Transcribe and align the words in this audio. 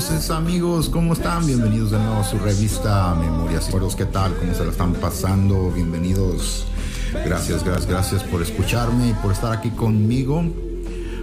Saludos 0.00 0.30
amigos, 0.30 0.88
¿cómo 0.88 1.12
están? 1.12 1.46
Bienvenidos 1.46 1.92
de 1.92 1.98
nuevo 1.98 2.16
a 2.16 2.24
su 2.24 2.36
revista 2.38 3.14
Memorias 3.14 3.62
y 3.62 3.66
Recuerdos. 3.66 3.94
¿Qué 3.94 4.06
tal? 4.06 4.34
¿Cómo 4.34 4.52
se 4.52 4.64
lo 4.64 4.72
están 4.72 4.92
pasando? 4.94 5.70
Bienvenidos. 5.70 6.66
Gracias, 7.24 7.62
gracias, 7.62 7.86
gracias 7.86 8.24
por 8.24 8.42
escucharme 8.42 9.10
y 9.10 9.12
por 9.14 9.30
estar 9.30 9.52
aquí 9.52 9.70
conmigo. 9.70 10.42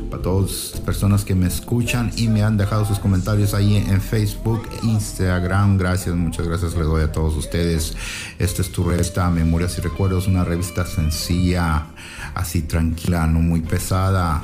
Para 0.09 0.23
todas 0.23 0.71
las 0.71 0.81
personas 0.81 1.25
que 1.25 1.35
me 1.35 1.47
escuchan 1.47 2.13
y 2.15 2.29
me 2.29 2.43
han 2.43 2.55
dejado 2.55 2.85
sus 2.85 2.97
comentarios 2.97 3.53
ahí 3.53 3.75
en 3.75 3.99
Facebook, 3.99 4.63
Instagram, 4.83 5.77
gracias, 5.77 6.15
muchas 6.15 6.47
gracias 6.47 6.73
les 6.73 6.85
doy 6.85 7.03
a 7.03 7.11
todos 7.11 7.35
ustedes. 7.35 7.97
Esta 8.39 8.61
es 8.61 8.71
tu 8.71 8.85
revista 8.85 9.29
Memorias 9.29 9.77
y 9.79 9.81
Recuerdos, 9.81 10.27
una 10.27 10.45
revista 10.45 10.85
sencilla, 10.85 11.87
así 12.35 12.61
tranquila, 12.61 13.27
no 13.27 13.39
muy 13.39 13.59
pesada, 13.59 14.41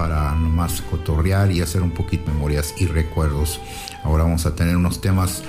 para 0.00 0.34
nomás 0.34 0.80
cotorrear 0.80 1.52
y 1.52 1.60
hacer 1.60 1.82
un 1.82 1.90
poquito 1.90 2.32
memorias 2.32 2.72
y 2.78 2.86
recuerdos. 2.86 3.60
Ahora 4.02 4.24
vamos 4.24 4.46
a 4.46 4.54
tener 4.54 4.74
unos 4.74 5.02
temas 5.02 5.42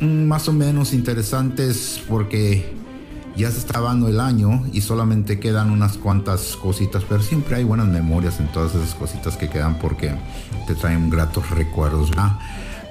más 0.00 0.48
o 0.48 0.54
menos 0.54 0.94
interesantes 0.94 2.00
porque 2.08 2.74
ya 3.36 3.50
se 3.50 3.58
está 3.58 3.80
acabando 3.80 4.08
el 4.08 4.18
año 4.18 4.64
y 4.72 4.80
solamente 4.80 5.38
quedan 5.38 5.70
unas 5.70 5.98
cuantas 5.98 6.56
cositas, 6.56 7.04
pero 7.06 7.20
siempre 7.22 7.56
hay 7.56 7.64
buenas 7.64 7.88
memorias 7.88 8.40
en 8.40 8.50
todas 8.50 8.74
esas 8.74 8.94
cositas 8.94 9.36
que 9.36 9.50
quedan 9.50 9.78
porque 9.78 10.10
te 10.66 10.74
traen 10.74 11.10
gratos 11.10 11.50
recuerdos. 11.50 12.10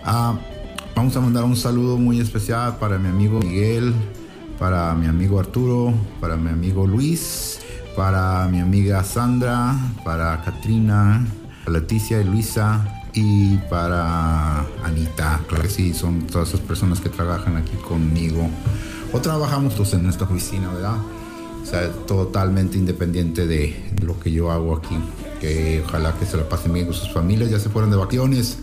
Ah, 0.06 0.38
vamos 0.96 1.18
a 1.18 1.20
mandar 1.20 1.46
un 1.46 1.56
saludo 1.56 1.98
muy 1.98 2.20
especial 2.20 2.78
para 2.78 3.00
mi 3.00 3.10
amigo 3.10 3.40
Miguel, 3.40 3.92
para 4.60 4.94
mi 4.94 5.08
amigo 5.08 5.40
Arturo, 5.40 5.96
para 6.22 6.38
mi 6.38 6.52
amigo 6.52 6.86
Luis, 6.86 7.60
para 7.98 8.48
mi 8.48 8.60
amiga 8.60 9.04
Sandra, 9.04 9.76
para 10.06 10.40
Katrina, 10.44 11.26
Leticia 11.66 12.22
y 12.22 12.26
Luisa 12.26 12.88
y 13.12 13.58
para 13.72 14.60
Anita. 14.84 15.42
Claro 15.48 15.64
que 15.64 15.70
sí, 15.70 15.96
son 15.96 16.28
todas 16.28 16.50
esas 16.50 16.60
personas 16.62 17.00
que 17.00 17.10
trabajan 17.10 17.58
aquí 17.58 17.76
conmigo 17.88 18.48
o 19.12 19.20
trabajamos 19.20 19.74
todos 19.74 19.96
en 19.96 20.08
esta 20.08 20.26
oficina, 20.26 20.72
¿verdad? 20.72 20.98
O 21.64 21.66
sea, 21.66 21.90
totalmente 22.06 22.78
independiente 22.78 23.48
de 23.48 23.92
lo 24.04 24.20
que 24.20 24.32
yo 24.32 24.52
hago 24.52 24.76
aquí. 24.76 24.96
Que 25.42 25.84
ojalá 25.84 26.14
que 26.14 26.28
se 26.28 26.38
la 26.38 26.48
pasen 26.48 26.74
bien 26.74 26.86
con 26.86 26.94
sus 26.94 27.12
familias, 27.12 27.50
ya 27.50 27.60
se 27.60 27.70
fueron 27.70 27.90
de 27.90 27.98
vacaciones, 27.98 28.60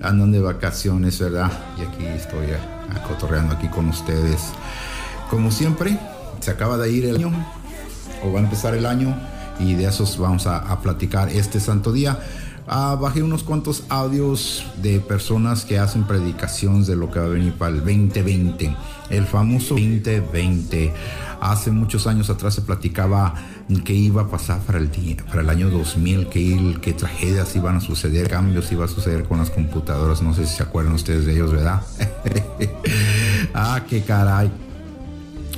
andan 0.00 0.30
de 0.30 0.40
vacaciones, 0.40 1.18
¿verdad? 1.18 1.50
Y 1.78 1.82
aquí 1.82 2.06
estoy 2.06 2.46
acotorreando 2.94 3.56
aquí 3.56 3.66
con 3.66 3.88
ustedes. 3.88 4.52
Como 5.28 5.50
siempre, 5.50 5.98
se 6.38 6.52
acaba 6.52 6.78
de 6.78 6.92
ir 6.92 7.06
el 7.06 7.16
año, 7.16 7.32
o 8.24 8.32
va 8.32 8.40
a 8.40 8.42
empezar 8.42 8.74
el 8.74 8.86
año, 8.86 9.14
y 9.60 9.74
de 9.74 9.86
esos 9.86 10.18
vamos 10.18 10.46
a, 10.46 10.80
platicar 10.80 11.28
este 11.28 11.60
santo 11.60 11.92
día. 11.92 12.18
Ah, 12.70 12.98
bajé 13.00 13.22
unos 13.22 13.44
cuantos 13.44 13.84
audios 13.88 14.64
de 14.82 15.00
personas 15.00 15.64
que 15.64 15.78
hacen 15.78 16.04
predicaciones 16.04 16.86
de 16.86 16.96
lo 16.96 17.10
que 17.10 17.18
va 17.18 17.24
a 17.24 17.30
venir 17.30 17.54
para 17.54 17.70
el 17.74 17.78
2020, 17.78 18.76
el 19.08 19.24
famoso 19.24 19.74
2020. 19.74 20.92
Hace 21.40 21.70
muchos 21.70 22.06
años 22.06 22.28
atrás 22.28 22.54
se 22.54 22.62
platicaba 22.62 23.34
que 23.84 23.94
iba 23.94 24.22
a 24.22 24.28
pasar 24.28 24.60
para 24.60 24.78
el, 24.78 24.90
día, 24.90 25.16
para 25.28 25.40
el 25.40 25.50
año 25.50 25.70
2000, 25.70 26.28
que, 26.28 26.76
que 26.82 26.92
tragedias 26.92 27.56
iban 27.56 27.76
a 27.76 27.80
suceder, 27.80 28.28
cambios 28.28 28.70
iba 28.70 28.84
a 28.84 28.88
suceder 28.88 29.24
con 29.24 29.38
las 29.38 29.50
computadoras. 29.50 30.20
No 30.20 30.34
sé 30.34 30.46
si 30.46 30.56
se 30.56 30.62
acuerdan 30.62 30.92
ustedes 30.94 31.24
de 31.24 31.32
ellos, 31.32 31.52
¿verdad? 31.52 31.82
ah, 33.54 33.80
qué 33.88 34.02
caray. 34.02 34.50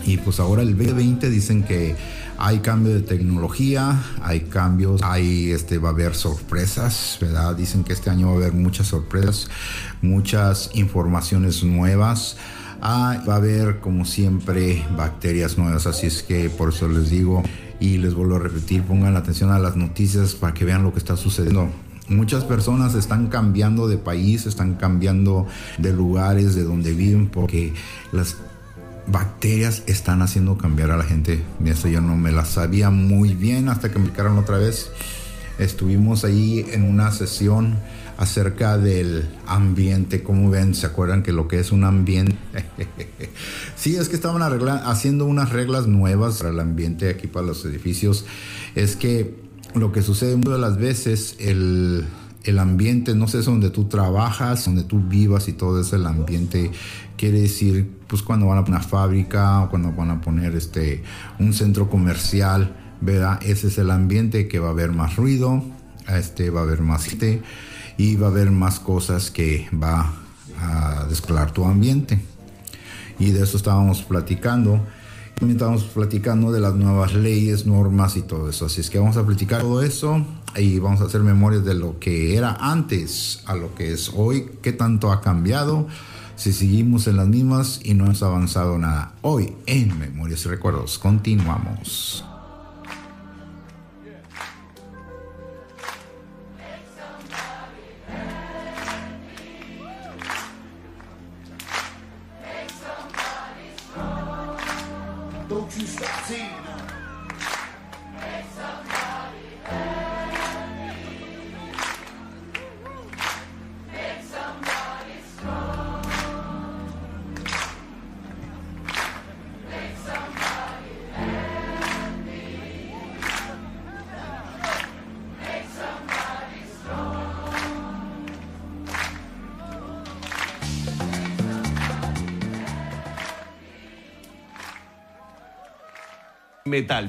Y 0.04 0.16
pues 0.18 0.38
ahora 0.38 0.62
el 0.62 0.76
2020 0.76 1.28
dicen 1.28 1.62
que 1.62 1.96
hay 2.40 2.60
cambio 2.60 2.94
de 2.94 3.02
tecnología, 3.02 4.02
hay 4.22 4.40
cambios, 4.40 5.02
hay 5.04 5.50
este 5.50 5.76
va 5.76 5.90
a 5.90 5.92
haber 5.92 6.14
sorpresas, 6.14 7.18
¿verdad? 7.20 7.54
Dicen 7.54 7.84
que 7.84 7.92
este 7.92 8.08
año 8.08 8.28
va 8.28 8.32
a 8.32 8.36
haber 8.36 8.54
muchas 8.54 8.86
sorpresas, 8.86 9.50
muchas 10.00 10.70
informaciones 10.72 11.62
nuevas. 11.62 12.38
Ah, 12.80 13.22
va 13.28 13.34
a 13.34 13.36
haber 13.36 13.80
como 13.80 14.06
siempre 14.06 14.82
bacterias 14.96 15.58
nuevas, 15.58 15.86
así 15.86 16.06
es 16.06 16.22
que 16.22 16.48
por 16.48 16.70
eso 16.70 16.88
les 16.88 17.10
digo 17.10 17.42
y 17.78 17.98
les 17.98 18.14
vuelvo 18.14 18.36
a 18.36 18.38
repetir, 18.38 18.84
pongan 18.84 19.16
atención 19.16 19.50
a 19.50 19.58
las 19.58 19.76
noticias 19.76 20.34
para 20.34 20.54
que 20.54 20.64
vean 20.64 20.82
lo 20.82 20.94
que 20.94 20.98
está 20.98 21.18
sucediendo. 21.18 21.68
Muchas 22.08 22.44
personas 22.44 22.94
están 22.94 23.26
cambiando 23.26 23.86
de 23.86 23.98
país, 23.98 24.46
están 24.46 24.76
cambiando 24.76 25.46
de 25.76 25.92
lugares 25.92 26.54
de 26.54 26.64
donde 26.64 26.92
viven 26.94 27.28
porque 27.28 27.74
las 28.12 28.38
bacterias 29.10 29.82
están 29.86 30.22
haciendo 30.22 30.56
cambiar 30.56 30.90
a 30.90 30.96
la 30.96 31.04
gente. 31.04 31.42
Eso 31.64 31.88
yo 31.88 32.00
no 32.00 32.16
me 32.16 32.32
la 32.32 32.44
sabía 32.44 32.90
muy 32.90 33.34
bien 33.34 33.68
hasta 33.68 33.90
que 33.90 33.98
me 33.98 34.06
explicaron 34.06 34.38
otra 34.38 34.58
vez. 34.58 34.90
Estuvimos 35.58 36.24
ahí 36.24 36.64
en 36.72 36.84
una 36.84 37.12
sesión 37.12 37.78
acerca 38.16 38.78
del 38.78 39.28
ambiente. 39.46 40.22
Como 40.22 40.50
ven, 40.50 40.74
¿se 40.74 40.86
acuerdan 40.86 41.22
que 41.22 41.32
lo 41.32 41.48
que 41.48 41.58
es 41.58 41.72
un 41.72 41.84
ambiente? 41.84 42.36
sí, 43.76 43.96
es 43.96 44.08
que 44.08 44.16
estaban 44.16 44.42
haciendo 44.42 45.26
unas 45.26 45.50
reglas 45.50 45.86
nuevas 45.86 46.38
para 46.38 46.50
el 46.50 46.60
ambiente 46.60 47.10
aquí 47.10 47.26
para 47.26 47.46
los 47.46 47.64
edificios. 47.64 48.24
Es 48.74 48.96
que 48.96 49.34
lo 49.74 49.92
que 49.92 50.02
sucede 50.02 50.36
muchas 50.36 50.58
las 50.58 50.78
veces, 50.78 51.36
el, 51.38 52.06
el 52.44 52.58
ambiente, 52.58 53.14
no 53.14 53.28
sé, 53.28 53.40
es 53.40 53.46
donde 53.46 53.70
tú 53.70 53.84
trabajas, 53.84 54.64
donde 54.64 54.84
tú 54.84 55.00
vivas 55.00 55.48
y 55.48 55.52
todo 55.52 55.80
es 55.80 55.92
el 55.92 56.06
ambiente. 56.06 56.70
Quiere 57.16 57.40
decir, 57.40 57.99
pues 58.10 58.22
cuando 58.22 58.46
van 58.46 58.58
a 58.58 58.64
poner 58.64 58.80
una 58.80 58.88
fábrica 58.88 59.62
o 59.62 59.70
cuando 59.70 59.92
van 59.92 60.10
a 60.10 60.20
poner 60.20 60.56
este, 60.56 61.04
un 61.38 61.54
centro 61.54 61.88
comercial, 61.88 62.76
¿verdad? 63.00 63.38
Ese 63.40 63.68
es 63.68 63.78
el 63.78 63.88
ambiente 63.92 64.48
que 64.48 64.58
va 64.58 64.68
a 64.68 64.70
haber 64.72 64.90
más 64.90 65.14
ruido, 65.14 65.62
este, 66.08 66.50
va 66.50 66.60
a 66.60 66.62
haber 66.64 66.82
más 66.82 67.04
gente 67.04 67.40
y 67.96 68.16
va 68.16 68.26
a 68.26 68.30
haber 68.30 68.50
más 68.50 68.80
cosas 68.80 69.30
que 69.30 69.68
va 69.72 70.12
a 70.60 71.06
descolar 71.08 71.52
tu 71.52 71.64
ambiente. 71.64 72.20
Y 73.20 73.30
de 73.30 73.44
eso 73.44 73.56
estábamos 73.56 74.02
platicando. 74.02 74.84
También 75.36 75.56
estábamos 75.56 75.84
platicando 75.84 76.50
de 76.50 76.60
las 76.60 76.74
nuevas 76.74 77.14
leyes, 77.14 77.64
normas 77.64 78.16
y 78.16 78.22
todo 78.22 78.50
eso. 78.50 78.66
Así 78.66 78.80
es 78.80 78.90
que 78.90 78.98
vamos 78.98 79.18
a 79.18 79.24
platicar 79.24 79.60
todo 79.60 79.82
eso 79.82 80.26
y 80.56 80.80
vamos 80.80 81.00
a 81.00 81.04
hacer 81.04 81.20
memorias 81.20 81.64
de 81.64 81.74
lo 81.74 82.00
que 82.00 82.36
era 82.36 82.56
antes 82.60 83.42
a 83.46 83.54
lo 83.54 83.72
que 83.76 83.92
es 83.92 84.10
hoy, 84.14 84.50
qué 84.62 84.72
tanto 84.72 85.12
ha 85.12 85.20
cambiado, 85.20 85.86
si 86.40 86.54
seguimos 86.54 87.06
en 87.06 87.18
las 87.18 87.28
mismas 87.28 87.80
y 87.84 87.92
no 87.92 88.06
hemos 88.06 88.22
avanzado 88.22 88.78
nada. 88.78 89.12
Hoy 89.20 89.52
en 89.66 89.98
Memorias 89.98 90.46
y 90.46 90.48
Recuerdos 90.48 90.98
continuamos. 90.98 92.24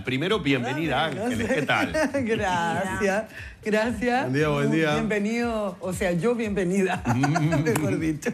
Primero, 0.03 0.39
bienvenida 0.39 1.05
Ángeles, 1.05 1.51
¿qué 1.51 1.61
tal? 1.63 1.91
Gracias, 2.25 3.25
gracias. 3.63 4.21
Buen 4.23 4.33
día, 4.33 4.47
buen 4.49 4.71
día. 4.71 4.93
Bienvenido, 4.95 5.77
o 5.79 5.93
sea, 5.93 6.11
yo 6.13 6.35
bienvenida, 6.35 7.03
mejor 7.63 7.99
dicho. 7.99 8.31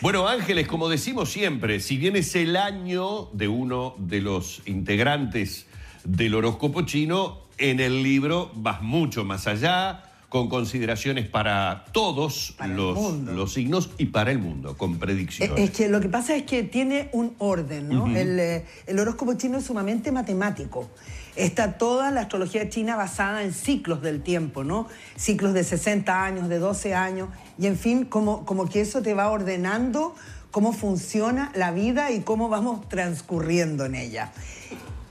Bueno, 0.00 0.28
Ángeles, 0.28 0.66
como 0.66 0.88
decimos 0.88 1.30
siempre, 1.30 1.80
si 1.80 1.96
bien 1.96 2.16
es 2.16 2.34
el 2.34 2.56
año 2.56 3.28
de 3.32 3.48
uno 3.48 3.94
de 3.98 4.20
los 4.20 4.62
integrantes 4.66 5.66
del 6.04 6.34
horóscopo 6.34 6.82
chino, 6.82 7.42
en 7.58 7.80
el 7.80 8.02
libro 8.02 8.50
vas 8.54 8.82
mucho 8.82 9.24
más 9.24 9.46
allá, 9.46 10.02
con 10.32 10.48
consideraciones 10.48 11.28
para 11.28 11.84
todos 11.92 12.54
Para 12.56 12.72
los, 12.72 13.52
signos 13.52 13.90
y 13.98 14.06
para 14.06 14.30
el 14.30 14.38
mundo, 14.38 14.78
con 14.78 14.92
Es 14.92 14.98
predicciones. 14.98 15.58
es 15.58 15.70
que 15.72 15.90
lo 15.90 16.00
que 16.00 16.08
pasa 16.08 16.34
es 16.34 16.44
que 16.44 16.62
tiene 16.62 17.10
un 17.12 17.34
orden, 17.36 17.90
¿no? 17.90 18.06
el, 18.06 18.40
eh, 18.40 18.64
el 18.86 18.98
horóscopo 18.98 19.34
chino 19.34 19.58
es 19.58 19.64
sumamente 19.64 20.10
matemático. 20.10 20.88
Está 21.36 21.76
toda 21.76 22.10
la 22.10 22.22
astrología 22.22 22.70
china 22.70 22.96
basada 22.96 23.42
en 23.42 23.52
ciclos 23.52 24.00
del 24.00 24.22
tiempo, 24.22 24.64
¿no? 24.64 24.88
Ciclos 25.16 25.52
de 25.52 25.64
60 25.64 26.24
años, 26.24 26.48
de 26.48 26.58
12 26.58 26.94
años, 26.94 27.28
y 27.58 27.66
en 27.66 27.76
fin, 27.76 28.06
como, 28.06 28.46
como 28.46 28.70
que 28.70 28.80
eso 28.80 29.02
te 29.02 29.12
va 29.12 29.28
ordenando 29.28 30.14
cómo 30.50 30.72
funciona 30.72 31.52
la 31.54 31.72
vida 31.72 32.10
y 32.10 32.20
cómo 32.20 32.48
vamos 32.48 32.88
transcurriendo 32.88 33.84
en 33.84 33.96
ella. 33.96 34.32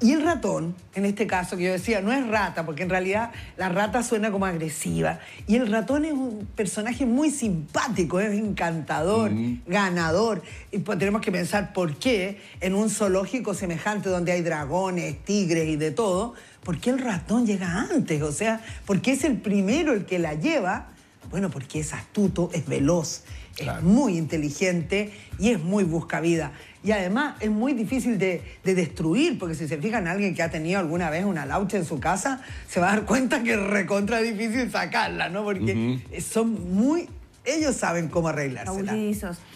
Y 0.01 0.13
el 0.13 0.23
ratón, 0.23 0.75
en 0.95 1.05
este 1.05 1.27
caso 1.27 1.55
que 1.55 1.63
yo 1.63 1.71
decía, 1.71 2.01
no 2.01 2.11
es 2.11 2.25
rata, 2.27 2.65
porque 2.65 2.81
en 2.81 2.89
realidad 2.89 3.31
la 3.55 3.69
rata 3.69 4.01
suena 4.01 4.31
como 4.31 4.47
agresiva. 4.47 5.19
Y 5.45 5.57
el 5.57 5.71
ratón 5.71 6.05
es 6.05 6.13
un 6.13 6.47
personaje 6.55 7.05
muy 7.05 7.29
simpático, 7.29 8.19
es 8.19 8.33
encantador, 8.33 9.31
ganador. 9.67 10.41
Y 10.71 10.79
pues 10.79 10.97
tenemos 10.97 11.21
que 11.21 11.31
pensar 11.31 11.71
por 11.71 11.97
qué 11.97 12.41
en 12.61 12.73
un 12.73 12.89
zoológico 12.89 13.53
semejante 13.53 14.09
donde 14.09 14.31
hay 14.31 14.41
dragones, 14.41 15.23
tigres 15.23 15.69
y 15.69 15.75
de 15.75 15.91
todo, 15.91 16.33
¿por 16.63 16.79
qué 16.79 16.89
el 16.89 16.97
ratón 16.97 17.45
llega 17.45 17.81
antes? 17.91 18.23
O 18.23 18.31
sea, 18.31 18.59
¿por 18.87 19.01
qué 19.01 19.11
es 19.11 19.23
el 19.23 19.37
primero 19.37 19.93
el 19.93 20.05
que 20.05 20.17
la 20.17 20.33
lleva? 20.33 20.87
Bueno, 21.29 21.51
porque 21.51 21.79
es 21.79 21.93
astuto, 21.93 22.49
es 22.53 22.65
veloz, 22.65 23.23
es 23.57 23.83
muy 23.83 24.17
inteligente 24.17 25.13
y 25.37 25.49
es 25.49 25.61
muy 25.61 25.83
buscavida. 25.83 26.53
Y 26.83 26.91
además 26.91 27.35
es 27.39 27.51
muy 27.51 27.73
difícil 27.73 28.17
de, 28.17 28.41
de 28.63 28.73
destruir, 28.75 29.37
porque 29.37 29.53
si 29.55 29.67
se 29.67 29.77
fijan 29.77 30.07
alguien 30.07 30.33
que 30.33 30.41
ha 30.41 30.49
tenido 30.49 30.79
alguna 30.79 31.09
vez 31.11 31.25
una 31.25 31.45
laucha 31.45 31.77
en 31.77 31.85
su 31.85 31.99
casa, 31.99 32.41
se 32.67 32.79
va 32.79 32.91
a 32.91 32.95
dar 32.95 33.05
cuenta 33.05 33.43
que 33.43 33.53
es 33.53 33.59
recontra 33.59 34.19
difícil 34.19 34.71
sacarla, 34.71 35.29
¿no? 35.29 35.43
Porque 35.43 35.99
son 36.21 36.73
muy... 36.75 37.07
Ellos 37.43 37.75
saben 37.75 38.07
cómo 38.07 38.27
arreglársela. 38.29 38.95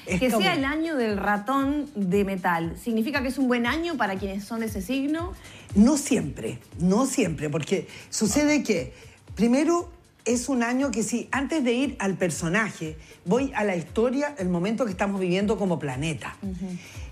Es 0.08 0.20
Que 0.20 0.30
como- 0.32 0.42
sea 0.42 0.54
el 0.56 0.66
año 0.66 0.96
del 0.96 1.18
ratón 1.18 1.88
de 1.96 2.24
metal. 2.24 2.76
¿Significa 2.84 3.22
que 3.22 3.28
es 3.28 3.38
un 3.38 3.48
buen 3.48 3.68
año 3.68 3.96
para 3.96 4.16
quienes 4.18 4.44
son 4.44 4.62
de 4.62 4.66
ese 4.68 4.82
signo? 4.82 5.34
No 5.76 5.98
siempre, 5.98 6.58
no 6.80 7.06
siempre, 7.06 7.50
porque 7.50 7.88
sucede 8.10 8.64
que 8.64 8.94
primero 9.36 9.92
es 10.26 10.50
un 10.50 10.64
año 10.64 10.90
que 10.90 11.04
si 11.04 11.28
antes 11.32 11.64
de 11.64 11.74
ir 11.74 11.96
al 12.00 12.16
personaje, 12.16 12.98
voy 13.26 13.52
a 13.56 13.64
la 13.64 13.76
historia, 13.76 14.34
el 14.40 14.50
momento 14.50 14.86
que 14.86 14.92
estamos 14.92 15.22
viviendo 15.22 15.56
como 15.58 15.78
planeta. 15.78 16.36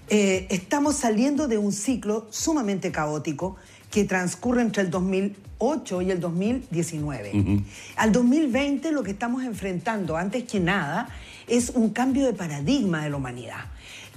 Eh, 0.09 0.47
estamos 0.49 0.95
saliendo 0.95 1.47
de 1.47 1.57
un 1.57 1.71
ciclo 1.71 2.27
sumamente 2.29 2.91
caótico 2.91 3.55
que 3.89 4.03
transcurre 4.03 4.61
entre 4.61 4.81
el 4.81 4.89
2008 4.89 6.01
y 6.01 6.11
el 6.11 6.19
2019. 6.19 7.63
Al 7.95 8.11
2020 8.11 8.91
lo 8.91 9.03
que 9.03 9.11
estamos 9.11 9.43
enfrentando, 9.43 10.17
antes 10.17 10.43
que 10.43 10.59
nada, 10.59 11.09
es 11.47 11.69
un 11.69 11.91
cambio 11.91 12.25
de 12.25 12.33
paradigma 12.33 13.03
de 13.03 13.11
la 13.11 13.17
humanidad. 13.17 13.65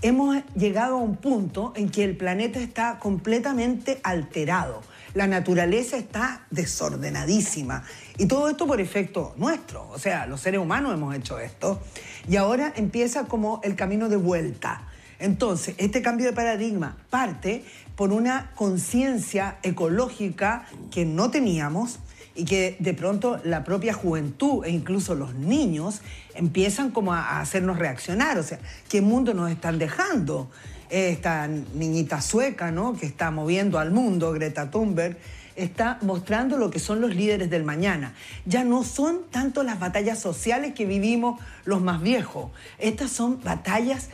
Hemos 0.02 0.36
llegado 0.54 0.96
a 0.96 1.00
un 1.00 1.16
punto 1.16 1.72
en 1.76 1.88
que 1.88 2.04
el 2.04 2.16
planeta 2.16 2.58
está 2.58 2.98
completamente 2.98 4.00
alterado. 4.02 4.82
La 5.14 5.26
naturaleza 5.26 5.96
está 5.96 6.46
desordenadísima. 6.50 7.84
Y 8.18 8.26
todo 8.26 8.48
esto 8.48 8.66
por 8.66 8.80
efecto 8.80 9.34
nuestro. 9.36 9.88
O 9.90 9.98
sea, 9.98 10.26
los 10.26 10.40
seres 10.40 10.60
humanos 10.60 10.92
hemos 10.92 11.14
hecho 11.14 11.38
esto. 11.38 11.80
Y 12.28 12.36
ahora 12.36 12.72
empieza 12.76 13.24
como 13.24 13.60
el 13.62 13.76
camino 13.76 14.08
de 14.08 14.16
vuelta. 14.16 14.82
Entonces, 15.18 15.74
este 15.78 16.02
cambio 16.02 16.26
de 16.26 16.32
paradigma 16.32 16.96
parte 17.10 17.64
por 17.96 18.12
una 18.12 18.52
conciencia 18.54 19.58
ecológica 19.62 20.66
que 20.90 21.04
no 21.04 21.30
teníamos 21.30 21.98
y 22.34 22.44
que 22.44 22.76
de 22.78 22.92
pronto 22.92 23.40
la 23.44 23.64
propia 23.64 23.94
juventud 23.94 24.64
e 24.64 24.70
incluso 24.70 25.14
los 25.14 25.34
niños 25.34 26.02
empiezan 26.34 26.90
como 26.90 27.14
a 27.14 27.40
hacernos 27.40 27.78
reaccionar. 27.78 28.38
O 28.38 28.42
sea, 28.42 28.58
¿qué 28.88 29.00
mundo 29.00 29.32
nos 29.32 29.50
están 29.50 29.78
dejando? 29.78 30.50
Esta 30.90 31.48
niñita 31.48 32.20
sueca, 32.20 32.70
¿no? 32.70 32.94
Que 32.94 33.06
está 33.06 33.30
moviendo 33.30 33.78
al 33.78 33.90
mundo, 33.90 34.32
Greta 34.32 34.70
Thunberg, 34.70 35.16
está 35.56 35.98
mostrando 36.02 36.58
lo 36.58 36.70
que 36.70 36.78
son 36.78 37.00
los 37.00 37.14
líderes 37.14 37.50
del 37.50 37.64
mañana. 37.64 38.14
Ya 38.44 38.62
no 38.62 38.84
son 38.84 39.22
tanto 39.30 39.62
las 39.62 39.80
batallas 39.80 40.20
sociales 40.20 40.74
que 40.74 40.84
vivimos 40.84 41.40
los 41.64 41.80
más 41.80 42.02
viejos. 42.02 42.50
Estas 42.78 43.10
son 43.10 43.42
batallas 43.42 44.10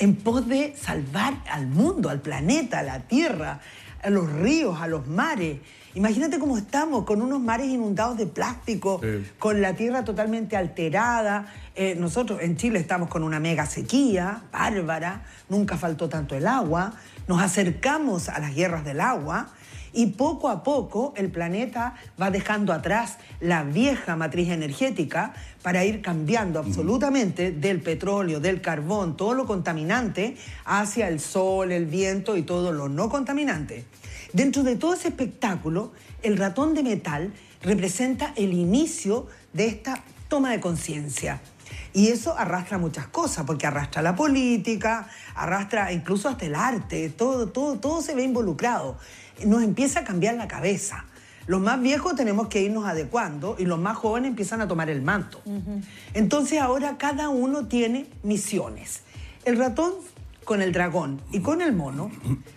en 0.00 0.16
pos 0.16 0.48
de 0.48 0.74
salvar 0.76 1.34
al 1.48 1.66
mundo, 1.68 2.08
al 2.08 2.20
planeta, 2.20 2.80
a 2.80 2.82
la 2.82 3.00
tierra, 3.00 3.60
a 4.02 4.10
los 4.10 4.32
ríos, 4.32 4.80
a 4.80 4.88
los 4.88 5.06
mares. 5.06 5.58
Imagínate 5.94 6.38
cómo 6.38 6.56
estamos, 6.56 7.04
con 7.04 7.20
unos 7.20 7.40
mares 7.40 7.66
inundados 7.66 8.16
de 8.16 8.26
plástico, 8.26 9.00
Sí. 9.02 9.26
con 9.38 9.60
la 9.60 9.74
tierra 9.74 10.02
totalmente 10.04 10.56
alterada. 10.56 11.52
Eh, 11.74 11.96
nosotros 11.98 12.40
en 12.42 12.56
Chile 12.56 12.78
estamos 12.78 13.08
con 13.08 13.22
una 13.24 13.40
mega 13.40 13.66
sequía, 13.66 14.42
bárbara, 14.52 15.22
nunca 15.48 15.76
faltó 15.76 16.08
tanto 16.08 16.34
el 16.34 16.46
agua, 16.46 16.94
nos 17.30 17.40
acercamos 17.42 18.28
a 18.28 18.40
las 18.40 18.56
guerras 18.56 18.84
del 18.84 19.00
agua 19.00 19.50
y 19.92 20.06
poco 20.06 20.48
a 20.48 20.64
poco 20.64 21.14
el 21.16 21.30
planeta 21.30 21.94
va 22.20 22.32
dejando 22.32 22.72
atrás 22.72 23.18
la 23.38 23.62
vieja 23.62 24.16
matriz 24.16 24.48
energética 24.48 25.32
para 25.62 25.84
ir 25.84 26.02
cambiando 26.02 26.58
absolutamente 26.58 27.52
del 27.52 27.82
petróleo, 27.82 28.40
del 28.40 28.60
carbón, 28.60 29.16
todo 29.16 29.34
lo 29.34 29.46
contaminante, 29.46 30.36
hacia 30.64 31.06
el 31.06 31.20
sol, 31.20 31.70
el 31.70 31.86
viento 31.86 32.36
y 32.36 32.42
todo 32.42 32.72
lo 32.72 32.88
no 32.88 33.08
contaminante. 33.08 33.84
Dentro 34.32 34.64
de 34.64 34.74
todo 34.74 34.94
ese 34.94 35.06
espectáculo, 35.06 35.92
el 36.24 36.36
ratón 36.36 36.74
de 36.74 36.82
metal 36.82 37.32
representa 37.62 38.32
el 38.34 38.52
inicio 38.54 39.28
de 39.52 39.68
esta 39.68 40.02
toma 40.26 40.50
de 40.50 40.58
conciencia. 40.58 41.40
Y 41.92 42.08
eso 42.08 42.36
arrastra 42.38 42.78
muchas 42.78 43.06
cosas, 43.06 43.44
porque 43.46 43.66
arrastra 43.66 44.02
la 44.02 44.14
política, 44.14 45.08
arrastra 45.34 45.92
incluso 45.92 46.28
hasta 46.28 46.46
el 46.46 46.54
arte, 46.54 47.10
todo, 47.10 47.48
todo, 47.48 47.78
todo 47.78 48.02
se 48.02 48.14
ve 48.14 48.22
involucrado. 48.22 48.98
Nos 49.44 49.62
empieza 49.62 50.00
a 50.00 50.04
cambiar 50.04 50.34
la 50.34 50.48
cabeza. 50.48 51.04
Los 51.46 51.60
más 51.60 51.80
viejos 51.80 52.14
tenemos 52.14 52.48
que 52.48 52.62
irnos 52.62 52.86
adecuando 52.86 53.56
y 53.58 53.64
los 53.64 53.78
más 53.78 53.96
jóvenes 53.96 54.30
empiezan 54.30 54.60
a 54.60 54.68
tomar 54.68 54.88
el 54.88 55.02
manto. 55.02 55.40
Entonces 56.14 56.60
ahora 56.60 56.96
cada 56.96 57.28
uno 57.28 57.66
tiene 57.66 58.06
misiones. 58.22 59.02
El 59.44 59.56
ratón 59.58 59.94
con 60.44 60.62
el 60.62 60.72
dragón 60.72 61.20
y 61.32 61.40
con 61.40 61.62
el 61.62 61.72
mono 61.72 62.10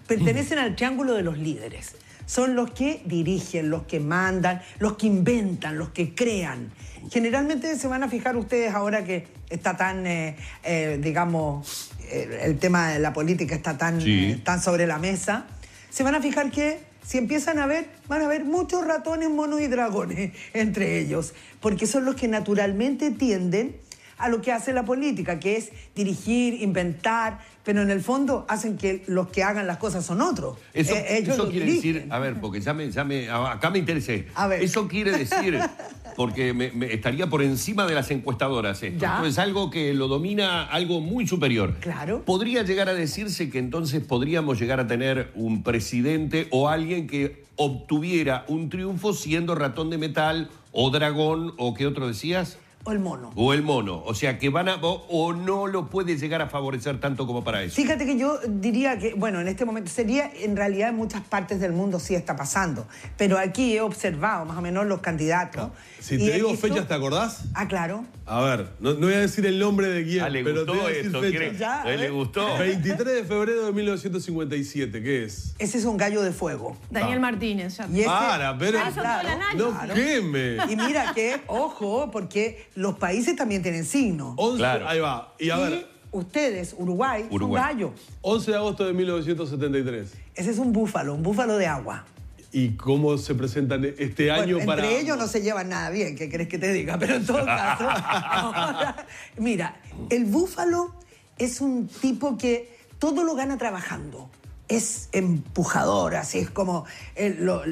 pertenecen 0.07 0.59
al 0.59 0.75
triángulo 0.75 1.13
de 1.13 1.23
los 1.23 1.37
líderes. 1.37 1.95
Son 2.25 2.55
los 2.55 2.71
que 2.71 3.01
dirigen, 3.05 3.69
los 3.69 3.83
que 3.83 3.99
mandan, 3.99 4.61
los 4.79 4.93
que 4.93 5.07
inventan, 5.07 5.77
los 5.77 5.89
que 5.89 6.15
crean. 6.15 6.71
Generalmente 7.11 7.75
se 7.77 7.87
van 7.87 8.03
a 8.03 8.09
fijar 8.09 8.35
ustedes 8.37 8.73
ahora 8.73 9.03
que 9.03 9.27
está 9.49 9.77
tan, 9.77 10.05
eh, 10.07 10.35
eh, 10.63 10.97
digamos, 11.01 11.91
el 12.11 12.59
tema 12.59 12.89
de 12.89 12.99
la 12.99 13.13
política 13.13 13.55
está 13.55 13.77
tan, 13.77 13.99
Sí. 14.01 14.31
eh, 14.31 14.41
tan 14.43 14.61
sobre 14.61 14.85
la 14.87 14.99
mesa, 14.99 15.45
se 15.89 16.03
van 16.03 16.15
a 16.15 16.21
fijar 16.21 16.51
que 16.51 16.79
si 17.05 17.17
empiezan 17.17 17.59
a 17.59 17.65
ver, 17.65 17.87
van 18.07 18.21
a 18.21 18.27
ver 18.27 18.45
muchos 18.45 18.85
ratones, 18.85 19.29
monos 19.29 19.61
y 19.61 19.67
dragones 19.67 20.31
entre 20.53 20.99
ellos, 20.99 21.33
porque 21.59 21.85
son 21.87 22.05
los 22.05 22.15
que 22.15 22.27
naturalmente 22.27 23.11
tienden 23.11 23.75
a 24.17 24.29
lo 24.29 24.41
que 24.41 24.51
hace 24.51 24.73
la 24.73 24.83
política, 24.85 25.39
que 25.39 25.57
es 25.57 25.71
dirigir, 25.95 26.61
inventar, 26.61 27.39
pero 27.63 27.81
en 27.81 27.89
el 27.89 28.01
fondo 28.01 28.45
hacen 28.49 28.77
que 28.77 29.03
los 29.07 29.27
que 29.29 29.43
hagan 29.43 29.67
las 29.67 29.77
cosas 29.77 30.05
son 30.05 30.21
otros. 30.21 30.57
Eso, 30.73 30.93
Eh, 30.95 31.17
ellos 31.19 31.35
eso 31.35 31.49
quiere 31.49 31.65
dirigen. 31.65 31.93
decir, 31.93 32.11
a 32.13 32.19
ver, 32.19 32.39
porque 32.39 32.61
ya 32.61 32.73
me, 32.73 32.89
ya 32.91 33.03
me- 33.03 33.29
acá 33.29 33.69
me 33.69 33.79
interesé. 33.79 34.27
A 34.35 34.47
ver. 34.47 34.61
Eso 34.61 34.87
quiere 34.87 35.11
decir, 35.17 35.57
porque 36.15 36.53
me- 36.53 36.71
me 36.71 36.93
estaría 36.93 37.27
por 37.27 37.41
encima 37.41 37.85
de 37.87 37.95
las 37.95 38.11
encuestadoras 38.11 38.83
esto. 38.83 38.99
Ya. 38.99 39.15
Entonces, 39.15 39.39
algo 39.39 39.69
que 39.71 39.93
lo 39.93 40.07
domina 40.07 40.63
algo 40.65 40.99
muy 41.01 41.25
superior. 41.27 41.75
Claro. 41.79 42.23
Podría 42.23 42.63
llegar 42.63 42.89
a 42.89 42.93
decirse 42.93 43.49
que 43.49 43.59
entonces 43.59 44.03
podríamos 44.03 44.59
llegar 44.59 44.79
a 44.79 44.87
tener 44.87 45.31
un 45.35 45.63
presidente 45.63 46.47
o 46.51 46.69
alguien 46.69 47.07
que 47.07 47.43
obtuviera 47.55 48.45
un 48.47 48.69
triunfo 48.69 49.13
siendo 49.13 49.55
ratón 49.55 49.89
de 49.89 49.97
metal 49.97 50.49
o 50.71 50.89
dragón 50.89 51.53
o 51.57 51.73
qué 51.73 51.85
otro 51.87 52.07
decías. 52.07 52.57
O 52.85 52.91
el 52.91 52.99
mono. 52.99 53.31
O 53.35 53.53
el 53.53 53.63
mono. 53.63 54.03
O 54.05 54.13
sea, 54.13 54.37
que 54.37 54.49
van 54.49 54.67
a. 54.69 54.75
O, 54.81 55.05
o 55.09 55.33
no 55.33 55.67
lo 55.67 55.89
puede 55.89 56.17
llegar 56.17 56.41
a 56.41 56.47
favorecer 56.47 56.99
tanto 56.99 57.25
como 57.25 57.43
para 57.43 57.63
eso. 57.63 57.75
Fíjate 57.75 58.05
que 58.05 58.17
yo 58.17 58.39
diría 58.47 58.97
que, 58.97 59.13
bueno, 59.13 59.39
en 59.39 59.47
este 59.47 59.65
momento 59.65 59.89
sería, 59.89 60.31
en 60.35 60.55
realidad 60.55 60.89
en 60.89 60.95
muchas 60.95 61.21
partes 61.21 61.59
del 61.59 61.71
mundo 61.71 61.99
sí 61.99 62.15
está 62.15 62.35
pasando, 62.35 62.85
pero 63.17 63.37
aquí 63.37 63.75
he 63.75 63.81
observado 63.81 64.45
más 64.45 64.57
o 64.57 64.61
menos 64.61 64.85
los 64.85 64.99
candidatos. 64.99 65.71
Si 66.03 66.17
te 66.17 66.33
digo 66.33 66.49
visto- 66.51 66.67
fechas, 66.67 66.85
¿te 66.87 66.93
acordás? 66.93 67.45
Ah, 67.53 67.65
claro. 67.67 68.03
A 68.25 68.41
ver, 68.41 68.67
no, 68.81 68.91
no 68.93 68.99
voy 69.07 69.13
a 69.13 69.19
decir 69.21 69.45
el 69.45 69.57
nombre 69.57 69.87
de 69.87 70.03
quién, 70.03 70.21
Ah, 70.23 70.29
le 70.29 70.43
pero 70.43 70.65
te 70.65 70.71
gustó 70.71 70.83
voy 70.83 70.91
a 70.91 70.95
decir 70.95 71.05
esto. 71.07 71.19
quiere- 71.21 71.57
Ya, 71.57 71.81
a 71.81 71.93
él 71.93 71.99
le 72.01 72.05
¿eh? 72.07 72.09
gustó. 72.09 72.57
23 72.57 73.15
de 73.15 73.23
febrero 73.23 73.65
de 73.67 73.71
1957, 73.71 75.01
¿qué 75.01 75.23
es? 75.23 75.55
Ese 75.59 75.77
es 75.77 75.85
un 75.85 75.95
gallo 75.95 76.21
de 76.21 76.31
fuego. 76.33 76.75
Daniel 76.91 77.21
Martínez. 77.21 77.77
ya. 77.77 77.85
Ese- 77.85 78.03
Para, 78.05 78.57
pero. 78.57 78.79
Ah, 78.79 79.19
año. 79.49 79.71
No 79.71 79.71
Claro. 79.71 79.93
queme. 79.93 80.57
Y 80.69 80.75
mira 80.75 81.13
que, 81.13 81.41
ojo, 81.47 82.09
porque 82.11 82.67
los 82.75 82.95
países 82.97 83.35
también 83.37 83.61
tienen 83.63 83.85
signos. 83.85 84.33
11, 84.37 84.57
Claro. 84.57 84.89
Ahí 84.89 84.99
va. 84.99 85.33
Y 85.39 85.49
a 85.51 85.57
y 85.57 85.61
ver, 85.71 85.87
ustedes, 86.11 86.75
Uruguay, 86.77 87.27
Uruguay. 87.29 87.61
son 87.63 87.71
gallo. 87.71 87.93
11 88.21 88.51
de 88.51 88.57
agosto 88.57 88.85
de 88.85 88.91
1973. 88.93 90.11
Ese 90.35 90.51
es 90.51 90.57
un 90.57 90.73
búfalo, 90.73 91.13
un 91.13 91.23
búfalo 91.23 91.57
de 91.57 91.67
agua. 91.67 92.05
¿Y 92.53 92.75
cómo 92.75 93.17
se 93.17 93.33
presentan 93.33 93.83
este 93.97 94.31
año 94.31 94.57
Bueno, 94.57 94.67
para.? 94.67 94.83
Entre 94.83 95.01
ellos 95.01 95.17
no 95.17 95.27
se 95.27 95.41
llevan 95.41 95.69
nada 95.69 95.89
bien, 95.89 96.15
¿qué 96.15 96.29
crees 96.29 96.47
que 96.47 96.59
te 96.59 96.71
diga? 96.71 96.99
Pero 96.99 97.15
en 97.15 97.25
todo 97.25 97.43
caso, 97.45 97.89
ahora, 97.89 99.07
mira, 99.37 99.81
el 100.11 100.25
búfalo 100.25 100.93
es 101.39 101.61
un 101.61 101.87
tipo 101.87 102.37
que 102.37 102.77
todo 102.99 103.23
lo 103.23 103.33
gana 103.33 103.57
trabajando. 103.57 104.29
Es 104.67 105.09
empujador, 105.11 106.15
así 106.15 106.37
es 106.37 106.51
como 106.51 106.85
él 107.15 107.37
lo 107.41 107.63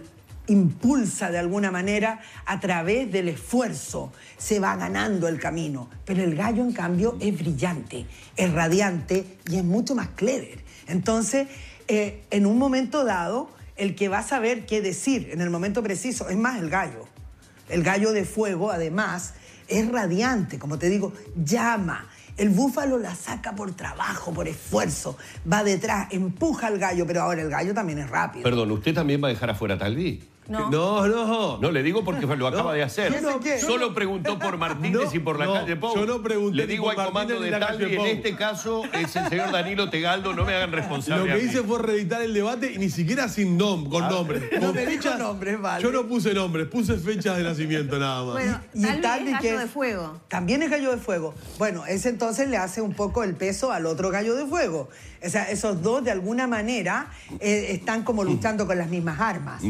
impulsa 0.47 1.29
de 1.29 1.37
alguna 1.37 1.69
manera 1.69 2.19
a 2.45 2.59
través 2.59 3.11
del 3.11 3.29
esfuerzo. 3.29 4.11
Se 4.37 4.59
va 4.59 4.75
ganando 4.75 5.27
el 5.27 5.39
camino. 5.39 5.89
Pero 6.05 6.23
el 6.23 6.35
gallo, 6.35 6.63
en 6.63 6.73
cambio, 6.73 7.17
es 7.19 7.37
brillante, 7.37 8.07
es 8.35 8.51
radiante 8.51 9.37
y 9.47 9.57
es 9.57 9.63
mucho 9.63 9.93
más 9.93 10.09
clever. 10.15 10.63
Entonces, 10.87 11.47
eh, 11.87 12.23
en 12.31 12.45
un 12.45 12.57
momento 12.57 13.05
dado, 13.05 13.49
el 13.81 13.95
que 13.95 14.09
va 14.09 14.19
a 14.19 14.23
saber 14.23 14.67
qué 14.67 14.79
decir 14.79 15.29
en 15.31 15.41
el 15.41 15.49
momento 15.49 15.81
preciso 15.81 16.29
es 16.29 16.37
más 16.37 16.59
el 16.59 16.69
gallo. 16.69 17.07
El 17.67 17.81
gallo 17.81 18.11
de 18.11 18.25
fuego, 18.25 18.69
además, 18.69 19.33
es 19.67 19.91
radiante, 19.91 20.59
como 20.59 20.77
te 20.77 20.87
digo, 20.87 21.13
llama. 21.43 22.07
El 22.37 22.49
búfalo 22.49 22.99
la 22.99 23.15
saca 23.15 23.55
por 23.55 23.73
trabajo, 23.73 24.33
por 24.33 24.47
esfuerzo, 24.47 25.17
va 25.51 25.63
detrás, 25.63 26.09
empuja 26.11 26.67
al 26.67 26.77
gallo, 26.77 27.07
pero 27.07 27.23
ahora 27.23 27.41
el 27.41 27.49
gallo 27.49 27.73
también 27.73 27.97
es 27.97 28.09
rápido. 28.11 28.43
Perdón, 28.43 28.69
¿usted 28.69 28.93
también 28.93 29.21
va 29.23 29.29
a 29.29 29.31
dejar 29.31 29.49
afuera 29.49 29.73
a 29.73 29.77
Talvi? 29.79 30.21
No. 30.51 30.69
No, 30.69 31.07
no. 31.07 31.57
No, 31.59 31.71
le 31.71 31.81
digo 31.83 32.03
porque 32.03 32.25
lo 32.25 32.47
acaba 32.47 32.73
de 32.73 32.83
hacer. 32.83 33.13
yo 33.13 33.21
no- 33.21 33.39
Solo 33.59 33.93
preguntó 33.93 34.37
por 34.37 34.57
Martínez 34.57 34.91
No, 35.05 35.13
y 35.13 35.19
por 35.19 35.39
la 35.39 35.45
no, 35.45 35.53
calle 35.53 35.75
Pou. 35.75 35.95
yo 35.95 36.05
no 36.05 36.21
pregunté 36.21 36.57
Le 36.57 36.67
digo 36.67 36.89
al 36.89 36.95
comando 36.95 37.39
de 37.39 37.51
Talvi, 37.51 37.83
calle 37.85 37.95
en 38.11 38.17
este 38.17 38.35
caso 38.35 38.83
es 38.93 39.15
el 39.15 39.29
señor 39.29 39.51
Danilo 39.51 39.89
Tegaldo, 39.89 40.33
no 40.33 40.45
me 40.45 40.53
hagan 40.53 40.71
Lo 40.71 40.77
responsable. 40.77 41.31
a 41.31 41.35
que 41.35 41.43
hice 41.43 41.61
fue 41.63 41.79
reeditar 41.79 42.21
el 42.21 42.33
debate 42.33 42.73
y 42.73 42.77
ni 42.77 42.89
siquiera 42.89 43.27
sin 43.29 43.57
nom, 43.57 43.89
con 43.89 44.07
nombres. 44.07 44.43
No 44.59 44.67
Con 44.67 44.75
me 44.75 44.85
dijo 44.85 45.15
nombres, 45.17 45.59
vale. 45.61 45.83
Yo 45.83 45.91
no 45.91 46.05
puse 46.05 46.33
nombres, 46.33 46.67
puse 46.67 46.97
fechas 46.97 47.37
de 47.37 47.43
nacimiento 47.43 47.97
nada 47.97 48.23
más. 48.23 48.33
Bueno, 48.33 48.59
Y 48.73 49.01
Talvi 49.01 49.31
es 49.31 49.39
que 49.39 49.47
gallo 49.49 49.59
de 49.61 49.67
fuego. 49.67 50.21
También 50.27 50.61
es 50.63 50.69
gallo 50.69 50.91
de 50.91 50.97
fuego. 50.97 51.33
Bueno, 51.57 51.85
ese 51.85 52.09
entonces 52.09 52.49
le 52.49 52.57
hace 52.57 52.81
un 52.81 52.93
poco 52.93 53.23
el 53.23 53.35
peso 53.35 53.71
al 53.71 53.85
otro 53.85 54.09
gallo 54.09 54.35
de 54.35 54.45
fuego. 54.45 54.89
O 55.23 55.29
sea, 55.29 55.43
esos 55.51 55.81
dos 55.83 56.03
de 56.03 56.09
alguna 56.11 56.47
manera 56.47 57.11
eh, 57.39 57.67
están 57.69 58.03
como 58.03 58.23
luchando 58.23 58.65
con 58.65 58.77
las 58.77 58.89
mismas 58.89 59.19
armas. 59.19 59.61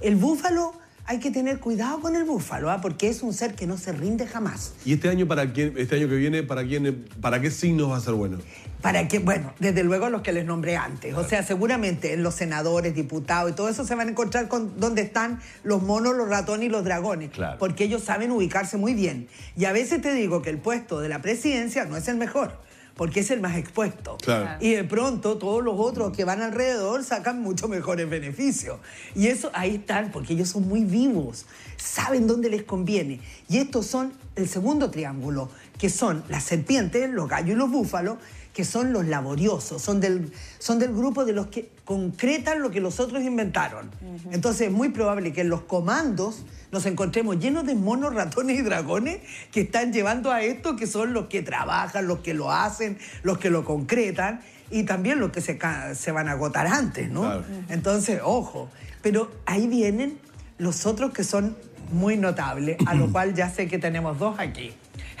El 0.00 0.16
búfalo, 0.26 0.74
hay 1.04 1.20
que 1.20 1.30
tener 1.30 1.60
cuidado 1.60 2.00
con 2.00 2.16
el 2.16 2.24
búfalo, 2.24 2.68
¿ah? 2.68 2.80
porque 2.80 3.08
es 3.08 3.22
un 3.22 3.32
ser 3.32 3.54
que 3.54 3.64
no 3.64 3.78
se 3.78 3.92
rinde 3.92 4.26
jamás. 4.26 4.72
¿Y 4.84 4.94
este 4.94 5.08
año 5.08 5.28
para 5.28 5.52
quién, 5.52 5.74
este 5.76 5.94
año 5.94 6.08
que 6.08 6.16
viene, 6.16 6.42
para 6.42 6.64
quién, 6.64 7.04
para 7.20 7.40
qué 7.40 7.52
signos 7.52 7.92
va 7.92 7.96
a 7.96 8.00
ser 8.00 8.14
bueno? 8.14 8.38
Para 8.82 9.06
que, 9.06 9.20
bueno, 9.20 9.52
desde 9.60 9.84
luego 9.84 10.10
los 10.10 10.22
que 10.22 10.32
les 10.32 10.44
nombré 10.44 10.76
antes. 10.76 11.14
O 11.14 11.22
sea, 11.22 11.44
seguramente 11.44 12.12
en 12.12 12.24
los 12.24 12.34
senadores, 12.34 12.92
diputados 12.94 13.52
y 13.52 13.54
todo 13.54 13.68
eso 13.68 13.84
se 13.84 13.94
van 13.94 14.08
a 14.08 14.10
encontrar 14.10 14.48
con 14.48 14.80
dónde 14.80 15.02
están 15.02 15.40
los 15.62 15.80
monos, 15.80 16.16
los 16.16 16.28
ratones 16.28 16.66
y 16.66 16.68
los 16.68 16.82
dragones. 16.82 17.30
Claro. 17.30 17.56
Porque 17.58 17.84
ellos 17.84 18.02
saben 18.02 18.32
ubicarse 18.32 18.76
muy 18.76 18.94
bien. 18.94 19.28
Y 19.56 19.66
a 19.66 19.72
veces 19.72 20.02
te 20.02 20.12
digo 20.12 20.42
que 20.42 20.50
el 20.50 20.58
puesto 20.58 21.00
de 21.00 21.08
la 21.08 21.22
presidencia 21.22 21.84
no 21.84 21.96
es 21.96 22.08
el 22.08 22.16
mejor. 22.16 22.65
Porque 22.96 23.20
es 23.20 23.30
el 23.30 23.40
más 23.40 23.56
expuesto. 23.56 24.16
Claro. 24.22 24.58
Y 24.60 24.72
de 24.72 24.84
pronto 24.84 25.36
todos 25.36 25.62
los 25.62 25.74
otros 25.78 26.16
que 26.16 26.24
van 26.24 26.40
alrededor 26.40 27.04
sacan 27.04 27.42
mucho 27.42 27.68
mejores 27.68 28.08
beneficios. 28.08 28.78
Y 29.14 29.26
eso 29.26 29.50
ahí 29.52 29.76
están, 29.76 30.10
porque 30.10 30.32
ellos 30.32 30.48
son 30.48 30.66
muy 30.66 30.84
vivos, 30.84 31.46
saben 31.76 32.26
dónde 32.26 32.48
les 32.48 32.62
conviene. 32.62 33.20
Y 33.48 33.58
estos 33.58 33.86
son 33.86 34.14
el 34.34 34.48
segundo 34.48 34.90
triángulo, 34.90 35.50
que 35.78 35.90
son 35.90 36.24
las 36.28 36.44
serpientes, 36.44 37.10
los 37.10 37.28
gallos 37.28 37.50
y 37.50 37.54
los 37.54 37.70
búfalos, 37.70 38.16
que 38.56 38.64
son 38.64 38.90
los 38.90 39.04
laboriosos, 39.04 39.82
son 39.82 40.00
del, 40.00 40.32
son 40.58 40.78
del 40.78 40.94
grupo 40.94 41.26
de 41.26 41.34
los 41.34 41.48
que 41.48 41.68
concretan 41.84 42.62
lo 42.62 42.70
que 42.70 42.80
los 42.80 43.00
otros 43.00 43.22
inventaron. 43.22 43.90
Entonces 44.32 44.68
es 44.68 44.72
muy 44.72 44.88
probable 44.88 45.34
que 45.34 45.42
en 45.42 45.50
los 45.50 45.60
comandos 45.60 46.42
nos 46.72 46.86
encontremos 46.86 47.38
llenos 47.38 47.66
de 47.66 47.74
monos, 47.74 48.14
ratones 48.14 48.58
y 48.58 48.62
dragones 48.62 49.18
que 49.52 49.60
están 49.60 49.92
llevando 49.92 50.32
a 50.32 50.40
esto, 50.40 50.74
que 50.74 50.86
son 50.86 51.12
los 51.12 51.26
que 51.26 51.42
trabajan, 51.42 52.06
los 52.06 52.20
que 52.20 52.32
lo 52.32 52.50
hacen, 52.50 52.96
los 53.22 53.36
que 53.36 53.50
lo 53.50 53.62
concretan 53.62 54.40
y 54.70 54.84
también 54.84 55.20
los 55.20 55.32
que 55.32 55.42
se, 55.42 55.58
se 55.94 56.12
van 56.12 56.26
a 56.26 56.32
agotar 56.32 56.66
antes, 56.66 57.10
¿no? 57.10 57.20
Claro. 57.20 57.44
Entonces, 57.68 58.22
ojo, 58.24 58.70
pero 59.02 59.30
ahí 59.44 59.66
vienen 59.66 60.18
los 60.56 60.86
otros 60.86 61.12
que 61.12 61.24
son 61.24 61.58
muy 61.92 62.16
notables, 62.16 62.78
a 62.86 62.94
lo 62.94 63.08
cual 63.12 63.34
ya 63.34 63.50
sé 63.50 63.68
que 63.68 63.78
tenemos 63.78 64.18
dos 64.18 64.38
aquí, 64.38 64.72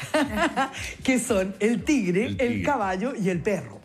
que 1.04 1.18
son 1.18 1.54
el 1.60 1.84
tigre, 1.84 2.36
El 2.38 2.62
caballo 2.62 3.14
y 3.14 3.30
el 3.30 3.40
perro. 3.40 3.80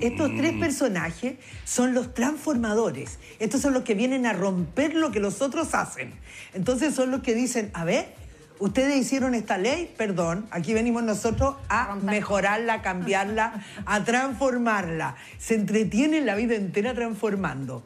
Estos 0.00 0.30
tres 0.36 0.54
personajes 0.54 1.34
son 1.64 1.94
los 1.94 2.14
transformadores. 2.14 3.18
Estos 3.38 3.60
son 3.60 3.74
los 3.74 3.82
que 3.82 3.94
vienen 3.94 4.24
a 4.24 4.32
romper 4.32 4.94
lo 4.94 5.10
que 5.10 5.20
los 5.20 5.42
otros 5.42 5.74
hacen. 5.74 6.12
Entonces 6.54 6.94
son 6.94 7.10
los 7.10 7.22
que 7.22 7.34
dicen, 7.34 7.70
a 7.74 7.84
ver, 7.84 8.14
ustedes 8.60 8.96
hicieron 8.96 9.34
esta 9.34 9.58
ley, 9.58 9.92
perdón, 9.96 10.46
aquí 10.50 10.72
venimos 10.72 11.02
nosotros 11.02 11.56
a 11.68 11.96
mejorarla, 11.96 12.74
a 12.74 12.82
cambiarla, 12.82 13.64
a 13.84 14.04
transformarla. 14.04 15.16
Se 15.38 15.54
entretienen 15.54 16.24
la 16.24 16.34
vida 16.34 16.54
entera 16.54 16.94
transformando. 16.94 17.82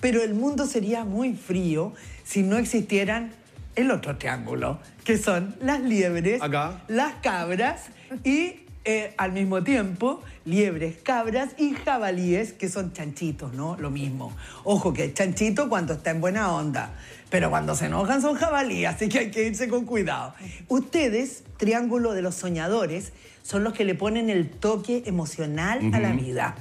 Pero 0.00 0.22
el 0.22 0.34
mundo 0.34 0.66
sería 0.66 1.04
muy 1.04 1.34
frío 1.34 1.92
si 2.24 2.42
no 2.42 2.56
existieran 2.56 3.32
el 3.80 3.90
otro 3.90 4.16
triángulo, 4.16 4.78
que 5.04 5.18
son 5.18 5.54
las 5.60 5.80
liebres, 5.80 6.42
Acá. 6.42 6.82
las 6.88 7.14
cabras 7.16 7.86
y 8.24 8.60
eh, 8.84 9.12
al 9.18 9.32
mismo 9.32 9.62
tiempo 9.62 10.22
liebres, 10.46 10.96
cabras 11.02 11.50
y 11.58 11.74
jabalíes, 11.74 12.54
que 12.54 12.68
son 12.68 12.92
chanchitos, 12.94 13.52
¿no? 13.52 13.76
Lo 13.76 13.90
mismo. 13.90 14.32
Ojo 14.64 14.94
que 14.94 15.04
es 15.04 15.14
chanchito 15.14 15.68
cuando 15.68 15.92
está 15.92 16.10
en 16.10 16.20
buena 16.20 16.52
onda, 16.52 16.94
pero 17.28 17.50
cuando 17.50 17.74
se 17.74 17.86
enojan 17.86 18.22
son 18.22 18.36
jabalíes, 18.36 18.88
así 18.94 19.08
que 19.08 19.18
hay 19.18 19.30
que 19.30 19.46
irse 19.46 19.68
con 19.68 19.84
cuidado. 19.84 20.34
Ustedes, 20.68 21.44
triángulo 21.58 22.14
de 22.14 22.22
los 22.22 22.34
soñadores, 22.34 23.12
son 23.42 23.64
los 23.64 23.74
que 23.74 23.84
le 23.84 23.94
ponen 23.94 24.30
el 24.30 24.48
toque 24.48 25.02
emocional 25.06 25.90
a 25.92 26.00
la 26.00 26.12
vida. 26.12 26.54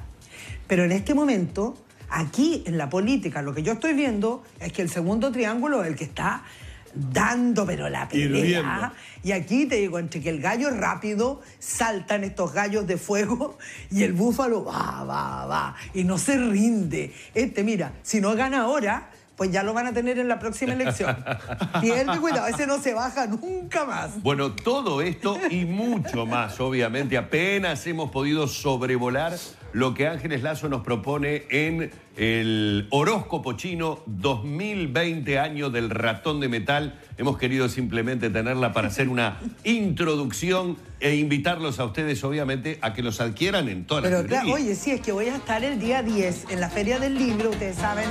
Pero 0.68 0.84
en 0.84 0.92
este 0.92 1.14
momento, 1.14 1.78
aquí 2.10 2.64
en 2.68 2.78
la 2.78 2.90
política, 2.90 3.42
lo 3.42 3.54
que 3.54 3.64
yo 3.64 3.74
estoy 3.74 3.94
viendo 3.94 4.44
es 4.60 4.74
que 4.74 4.82
el 4.82 4.90
segundo 4.90 5.32
triángulo 5.32 5.84
es 5.84 5.88
el 5.88 5.96
que 5.96 6.04
está 6.04 6.44
dando, 6.94 7.66
pero 7.66 7.90
la 7.90 8.08
pelea. 8.08 8.94
Y 9.24 9.32
aquí 9.32 9.66
te 9.66 9.76
digo, 9.76 10.00
entre 10.00 10.22
que 10.22 10.30
el 10.30 10.42
gallo 10.42 10.70
es 10.70 10.78
rápido, 10.78 11.42
saltan 11.60 12.24
estos 12.24 12.54
gallos 12.54 12.88
de 12.88 12.98
fuego 12.98 13.58
y 13.92 14.04
el 14.04 14.14
búfalo 14.14 14.64
va, 14.64 15.04
va, 15.04 15.46
va. 15.46 15.76
Y 15.94 16.04
no 16.04 16.18
se 16.18 16.38
rinde. 16.38 17.14
Este, 17.34 17.64
mira, 17.64 17.94
si 18.02 18.22
no 18.22 18.36
gana 18.36 18.62
ahora, 18.62 19.10
pues 19.40 19.52
ya 19.52 19.64
lo 19.64 19.74
van 19.74 19.88
a 19.88 19.94
tener 19.94 20.20
en 20.20 20.28
la 20.28 20.38
próxima 20.38 20.74
elección. 20.74 21.16
Pierde 21.82 22.20
cuidado, 22.20 22.48
ese 22.48 22.68
no 22.68 22.78
se 22.78 22.94
baja 22.94 23.26
nunca 23.26 23.86
más. 23.86 24.22
Bueno, 24.22 24.52
todo 24.52 25.02
esto 25.02 25.38
y 25.50 25.64
mucho 25.64 26.26
más, 26.26 26.60
obviamente, 26.60 27.18
apenas 27.18 27.88
hemos 27.88 28.12
podido 28.12 28.50
sobrevolar 28.50 29.38
lo 29.74 29.94
que 29.94 30.08
Ángeles 30.08 30.44
Lazo 30.44 30.70
nos 30.70 30.82
propone 30.82 31.44
en 31.50 31.92
el 32.18 32.88
horóscopo 32.90 33.54
chino 33.54 34.02
2020 34.06 35.40
año 35.40 35.70
del 35.70 35.90
ratón 35.90 36.40
de 36.40 36.50
metal. 36.50 37.00
Hemos 37.18 37.38
querido 37.38 37.70
simplemente 37.70 38.30
tenerla 38.30 38.74
para 38.74 38.88
hacer 38.88 39.10
una 39.10 39.40
introducción 39.64 40.78
e 41.00 41.16
invitarlos 41.16 41.80
a 41.80 41.86
ustedes, 41.86 42.24
obviamente, 42.24 42.78
a 42.82 42.94
que 42.94 43.04
los 43.04 43.22
adquieran 43.22 43.70
en 43.70 43.86
todas 43.86 44.04
las 44.04 44.12
Pero 44.12 44.28
claro, 44.28 44.52
oye, 44.54 44.76
sí, 44.76 44.92
es 44.92 45.02
que 45.02 45.12
voy 45.12 45.28
a 45.28 45.36
estar 45.36 45.64
el 45.64 45.80
día 45.80 46.04
10 46.04 46.48
en 46.50 46.60
la 46.60 46.70
Feria 46.70 47.00
del 47.00 47.16
Libro, 47.16 47.50
ustedes 47.50 47.78
saben. 47.78 48.10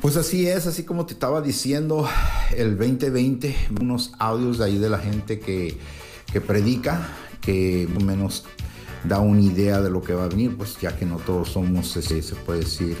Pues 0.00 0.16
así 0.16 0.48
es, 0.48 0.66
así 0.66 0.84
como 0.84 1.04
te 1.04 1.12
estaba 1.12 1.42
diciendo, 1.42 2.08
el 2.56 2.78
2020, 2.78 3.54
unos 3.82 4.12
audios 4.18 4.56
de 4.56 4.64
ahí 4.64 4.78
de 4.78 4.88
la 4.88 4.98
gente 4.98 5.40
que, 5.40 5.76
que 6.32 6.40
predica, 6.40 7.06
que 7.42 7.86
más 7.92 8.02
o 8.02 8.06
menos 8.06 8.44
da 9.04 9.18
una 9.18 9.42
idea 9.42 9.82
de 9.82 9.90
lo 9.90 10.02
que 10.02 10.14
va 10.14 10.24
a 10.24 10.28
venir, 10.28 10.56
pues 10.56 10.78
ya 10.80 10.96
que 10.96 11.04
no 11.04 11.16
todos 11.18 11.50
somos, 11.50 11.94
este, 11.98 12.22
se 12.22 12.34
puede 12.34 12.60
decir, 12.60 12.96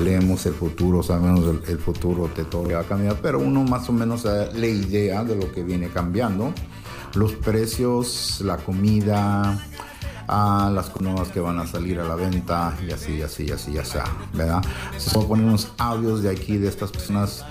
leemos 0.00 0.44
el 0.44 0.52
futuro, 0.52 1.02
sabemos 1.02 1.46
el, 1.46 1.70
el 1.70 1.78
futuro 1.78 2.30
de 2.36 2.44
todo 2.44 2.68
que 2.68 2.74
va 2.74 2.80
a 2.80 2.84
cambiar, 2.84 3.16
pero 3.22 3.38
uno 3.38 3.62
más 3.64 3.88
o 3.88 3.94
menos 3.94 4.24
da 4.24 4.52
idea 4.54 5.24
de 5.24 5.36
lo 5.36 5.50
que 5.50 5.62
viene 5.62 5.88
cambiando. 5.88 6.52
Los 7.14 7.32
precios, 7.32 8.42
la 8.44 8.58
comida, 8.58 9.64
a 10.28 10.70
las 10.72 11.00
nuevas 11.00 11.28
que 11.28 11.40
van 11.40 11.58
a 11.58 11.66
salir 11.66 12.00
a 12.00 12.04
la 12.04 12.14
venta 12.14 12.76
y 12.86 12.92
así, 12.92 13.22
así, 13.22 13.50
así, 13.50 13.78
así, 13.78 13.98
¿verdad? 14.32 14.62
Voy 15.14 15.24
a 15.24 15.28
poner 15.28 15.46
unos 15.46 15.72
audios 15.78 16.22
de 16.22 16.30
aquí 16.30 16.56
de 16.56 16.68
estas 16.68 16.90
personas 16.90 17.44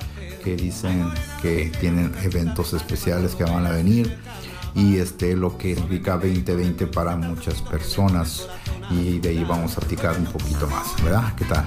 que 0.44 0.56
dicen 0.56 1.10
que 1.42 1.72
tienen 1.80 2.14
eventos 2.24 2.74
especiales 2.74 3.36
que 3.36 3.44
van 3.44 3.66
a 3.66 3.72
venir 3.72 4.18
y 4.76 4.98
este 4.98 5.36
lo 5.36 5.58
que 5.58 5.76
significa 5.76 6.14
2020 6.14 6.88
para 6.88 7.16
muchas 7.16 7.62
personas 7.62 8.48
y 8.90 9.20
de 9.20 9.30
ahí 9.30 9.44
vamos 9.44 9.78
a 9.78 9.80
platicar 9.80 10.18
un 10.18 10.26
poquito 10.26 10.68
más, 10.68 11.02
¿verdad? 11.04 11.34
¿Qué 11.36 11.46
tal? 11.46 11.66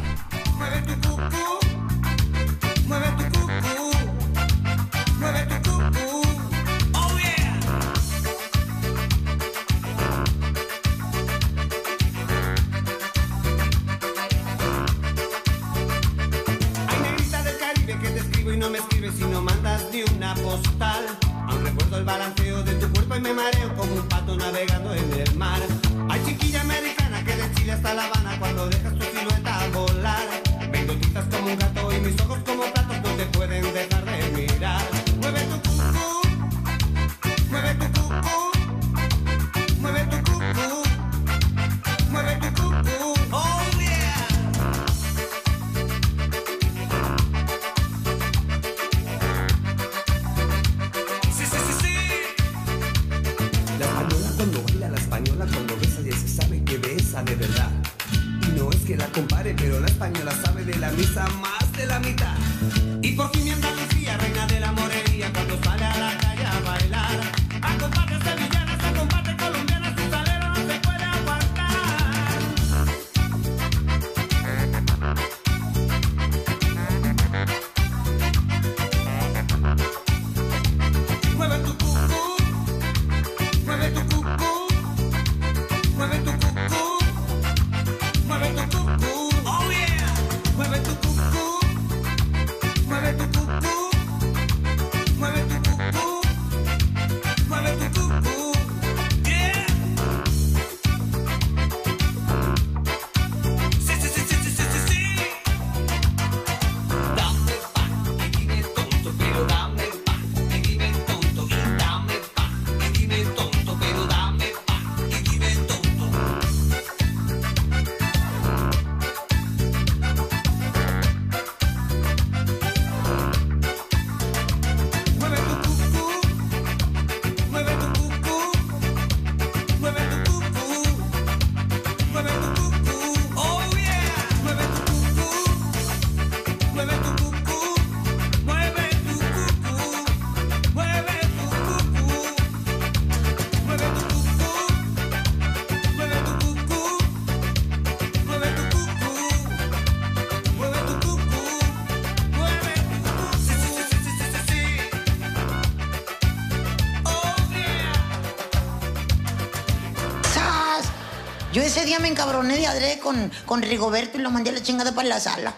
Ese 161.76 161.84
día 161.84 161.98
me 161.98 162.08
encabroné 162.08 162.56
de 162.56 162.66
adrede 162.66 162.98
con, 162.98 163.30
con 163.44 163.60
Rigoberto 163.60 164.16
y 164.16 164.22
lo 164.22 164.30
mandé 164.30 164.48
a 164.48 164.54
la 164.54 164.62
chingada 164.62 164.92
para 164.92 165.08
la 165.08 165.20
sala. 165.20 165.52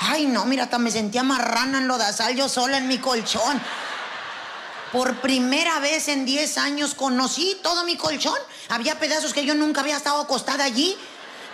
Ay, 0.00 0.26
no, 0.26 0.44
mira, 0.44 0.64
hasta 0.64 0.78
me 0.78 0.90
sentía 0.90 1.22
marrana 1.22 1.78
en 1.78 1.86
lodazal 1.86 2.34
yo 2.34 2.48
sola 2.48 2.78
en 2.78 2.88
mi 2.88 2.98
colchón. 2.98 3.62
Por 4.90 5.20
primera 5.20 5.78
vez 5.78 6.08
en 6.08 6.26
10 6.26 6.58
años 6.58 6.94
conocí 6.94 7.56
todo 7.62 7.84
mi 7.84 7.96
colchón. 7.96 8.36
Había 8.68 8.98
pedazos 8.98 9.32
que 9.32 9.44
yo 9.44 9.54
nunca 9.54 9.82
había 9.82 9.96
estado 9.96 10.20
acostada 10.20 10.64
allí. 10.64 10.96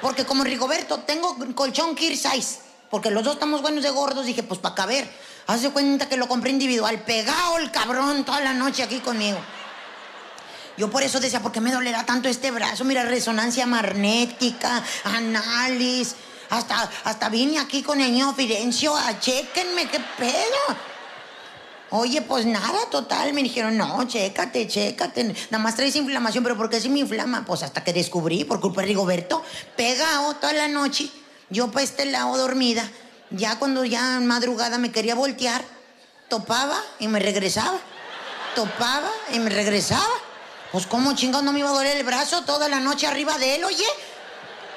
Porque 0.01 0.25
como 0.25 0.45
Rigoberto, 0.45 1.01
tengo 1.01 1.37
colchón 1.55 1.95
Kir 1.95 2.17
size. 2.17 2.61
Porque 2.91 3.11
los 3.11 3.23
dos 3.23 3.35
estamos 3.35 3.61
buenos 3.61 3.85
de 3.85 3.91
gordos. 3.91 4.25
Dije, 4.25 4.43
pues 4.43 4.61
para 4.61 4.75
caber. 4.75 5.07
Haz 5.47 5.61
de 5.61 5.69
cuenta 5.69 6.09
que 6.09 6.17
lo 6.17 6.27
compré 6.27 6.53
individual. 6.53 7.03
Pegado 7.03 7.59
el 7.59 7.71
cabrón 7.71 8.25
toda 8.25 8.41
la 8.41 8.55
noche 8.55 8.83
aquí 8.83 9.01
conmigo. 9.01 9.39
Yo 10.77 10.91
por 10.91 11.03
eso 11.03 11.21
decía, 11.21 11.41
¿por 11.41 11.53
qué 11.53 11.61
me 11.61 11.73
dolerá 11.73 12.05
tanto 12.05 12.29
este 12.29 12.51
brazo? 12.51 12.85
Mira, 12.85 13.03
resonancia 13.03 13.67
magnética, 13.67 14.83
análisis. 15.05 16.17
Hasta, 16.51 16.91
hasta 17.05 17.29
vine 17.29 17.59
aquí 17.59 17.83
con 17.83 18.01
el 18.01 18.13
niño 18.13 18.33
Fidencio 18.35 18.97
a 18.97 19.19
chequenme, 19.19 19.89
qué 19.89 20.01
pedo. 20.19 20.77
Oye, 21.91 22.21
pues 22.23 22.47
nada, 22.47 22.79
total. 22.91 23.33
Me 23.33 23.43
dijeron, 23.43 23.77
no, 23.77 24.05
chécate, 24.07 24.67
chécate. 24.67 25.25
Nada 25.51 25.63
más 25.63 25.77
traes 25.77 25.97
inflamación, 25.97 26.45
pero 26.45 26.57
¿por 26.57 26.69
qué 26.69 26.81
se 26.81 26.89
me 26.89 26.99
inflama? 26.99 27.45
Pues 27.47 27.63
hasta 27.63 27.83
que 27.83 27.93
descubrí, 27.93 28.45
por 28.45 28.61
culpa 28.61 28.81
de 28.81 28.89
Rigoberto, 28.89 29.43
pegado 29.77 30.35
toda 30.35 30.53
la 30.53 30.69
noche. 30.69 31.09
Yo 31.49 31.71
para 31.71 31.85
este 31.85 32.07
lado 32.07 32.37
dormida. 32.37 32.89
Ya 33.31 33.59
cuando 33.59 33.85
ya 33.85 34.17
en 34.17 34.27
madrugada 34.27 34.79
me 34.79 34.93
quería 34.93 35.15
voltear, 35.15 35.65
topaba 36.29 36.81
y 36.99 37.09
me 37.09 37.19
regresaba. 37.19 37.79
Topaba 38.55 39.11
y 39.33 39.39
me 39.39 39.51
regresaba. 39.51 40.07
Pues 40.77 40.87
cómo 40.87 41.15
chingados 41.15 41.43
no 41.43 41.55
me 41.55 41.61
iba 41.61 41.71
a 41.71 41.73
doler 41.73 41.97
el 41.97 42.05
brazo 42.05 42.43
toda 42.43 42.69
la 42.69 42.81
noche 42.81 43.07
arriba 43.07 43.39
de 43.39 43.55
él, 43.55 43.65
oye. 43.65 43.87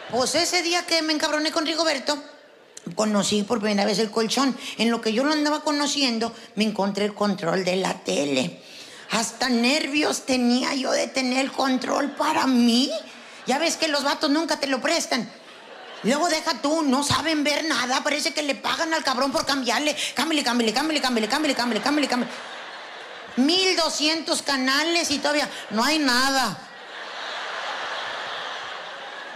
Pues 0.09 0.33
ese 0.33 0.61
día 0.61 0.85
que 0.85 1.01
me 1.01 1.11
encabroné 1.11 1.51
con 1.51 1.65
Rigoberto, 1.65 2.17
conocí 2.95 3.43
por 3.43 3.59
primera 3.59 3.83
vez 3.83 3.99
el 3.99 4.09
colchón. 4.09 4.57
En 4.77 4.91
lo 4.91 5.01
que 5.01 5.11
yo 5.11 5.25
lo 5.25 5.33
andaba 5.33 5.59
conociendo, 5.59 6.33
me 6.55 6.63
encontré 6.63 7.03
el 7.03 7.13
control 7.13 7.65
de 7.65 7.75
la 7.75 7.95
tele. 7.95 8.61
Hasta 9.11 9.49
nervios 9.49 10.25
tenía 10.25 10.73
yo 10.73 10.93
de 10.93 11.07
tener 11.07 11.39
el 11.39 11.51
control 11.51 12.11
para 12.11 12.47
mí. 12.47 12.89
Ya 13.45 13.59
ves 13.59 13.75
que 13.75 13.89
los 13.89 14.05
vatos 14.05 14.29
nunca 14.29 14.57
te 14.57 14.67
lo 14.67 14.79
prestan. 14.79 15.29
Luego 16.03 16.29
deja 16.29 16.61
tú, 16.61 16.81
no 16.81 17.03
saben 17.03 17.43
ver 17.43 17.65
nada. 17.65 18.01
Parece 18.05 18.33
que 18.33 18.41
le 18.41 18.55
pagan 18.55 18.93
al 18.93 19.03
cabrón 19.03 19.33
por 19.33 19.45
cambiarle. 19.45 19.97
Cámbiale, 20.13 20.45
cámbiale, 20.45 20.71
cámbiale, 20.71 21.01
cámbiale, 21.01 21.27
cámbiale, 21.27 21.55
cámbiale, 21.55 21.81
cámbiale, 21.83 22.07
cámbiale. 22.07 22.58
1200 23.37 24.41
canales 24.41 25.11
y 25.11 25.19
todavía 25.19 25.49
no 25.71 25.83
hay 25.83 25.99
nada. 25.99 26.57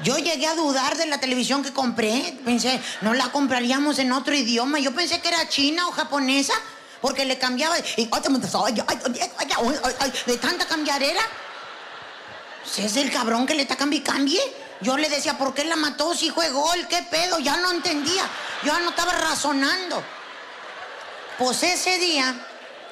Yo 0.04 0.18
llegué 0.18 0.48
a 0.48 0.56
dudar 0.56 0.98
de 0.98 1.06
la 1.06 1.20
televisión 1.20 1.64
que 1.64 1.72
compré. 1.72 2.38
Pensé, 2.44 2.82
no 3.02 3.14
la 3.14 3.32
compraríamos 3.32 4.00
en 4.00 4.12
otro 4.12 4.34
idioma. 4.34 4.80
Yo 4.80 4.94
pensé 4.94 5.22
que 5.22 5.30
era 5.30 5.48
china 5.48 5.88
o 5.88 5.92
japonesa, 5.92 6.54
porque 7.00 7.26
le 7.26 7.38
cambiaba. 7.38 7.78
y- 7.80 8.10
de 10.26 10.38
tanta 10.38 10.66
cambiarera. 10.66 11.22
Pues 12.64 12.80
es 12.80 12.98
el 12.98 13.12
cabrón 13.12 13.46
que 13.46 13.54
le 13.56 13.62
está 13.64 13.76
cambi 13.78 14.02
cambie. 14.02 14.42
Yo 14.82 14.98
le 14.98 15.08
decía, 15.08 15.38
¿por 15.38 15.54
qué 15.54 15.64
la 15.64 15.76
mató 15.78 16.14
si 16.16 16.30
fue 16.32 16.50
gol? 16.50 16.88
¿Qué 16.90 17.04
pedo? 17.10 17.40
Ya 17.40 17.58
no 17.58 17.72
entendía. 17.72 18.24
Yo 18.64 18.74
ya 18.74 18.80
no 18.80 18.90
estaba 18.90 19.14
razonando. 19.14 20.04
Pues 21.38 21.64
ese 21.64 21.98
día, 22.00 22.36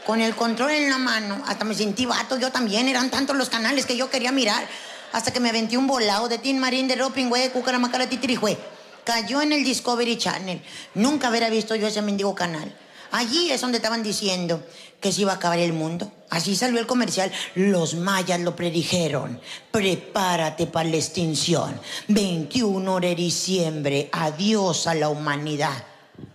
con 0.06 0.22
el 0.22 0.36
control 0.36 0.72
en 0.72 0.90
la 0.90 0.98
mano, 0.98 1.44
hasta 1.48 1.64
me 1.66 1.76
sentí 1.76 2.06
vato, 2.06 2.38
yo 2.38 2.52
también, 2.52 2.88
eran 2.88 3.10
tantos 3.10 3.36
los 3.36 3.50
canales 3.50 3.86
que 3.86 3.98
yo 3.98 4.10
quería 4.10 4.32
mirar, 4.32 4.68
hasta 5.12 5.32
que 5.32 5.40
me 5.40 5.50
aventé 5.50 5.78
un 5.78 5.88
volado 5.88 6.30
de 6.30 6.38
Tin 6.38 6.60
Marín, 6.60 6.88
de 6.88 6.96
Roping, 6.96 7.30
güey, 7.30 7.50
Cucaramacala, 7.50 8.08
Titirijue. 8.10 8.58
Cayó 9.04 9.42
en 9.42 9.52
el 9.52 9.64
Discovery 9.64 10.18
Channel. 10.18 10.62
Nunca 10.94 11.30
hubiera 11.30 11.50
visto 11.50 11.76
yo 11.76 11.88
ese 11.88 12.02
mendigo 12.02 12.36
canal. 12.36 12.74
Allí 13.12 13.52
es 13.52 13.60
donde 13.60 13.78
estaban 13.78 14.04
diciendo 14.04 14.64
que 15.02 15.12
se 15.12 15.22
iba 15.22 15.34
a 15.34 15.36
acabar 15.36 15.60
el 15.60 15.74
mundo. 15.74 16.12
Así 16.30 16.56
salió 16.56 16.80
el 16.80 16.88
comercial. 16.88 17.32
Los 17.56 17.96
mayas 17.96 18.40
lo 18.40 18.56
predijeron. 18.56 19.42
Prepárate 19.72 20.68
para 20.68 20.88
la 20.88 20.96
extinción. 20.96 21.80
21 22.08 23.00
de 23.02 23.16
diciembre. 23.16 24.10
Adiós 24.14 24.88
a 24.88 24.94
la 24.94 25.10
humanidad. 25.10 25.84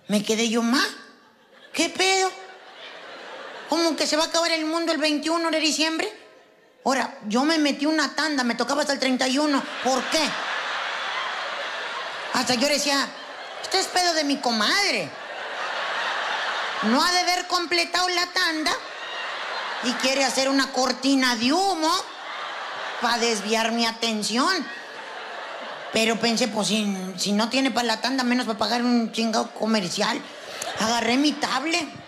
Me 0.09 0.23
quedé 0.23 0.51
yo 0.51 0.61
más. 0.63 0.87
¿Qué 1.73 1.89
pedo? 1.89 2.46
¿Cómo 3.69 3.97
que 3.97 4.07
se 4.07 4.17
va 4.17 4.25
a 4.25 4.27
acabar 4.27 4.51
el 4.53 4.65
mundo 4.65 4.93
el 4.93 4.99
21 4.99 5.51
de 5.51 5.61
diciembre? 5.61 6.27
Ahora, 6.85 7.19
yo 7.27 7.45
me 7.45 7.59
metí 7.59 7.85
una 7.85 8.15
tanda, 8.15 8.45
me 8.45 8.55
tocaba 8.55 8.83
hasta 8.83 8.93
el 8.93 9.01
31. 9.01 9.63
¿Por 9.83 10.03
qué? 10.05 10.23
Hasta 12.35 12.55
yo 12.55 12.69
decía, 12.69 13.09
este 13.63 13.81
es 13.81 13.87
pedo 13.87 14.15
de 14.15 14.23
mi 14.23 14.37
comadre. 14.37 15.11
No 16.83 17.03
ha 17.03 17.11
de 17.11 17.19
haber 17.21 17.47
completado 17.49 18.09
la 18.11 18.27
tanda 18.27 18.73
y 19.83 19.93
quiere 19.95 20.25
hacer 20.25 20.49
una 20.49 20.73
cortina 20.73 21.35
de 21.35 21.53
humo 21.53 21.93
para 23.01 23.19
desviar 23.19 23.73
mi 23.73 23.85
atención. 23.85 24.55
Pero 25.93 26.21
pensé, 26.21 26.47
pues 26.47 26.69
si, 26.69 26.95
si 27.17 27.33
no 27.33 27.49
tiene 27.49 27.73
para 27.73 27.87
la 27.87 28.01
tanda, 28.01 28.23
menos 28.23 28.47
para 28.47 28.59
pagar 28.59 28.83
un 28.83 29.11
chingado 29.11 29.51
comercial. 29.51 30.21
Agarré 30.79 31.17
mi 31.17 31.33
tablet 31.33 32.06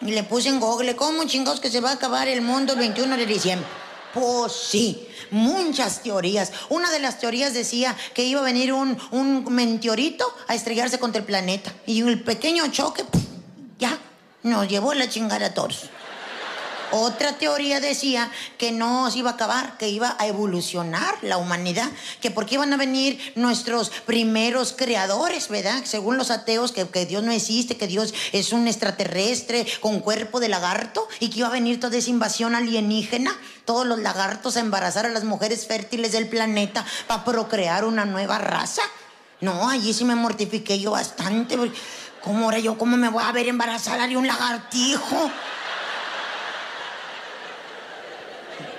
y 0.00 0.10
le 0.12 0.22
puse 0.22 0.48
en 0.48 0.60
Google, 0.60 0.96
¿cómo 0.96 1.24
chingados 1.24 1.60
que 1.60 1.70
se 1.70 1.80
va 1.80 1.90
a 1.90 1.94
acabar 1.94 2.28
el 2.28 2.42
mundo 2.42 2.74
el 2.74 2.78
21 2.78 3.16
de 3.16 3.26
diciembre? 3.26 3.68
Pues 4.12 4.52
sí, 4.52 5.06
muchas 5.30 6.02
teorías. 6.02 6.52
Una 6.68 6.90
de 6.90 7.00
las 7.00 7.18
teorías 7.18 7.52
decía 7.52 7.96
que 8.14 8.24
iba 8.24 8.40
a 8.40 8.44
venir 8.44 8.72
un, 8.72 8.96
un 9.10 9.44
meteorito 9.52 10.26
a 10.48 10.54
estrellarse 10.54 10.98
contra 10.98 11.20
el 11.20 11.26
planeta. 11.26 11.72
Y 11.86 12.00
el 12.00 12.22
pequeño 12.22 12.66
choque, 12.68 13.04
ya, 13.78 13.98
nos 14.42 14.68
llevó 14.68 14.94
la 14.94 15.08
chingada 15.08 15.46
a 15.46 15.54
todos. 15.54 15.90
Otra 16.92 17.36
teoría 17.38 17.80
decía 17.80 18.30
que 18.58 18.70
no 18.70 19.10
se 19.10 19.18
iba 19.18 19.30
a 19.30 19.34
acabar, 19.34 19.76
que 19.76 19.88
iba 19.88 20.16
a 20.18 20.26
evolucionar 20.26 21.16
la 21.22 21.36
humanidad, 21.36 21.90
que 22.20 22.30
porque 22.30 22.54
iban 22.54 22.72
a 22.72 22.76
venir 22.76 23.32
nuestros 23.34 23.90
primeros 23.90 24.72
creadores, 24.72 25.48
¿verdad? 25.48 25.82
Según 25.84 26.16
los 26.16 26.30
ateos, 26.30 26.72
que, 26.72 26.88
que 26.88 27.06
Dios 27.06 27.22
no 27.22 27.32
existe, 27.32 27.76
que 27.76 27.86
Dios 27.86 28.14
es 28.32 28.52
un 28.52 28.68
extraterrestre 28.68 29.66
con 29.80 30.00
cuerpo 30.00 30.38
de 30.40 30.48
lagarto 30.48 31.08
y 31.18 31.30
que 31.30 31.40
iba 31.40 31.48
a 31.48 31.52
venir 31.52 31.80
toda 31.80 31.96
esa 31.96 32.10
invasión 32.10 32.54
alienígena, 32.54 33.36
todos 33.64 33.86
los 33.86 33.98
lagartos 33.98 34.56
a 34.56 34.60
embarazar 34.60 35.06
a 35.06 35.10
las 35.10 35.24
mujeres 35.24 35.66
fértiles 35.66 36.12
del 36.12 36.28
planeta 36.28 36.86
para 37.08 37.24
procrear 37.24 37.84
una 37.84 38.04
nueva 38.04 38.38
raza. 38.38 38.82
No, 39.40 39.68
allí 39.68 39.92
sí 39.92 40.04
me 40.04 40.14
mortifiqué 40.14 40.78
yo 40.78 40.92
bastante. 40.92 41.58
¿Cómo 42.22 42.44
ahora 42.44 42.58
yo, 42.58 42.78
cómo 42.78 42.96
me 42.96 43.08
voy 43.08 43.22
a 43.24 43.32
ver 43.32 43.48
embarazada 43.48 44.06
de 44.06 44.16
un 44.16 44.26
lagartijo? 44.26 45.30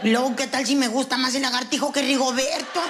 Luego, 0.03 0.35
¿qué 0.35 0.47
tal 0.47 0.65
si 0.65 0.75
me 0.75 0.87
gusta 0.87 1.17
más 1.17 1.33
el 1.35 1.41
lagartijo 1.41 1.91
que 1.91 2.01
Rigoberto? 2.01 2.81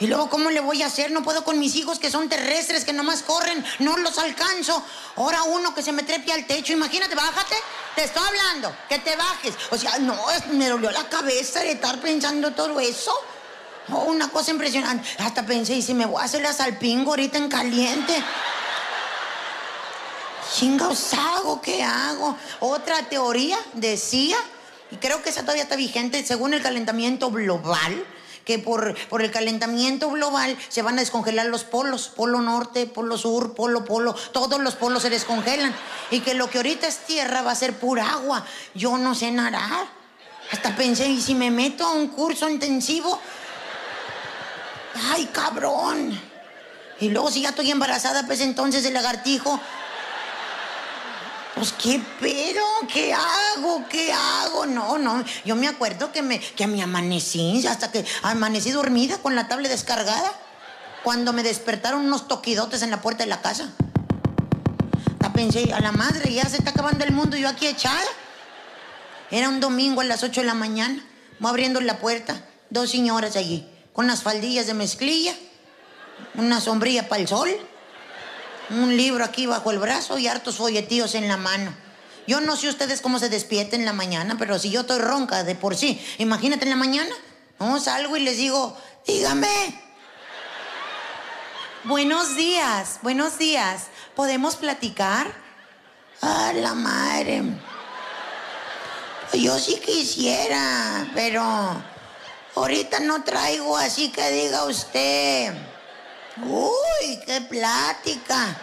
Y 0.00 0.06
luego, 0.06 0.28
¿cómo 0.28 0.50
le 0.50 0.60
voy 0.60 0.82
a 0.82 0.86
hacer? 0.86 1.10
No 1.12 1.22
puedo 1.22 1.44
con 1.44 1.58
mis 1.58 1.76
hijos 1.76 1.98
que 1.98 2.10
son 2.10 2.28
terrestres, 2.28 2.84
que 2.84 2.92
nomás 2.92 3.22
corren, 3.22 3.64
no 3.78 3.96
los 3.96 4.18
alcanzo. 4.18 4.84
Ahora 5.16 5.44
uno 5.44 5.74
que 5.74 5.82
se 5.82 5.92
me 5.92 6.02
trepe 6.02 6.32
al 6.32 6.46
techo, 6.46 6.72
imagínate, 6.72 7.14
bájate. 7.14 7.54
Te 7.94 8.04
estoy 8.04 8.22
hablando, 8.26 8.76
que 8.88 8.98
te 8.98 9.16
bajes. 9.16 9.54
O 9.70 9.78
sea, 9.78 9.98
no, 9.98 10.18
me 10.52 10.68
dolió 10.68 10.90
la 10.90 11.08
cabeza 11.08 11.60
de 11.60 11.72
estar 11.72 11.98
pensando 12.00 12.52
todo 12.52 12.80
eso. 12.80 13.12
Oh, 13.92 14.04
una 14.04 14.28
cosa 14.28 14.50
impresionante. 14.50 15.08
Hasta 15.18 15.46
pensé, 15.46 15.74
¿y 15.74 15.82
si 15.82 15.94
me 15.94 16.06
voy 16.06 16.20
a 16.20 16.24
hacer 16.24 16.42
la 16.42 16.52
salpingo 16.52 17.12
ahorita 17.12 17.38
en 17.38 17.48
caliente? 17.48 18.22
Chingaos 20.54 21.12
hago, 21.14 21.60
¿qué 21.60 21.82
hago? 21.82 22.36
Otra 22.60 23.08
teoría 23.08 23.58
decía, 23.72 24.36
y 24.92 24.96
creo 24.96 25.20
que 25.20 25.30
esa 25.30 25.40
todavía 25.40 25.64
está 25.64 25.74
vigente, 25.74 26.24
según 26.24 26.54
el 26.54 26.62
calentamiento 26.62 27.32
global, 27.32 28.06
que 28.44 28.60
por, 28.60 28.94
por 29.08 29.20
el 29.22 29.32
calentamiento 29.32 30.10
global 30.10 30.56
se 30.68 30.82
van 30.82 30.96
a 30.96 31.00
descongelar 31.00 31.46
los 31.46 31.64
polos, 31.64 32.06
polo 32.14 32.40
norte, 32.40 32.86
polo 32.86 33.18
sur, 33.18 33.54
polo, 33.54 33.84
polo, 33.84 34.14
todos 34.30 34.60
los 34.60 34.76
polos 34.76 35.02
se 35.02 35.10
descongelan. 35.10 35.74
Y 36.12 36.20
que 36.20 36.34
lo 36.34 36.48
que 36.48 36.58
ahorita 36.58 36.86
es 36.86 36.98
tierra 36.98 37.42
va 37.42 37.50
a 37.50 37.56
ser 37.56 37.76
pura 37.76 38.12
agua. 38.12 38.46
Yo 38.74 38.96
no 38.96 39.16
sé 39.16 39.32
nadar. 39.32 39.88
Hasta 40.52 40.76
pensé, 40.76 41.08
¿y 41.08 41.20
si 41.20 41.34
me 41.34 41.50
meto 41.50 41.84
a 41.84 41.94
un 41.94 42.08
curso 42.08 42.48
intensivo? 42.48 43.18
¡Ay, 45.10 45.28
cabrón! 45.32 46.16
Y 47.00 47.08
luego 47.08 47.28
si 47.32 47.40
ya 47.40 47.48
estoy 47.48 47.72
embarazada, 47.72 48.24
pues 48.24 48.40
entonces 48.40 48.84
el 48.84 48.94
lagartijo... 48.94 49.58
Pues 51.54 51.72
qué 51.72 52.02
pedo, 52.20 52.64
¿qué 52.92 53.14
hago? 53.14 53.84
¿Qué 53.88 54.12
hago? 54.12 54.66
No, 54.66 54.98
no. 54.98 55.24
Yo 55.44 55.54
me 55.54 55.68
acuerdo 55.68 56.10
que 56.10 56.20
me, 56.20 56.40
que 56.40 56.66
me 56.66 56.82
amanecí, 56.82 57.64
hasta 57.66 57.92
que 57.92 58.04
amanecí 58.22 58.72
dormida 58.72 59.18
con 59.18 59.36
la 59.36 59.46
tablet 59.46 59.70
descargada. 59.70 60.32
Cuando 61.04 61.32
me 61.32 61.42
despertaron 61.42 62.04
unos 62.06 62.26
toquidotes 62.26 62.82
en 62.82 62.90
la 62.90 63.00
puerta 63.00 63.22
de 63.22 63.30
la 63.30 63.40
casa. 63.40 63.70
Hasta 65.12 65.32
pensé, 65.32 65.72
a 65.72 65.80
la 65.80 65.92
madre, 65.92 66.32
ya 66.32 66.44
se 66.48 66.56
está 66.56 66.70
acabando 66.70 67.04
el 67.04 67.12
mundo 67.12 67.36
y 67.36 67.42
yo 67.42 67.48
aquí 67.48 67.66
echada. 67.66 68.00
Era 69.30 69.48
un 69.48 69.60
domingo 69.60 70.00
a 70.00 70.04
las 70.04 70.24
8 70.24 70.40
de 70.40 70.46
la 70.46 70.54
mañana. 70.54 71.04
Voy 71.38 71.50
abriendo 71.50 71.80
la 71.80 71.98
puerta. 71.98 72.44
Dos 72.70 72.90
señoras 72.90 73.36
allí, 73.36 73.68
con 73.92 74.08
las 74.08 74.22
faldillas 74.22 74.66
de 74.66 74.74
mezclilla, 74.74 75.34
una 76.34 76.60
sombrilla 76.60 77.08
para 77.08 77.22
el 77.22 77.28
sol, 77.28 77.48
un 78.70 78.96
libro 78.96 79.24
aquí 79.24 79.46
bajo 79.46 79.70
el 79.70 79.78
brazo 79.78 80.18
y 80.18 80.26
hartos 80.26 80.56
folletillos 80.56 81.14
en 81.14 81.28
la 81.28 81.36
mano. 81.36 81.74
Yo 82.26 82.40
no 82.40 82.56
sé 82.56 82.68
ustedes 82.68 83.00
cómo 83.00 83.18
se 83.18 83.28
despierten 83.28 83.80
en 83.80 83.86
la 83.86 83.92
mañana, 83.92 84.36
pero 84.38 84.58
si 84.58 84.70
yo 84.70 84.80
estoy 84.80 84.98
ronca 84.98 85.44
de 85.44 85.54
por 85.54 85.76
sí, 85.76 86.02
imagínate 86.18 86.64
en 86.64 86.70
la 86.70 86.76
mañana. 86.76 87.14
No, 87.58 87.78
salgo 87.78 88.16
y 88.16 88.20
les 88.20 88.38
digo, 88.38 88.76
dígame. 89.06 89.82
Buenos 91.84 92.34
días, 92.34 92.98
buenos 93.02 93.36
días. 93.36 93.88
¿Podemos 94.16 94.56
platicar? 94.56 95.30
A 96.22 96.52
la 96.54 96.74
madre. 96.74 97.42
Yo 99.34 99.58
sí 99.58 99.80
quisiera, 99.84 101.10
pero 101.14 101.42
ahorita 102.54 103.00
no 103.00 103.22
traigo 103.22 103.76
así 103.76 104.10
que 104.10 104.30
diga 104.30 104.64
usted. 104.64 105.73
Uy, 106.42 107.20
qué 107.24 107.40
plática. 107.42 108.56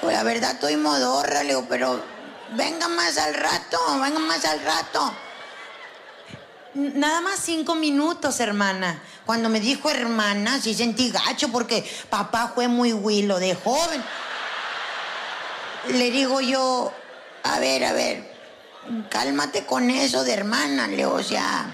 Pues 0.00 0.16
la 0.16 0.22
verdad 0.22 0.52
estoy 0.52 0.76
modorra, 0.76 1.42
le 1.42 1.50
digo, 1.50 1.66
pero 1.68 2.02
venga 2.52 2.88
más 2.88 3.18
al 3.18 3.34
rato, 3.34 3.78
venga 4.00 4.18
más 4.20 4.44
al 4.44 4.60
rato. 4.62 5.12
Nada 6.74 7.20
más 7.20 7.40
cinco 7.40 7.74
minutos, 7.74 8.38
hermana. 8.38 9.02
Cuando 9.26 9.48
me 9.48 9.58
dijo 9.58 9.90
hermana, 9.90 10.60
sí 10.60 10.74
sentí 10.74 11.10
gacho 11.10 11.50
porque 11.50 11.84
papá 12.08 12.52
fue 12.54 12.68
muy 12.68 12.92
huilo 12.92 13.40
de 13.40 13.56
joven. 13.56 14.02
Le 15.88 16.10
digo 16.10 16.40
yo, 16.40 16.92
a 17.42 17.58
ver, 17.58 17.84
a 17.84 17.92
ver, 17.92 18.32
cálmate 19.10 19.66
con 19.66 19.90
eso 19.90 20.22
de 20.22 20.34
hermana, 20.34 20.86
le 20.86 20.96
digo, 20.96 21.14
o 21.14 21.22
sea, 21.22 21.66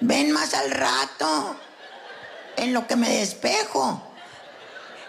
ven 0.00 0.32
más 0.32 0.52
al 0.54 0.70
rato, 0.70 1.56
en 2.56 2.72
lo 2.72 2.86
que 2.86 2.96
me 2.96 3.08
despejo. 3.08 4.02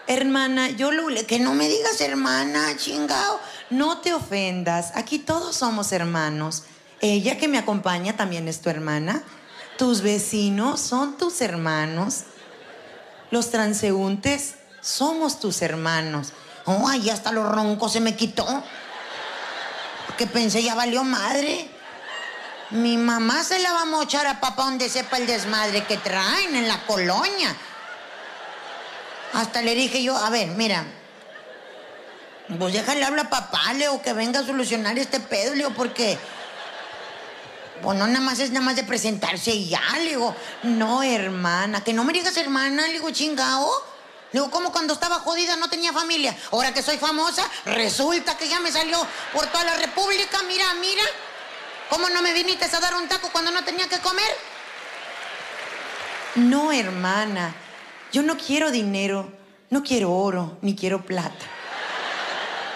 Hermana, 0.06 0.70
yo 0.70 0.90
lo... 0.90 1.08
Que 1.26 1.38
no 1.38 1.54
me 1.54 1.68
digas 1.68 2.00
hermana, 2.00 2.76
chingao. 2.76 3.40
No 3.70 3.98
te 3.98 4.14
ofendas, 4.14 4.92
aquí 4.94 5.18
todos 5.18 5.56
somos 5.56 5.92
hermanos. 5.92 6.64
Ella 7.00 7.36
que 7.38 7.48
me 7.48 7.58
acompaña 7.58 8.16
también 8.16 8.48
es 8.48 8.60
tu 8.60 8.70
hermana. 8.70 9.22
Tus 9.76 10.00
vecinos 10.00 10.80
son 10.80 11.18
tus 11.18 11.40
hermanos. 11.40 12.24
Los 13.30 13.50
transeúntes 13.50 14.54
somos 14.80 15.38
tus 15.38 15.62
hermanos. 15.62 16.32
Oh, 16.64 16.88
ahí 16.88 17.10
hasta 17.10 17.30
los 17.30 17.46
roncos 17.46 17.92
se 17.92 18.00
me 18.00 18.16
quitó. 18.16 18.46
Porque 20.06 20.26
pensé 20.26 20.62
ya 20.62 20.74
valió 20.74 21.04
madre. 21.04 21.70
Mi 22.70 22.98
mamá 22.98 23.42
se 23.44 23.58
la 23.60 23.72
va 23.72 23.82
a 23.82 23.86
mochar 23.86 24.26
a 24.26 24.40
papá 24.40 24.64
donde 24.64 24.90
sepa 24.90 25.16
el 25.16 25.26
desmadre 25.26 25.84
que 25.84 25.96
traen 25.96 26.54
en 26.54 26.68
la 26.68 26.84
colonia. 26.86 27.56
Hasta 29.32 29.62
le 29.62 29.74
dije 29.74 30.02
yo, 30.02 30.16
a 30.16 30.28
ver, 30.28 30.48
mira. 30.48 30.84
Pues 32.58 32.72
déjale 32.72 33.04
hablar 33.04 33.26
a 33.26 33.30
papá, 33.30 33.72
Leo, 33.74 34.02
que 34.02 34.12
venga 34.12 34.40
a 34.40 34.44
solucionar 34.44 34.98
este 34.98 35.20
pedo, 35.20 35.54
Leo, 35.54 35.70
porque. 35.70 36.18
Pues 37.82 37.96
no, 37.96 38.06
nada 38.06 38.20
más 38.20 38.40
es 38.40 38.50
nada 38.50 38.64
más 38.64 38.76
de 38.76 38.84
presentarse 38.84 39.50
y 39.50 39.68
ya, 39.68 39.80
le 39.98 40.10
digo. 40.10 40.34
No, 40.64 41.02
hermana, 41.02 41.82
que 41.82 41.92
no 41.94 42.04
me 42.04 42.12
digas 42.12 42.36
hermana, 42.36 42.86
le 42.86 42.94
digo, 42.94 43.10
chingao. 43.10 43.70
Le 44.32 44.40
digo, 44.40 44.50
como 44.50 44.72
cuando 44.72 44.92
estaba 44.92 45.20
jodida 45.20 45.56
no 45.56 45.70
tenía 45.70 45.92
familia. 45.92 46.36
Ahora 46.52 46.74
que 46.74 46.82
soy 46.82 46.98
famosa, 46.98 47.48
resulta 47.64 48.36
que 48.36 48.48
ya 48.48 48.60
me 48.60 48.70
salió 48.70 48.98
por 49.32 49.46
toda 49.46 49.64
la 49.64 49.76
república. 49.76 50.42
Mira, 50.42 50.74
mira. 50.80 51.02
¿Cómo 51.88 52.08
no 52.10 52.22
me 52.22 52.32
viniste 52.32 52.64
a 52.64 52.80
dar 52.80 52.94
un 52.94 53.08
taco 53.08 53.30
cuando 53.32 53.50
no 53.50 53.64
tenía 53.64 53.88
que 53.88 53.98
comer? 53.98 54.30
No, 56.34 56.72
hermana. 56.72 57.54
Yo 58.12 58.22
no 58.22 58.36
quiero 58.36 58.70
dinero, 58.70 59.32
no 59.70 59.82
quiero 59.82 60.12
oro, 60.12 60.58
ni 60.62 60.74
quiero 60.76 61.04
plata. 61.04 61.46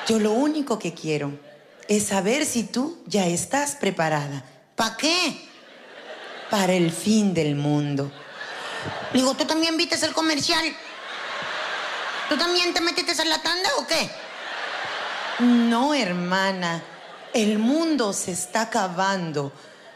Yo 0.07 0.19
lo 0.19 0.33
único 0.33 0.79
que 0.79 0.95
quiero 0.95 1.33
es 1.89 2.07
saber 2.09 2.45
si 2.45 2.65
tú 2.65 3.03
ya 3.07 3.27
estás 3.27 3.77
preparada. 3.77 4.45
¿Para 4.77 4.97
qué? 4.97 5.49
Para 6.51 6.73
el 6.73 6.91
fin 6.91 7.35
del 7.35 7.55
mundo. 7.55 8.11
Digo, 9.13 9.35
¿tú 9.35 9.45
también 9.45 9.77
vistes 9.77 10.03
el 10.03 10.13
comercial? 10.13 10.65
¿Tú 12.29 12.37
también 12.37 12.73
te 12.73 12.81
metiste 12.81 13.21
a 13.21 13.25
la 13.25 13.43
tanda 13.43 13.69
o 13.79 13.87
qué? 13.87 14.11
No, 15.41 15.95
hermana. 15.95 16.83
El 17.35 17.59
mundo 17.59 18.13
se 18.13 18.33
está 18.33 18.63
acabando. 18.63 19.53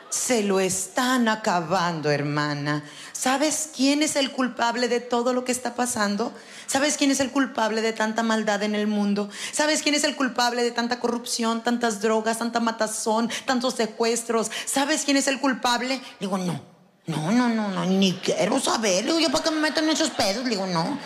Se 0.08 0.42
lo 0.42 0.60
están 0.60 1.28
acabando, 1.28 2.10
hermana. 2.10 2.84
¿Sabes 3.12 3.70
quién 3.74 4.02
es 4.02 4.16
el 4.16 4.30
culpable 4.30 4.88
de 4.88 5.00
todo 5.00 5.32
lo 5.32 5.44
que 5.44 5.52
está 5.52 5.74
pasando? 5.74 6.32
¿Sabes 6.66 6.96
quién 6.96 7.10
es 7.10 7.20
el 7.20 7.30
culpable 7.30 7.82
de 7.82 7.92
tanta 7.92 8.22
maldad 8.22 8.62
en 8.62 8.74
el 8.74 8.86
mundo? 8.86 9.28
¿Sabes 9.52 9.82
quién 9.82 9.94
es 9.94 10.04
el 10.04 10.16
culpable 10.16 10.62
de 10.62 10.70
tanta 10.70 11.00
corrupción, 11.00 11.62
tantas 11.62 12.00
drogas, 12.00 12.38
tanta 12.38 12.60
matazón, 12.60 13.28
tantos 13.44 13.74
secuestros? 13.74 14.50
¿Sabes 14.64 15.04
quién 15.04 15.16
es 15.16 15.26
el 15.26 15.40
culpable? 15.40 16.00
Digo, 16.20 16.38
no. 16.38 16.60
No, 17.06 17.30
no, 17.30 17.48
no, 17.48 17.68
no, 17.68 17.84
ni 17.84 18.14
quiero 18.14 18.58
saber. 18.58 19.04
Digo, 19.04 19.20
¿yo 19.20 19.30
para 19.30 19.44
qué 19.44 19.50
me 19.50 19.60
meto 19.60 19.80
en 19.80 19.90
esos 19.90 20.10
pedos? 20.10 20.44
Digo, 20.44 20.66
no. 20.66 20.98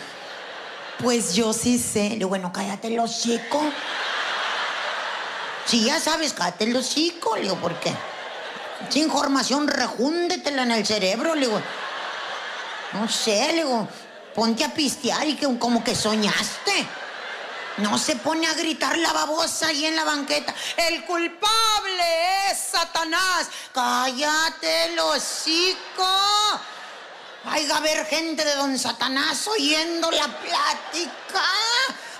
Pues 0.99 1.35
yo 1.35 1.53
sí 1.53 1.77
sé. 1.77 2.11
Digo, 2.11 2.29
bueno, 2.29 2.51
cállate 2.53 2.87
el 2.87 2.99
hocico. 2.99 3.61
Si 5.65 5.85
ya 5.85 5.99
sabes, 5.99 6.33
cállate 6.33 6.65
el 6.65 6.75
hocico. 6.75 7.35
Le 7.35 7.43
digo, 7.43 7.55
¿por 7.57 7.79
qué? 7.79 7.93
Esa 8.89 8.99
información 8.99 9.67
rejúndetela 9.67 10.63
en 10.63 10.71
el 10.71 10.85
cerebro, 10.85 11.35
le 11.35 11.47
digo. 11.47 11.61
No 12.93 13.07
sé, 13.07 13.47
le 13.53 13.63
digo, 13.63 13.87
ponte 14.35 14.63
a 14.63 14.73
pistear 14.73 15.27
y 15.27 15.35
que 15.35 15.57
como 15.59 15.83
que 15.83 15.95
soñaste. 15.95 16.87
No 17.77 17.97
se 17.97 18.17
pone 18.17 18.47
a 18.47 18.53
gritar 18.53 18.97
la 18.97 19.13
babosa 19.13 19.67
ahí 19.67 19.85
en 19.85 19.95
la 19.95 20.03
banqueta. 20.03 20.53
El 20.75 21.05
culpable 21.05 22.51
es 22.51 22.57
Satanás. 22.57 23.47
Cállate 23.73 24.85
el 24.85 24.99
hocico. 24.99 26.07
Hay 27.45 27.65
que 27.65 27.73
haber 27.73 28.05
gente 28.05 28.43
de 28.43 28.55
don 28.55 28.77
Satanás 28.77 29.47
oyendo 29.47 30.11
la 30.11 30.27
plática. 30.27 31.43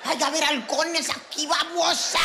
Hay 0.06 0.18
que 0.18 0.24
haber 0.24 0.44
halcones 0.44 1.10
aquí, 1.10 1.46
babosa. 1.46 2.20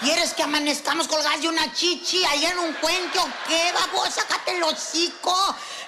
¿Quieres 0.00 0.32
que 0.32 0.42
amanezcamos 0.42 1.06
colgadas 1.08 1.42
de 1.42 1.48
una 1.48 1.70
chichi 1.74 2.24
ahí 2.24 2.46
en 2.46 2.58
un 2.58 2.72
puente 2.76 3.18
o 3.18 3.28
qué, 3.46 3.70
babosa? 3.72 4.22
Sácate 4.22 4.56
el 4.56 4.62
hocico. 4.62 5.36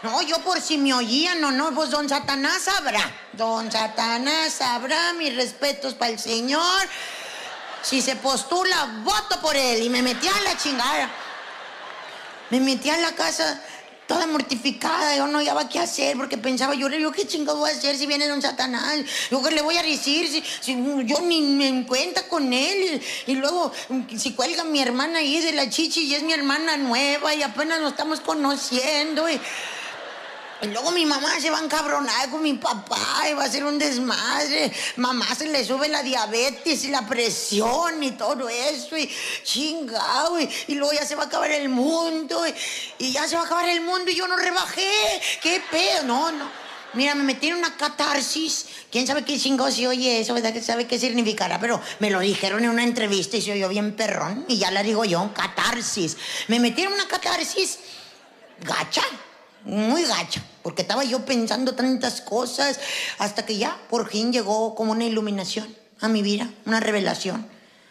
No, 0.03 0.21
yo 0.21 0.39
por 0.41 0.61
si 0.61 0.77
me 0.77 0.93
oían 0.93 1.43
o 1.43 1.51
no, 1.51 1.75
pues 1.75 1.89
don 1.89 2.07
Satanás 2.07 2.63
sabrá. 2.63 3.11
Don 3.33 3.73
Satanás 3.73 4.53
sabrá, 4.53 5.15
mis 5.15 5.35
respetos 5.35 5.95
para 5.95 6.11
el 6.11 6.19
señor. 6.19 6.89
Si 7.81 8.03
se 8.03 8.17
postula, 8.17 9.01
voto 9.03 9.41
por 9.41 9.57
él. 9.57 9.83
Y 9.83 9.89
me 9.89 10.03
metí 10.03 10.29
a 10.29 10.41
la 10.43 10.59
chingada. 10.59 11.09
Me 12.51 12.61
metí 12.61 12.91
a 12.91 12.99
la 12.99 13.13
casa 13.13 13.63
toda 14.13 14.27
mortificada, 14.27 15.17
yo 15.17 15.27
no 15.27 15.43
sabía 15.43 15.69
qué 15.71 15.79
hacer 15.79 16.19
porque 16.19 16.37
pensaba 16.37 16.75
yo, 16.75 16.89
yo 16.91 17.13
qué 17.13 17.27
chingado 17.27 17.59
voy 17.59 17.71
a 17.71 17.73
hacer 17.73 17.97
si 17.97 18.07
viene 18.07 18.29
don 18.29 18.43
Satanás, 18.43 19.01
yo 19.31 19.43
qué 19.43 19.51
le 19.53 19.63
voy 19.63 19.79
a 19.79 19.83
decir 19.83 20.29
si, 20.61 20.75
yo 21.07 21.21
ni 21.23 21.41
me 21.41 21.69
encuentro 21.69 22.23
con 22.29 22.53
él. 22.53 23.01
Y, 23.27 23.35
luego 23.37 23.73
si 24.17 24.35
cuelga 24.35 24.65
mi 24.65 24.81
hermana 24.81 25.21
ahí 25.21 25.41
de 25.41 25.53
la 25.53 25.71
chichi 25.71 26.03
y 26.03 26.15
es 26.15 26.23
mi 26.23 26.33
hermana 26.35 26.77
nueva 26.77 27.35
y 27.35 27.43
apenas 27.43 27.81
nos 27.81 27.93
estamos 27.93 28.21
conociendo 28.21 29.27
y 30.63 30.69
luego 30.69 30.93
mi 30.93 31.05
mamá 31.05 31.41
se 31.41 31.51
va 31.51 31.59
a 31.59 31.65
encabronar 31.65 32.31
con 32.31 32.41
mi 32.41 32.55
papá 32.55 33.25
y 33.29 33.35
va 33.35 33.45
a 33.45 33.49
ser 33.51 33.65
un 33.65 33.79
desmadre. 33.79 34.73
Mamá 34.97 35.27
se 35.35 35.49
le 35.49 35.65
sube 35.65 35.89
la 35.89 36.05
diabetes 36.05 36.85
y 36.85 36.89
la 36.89 37.07
presión 37.07 38.01
y 38.03 38.13
todo 38.13 38.49
eso. 38.49 38.97
Y 38.97 39.11
chingado. 39.43 40.41
Y, 40.41 40.49
y 40.69 40.75
luego 40.77 40.93
ya 40.93 41.05
se 41.05 41.17
va 41.17 41.25
a 41.25 41.27
acabar 41.27 41.51
el 41.51 41.69
mundo. 41.69 42.45
Y, 42.99 43.11
ya 43.11 43.27
se 43.27 43.35
va 43.35 43.43
a 43.43 43.45
acabar 43.47 43.69
el 43.69 43.81
mundo 43.81 44.13
y 44.13 44.15
yo 44.15 44.29
no 44.29 44.37
rebajé. 44.37 45.21
¿Qué 45.43 45.61
pedo? 45.69 46.05
No, 46.05 46.31
no. 46.31 46.49
Mira, 46.95 47.17
me 47.17 47.25
metí 47.25 47.49
en 47.49 47.57
una 47.57 47.77
catarsis. 47.77 48.67
¿Quién 48.91 49.05
sabe 49.05 49.25
qué 49.25 49.39
chingo 49.41 49.69
se 49.69 49.89
oye 49.89 50.21
eso? 50.21 50.33
¿Verdad 50.33 50.53
que 50.53 50.63
sabe 50.63 50.87
qué 50.87 50.97
significará? 50.99 51.59
Pero 51.59 51.81
me 51.99 52.11
lo 52.11 52.21
dijeron 52.21 52.63
en 52.63 52.71
una 52.71 52.85
entrevista 52.85 53.37
y 53.37 53.43
se 53.43 53.53
oyó 53.53 53.69
bien 53.69 53.97
perrón. 53.97 54.45
Y 54.47 54.59
ya 54.59 54.71
la 54.71 54.85
digo 54.85 55.05
yo, 55.05 55.33
catarsis. 55.35 56.17
Me 56.47 56.61
metí 56.61 56.83
en 56.83 56.93
una 56.93 57.09
catarsis 57.09 57.79
gacha 58.61 59.03
muy 59.65 60.03
gacha, 60.05 60.43
porque 60.63 60.83
estaba 60.83 61.05
yo 61.05 61.25
pensando 61.25 61.75
tantas 61.75 62.21
cosas, 62.21 62.79
hasta 63.19 63.45
que 63.45 63.57
ya 63.57 63.79
por 63.91 64.09
fin 64.09 64.33
llegó 64.33 64.75
como 64.75 64.93
una 64.93 65.05
iluminación 65.05 65.75
a 66.01 66.09
mi 66.09 66.23
vida, 66.23 66.51
una 66.67 66.81
revelación. 66.81 67.47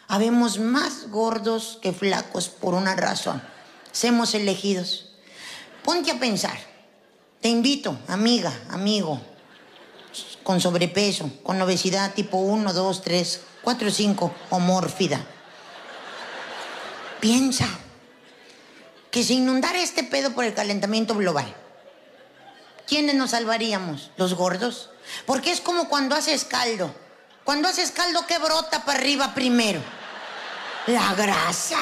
Habemos 0.08 0.58
más 0.58 1.08
gordos 1.10 1.78
que 1.80 1.92
flacos 1.92 2.48
por 2.48 2.74
una 2.74 2.94
razón. 2.94 3.42
Semos 3.92 4.34
elegidos. 4.34 5.10
Ponte 5.84 6.10
a 6.10 6.20
pensar. 6.20 6.58
Te 7.40 7.48
invito, 7.48 7.98
amiga, 8.08 8.52
amigo, 8.68 9.20
con 10.42 10.60
sobrepeso, 10.60 11.30
con 11.42 11.60
obesidad 11.60 12.14
tipo 12.14 12.36
1, 12.36 12.72
2, 12.72 13.02
3, 13.02 13.40
4, 13.62 13.90
5 13.90 14.34
o 14.50 14.58
mórfida. 14.60 15.24
Piensa 17.20 17.66
que 19.10 19.22
si 19.22 19.34
inundara 19.34 19.80
este 19.80 20.04
pedo 20.04 20.32
por 20.32 20.44
el 20.44 20.54
calentamiento 20.54 21.14
global, 21.14 21.54
¿quiénes 22.92 23.14
nos 23.14 23.30
salvaríamos? 23.30 24.10
¿Los 24.18 24.34
gordos? 24.34 24.90
Porque 25.24 25.50
es 25.50 25.62
como 25.62 25.88
cuando 25.88 26.14
haces 26.14 26.44
caldo. 26.44 26.94
Cuando 27.42 27.68
haces 27.68 27.90
caldo, 27.90 28.26
¿qué 28.26 28.38
brota 28.38 28.84
para 28.84 28.98
arriba 28.98 29.32
primero? 29.32 29.80
La 30.88 31.14
grasa. 31.14 31.78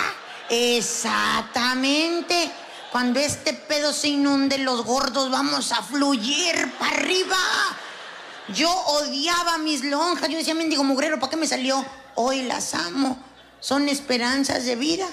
Exactamente. 0.48 2.52
Cuando 2.92 3.18
este 3.18 3.54
pedo 3.54 3.92
se 3.92 4.06
inunde, 4.06 4.58
los 4.58 4.84
gordos 4.84 5.32
vamos 5.32 5.72
a 5.72 5.82
fluir 5.82 6.72
para 6.78 6.98
arriba. 6.98 7.36
Yo 8.54 8.70
odiaba 8.70 9.58
mis 9.58 9.82
lonjas. 9.82 10.28
Yo 10.28 10.38
decía, 10.38 10.54
mendigo 10.54 10.84
mugrero, 10.84 11.18
¿para 11.18 11.30
qué 11.30 11.36
me 11.36 11.48
salió? 11.48 11.84
Hoy 12.14 12.42
las 12.42 12.72
amo. 12.72 13.18
Son 13.58 13.88
esperanzas 13.88 14.64
de 14.64 14.76
vida. 14.76 15.08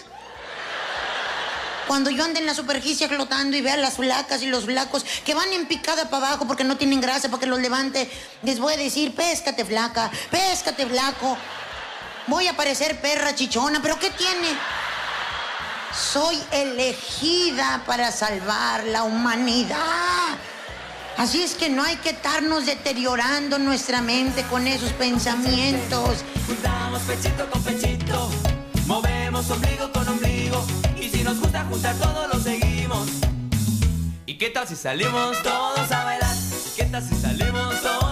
Cuando 1.88 2.10
yo 2.10 2.26
ande 2.26 2.40
en 2.40 2.46
la 2.46 2.54
superficie 2.54 3.08
flotando 3.08 3.56
y 3.56 3.62
vea 3.62 3.78
las 3.78 3.96
flacas 3.96 4.42
y 4.42 4.48
los 4.48 4.66
flacos 4.66 5.06
que 5.26 5.34
van 5.34 5.52
en 5.54 5.68
picada 5.68 6.10
para 6.10 6.28
abajo 6.28 6.46
porque 6.46 6.66
no 6.66 6.76
tienen 6.76 7.00
grasa 7.00 7.30
para 7.30 7.40
que 7.40 7.48
los 7.48 7.60
levante, 7.60 8.12
les 8.44 8.60
voy 8.60 8.74
a 8.74 8.78
decir, 8.78 9.16
péscate 9.16 9.64
flaca, 9.64 10.12
péscate 10.30 10.86
flaco. 10.86 11.38
Voy 12.28 12.46
a 12.48 12.58
parecer 12.58 13.00
perra 13.00 13.34
chichona, 13.34 13.82
pero 13.82 13.98
¿qué 13.98 14.10
tiene? 14.10 14.50
Soy 16.14 16.38
elegida 16.52 17.82
para 17.86 18.12
salvar 18.12 18.84
la 18.84 19.04
humanidad. 19.04 20.38
Así 21.18 21.42
es 21.42 21.56
que 21.56 21.70
no 21.70 21.84
hay 21.84 21.96
que 21.96 22.10
estarnos 22.10 22.66
deteriorando 22.66 23.58
nuestra 23.58 24.02
mente 24.02 24.44
con 24.44 24.68
esos 24.68 24.92
pensamientos. 24.92 26.20
Movemos 28.86 29.50
ombligo 29.50 29.92
con 29.92 30.08
ombligo. 30.08 30.87
Nos 31.28 31.42
gusta 31.42 31.66
juntar 31.66 31.94
todo 31.98 32.26
lo 32.30 32.40
seguimos. 32.40 33.06
¿Y 34.26 34.38
qué 34.38 34.50
tal 34.50 34.66
si 34.66 34.78
salimos 34.78 35.44
todos 35.44 35.92
a 35.92 36.06
bailar? 36.06 36.34
¿Y 36.34 36.78
qué 36.78 36.86
tal 36.86 37.04
si 37.04 37.16
salimos 37.16 37.82
todos 37.82 38.07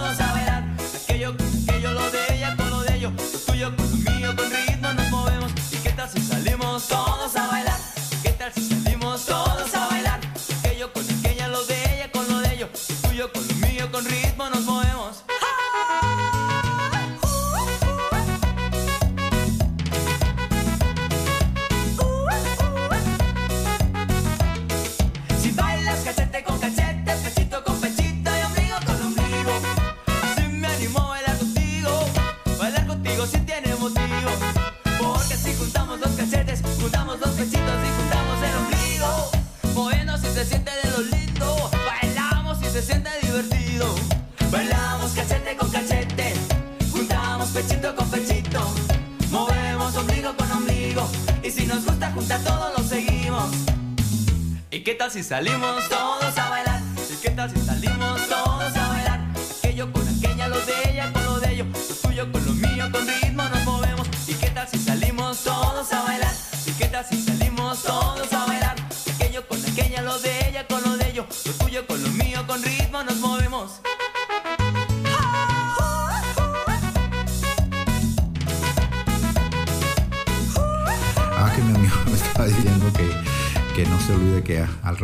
salimos 55.26 55.88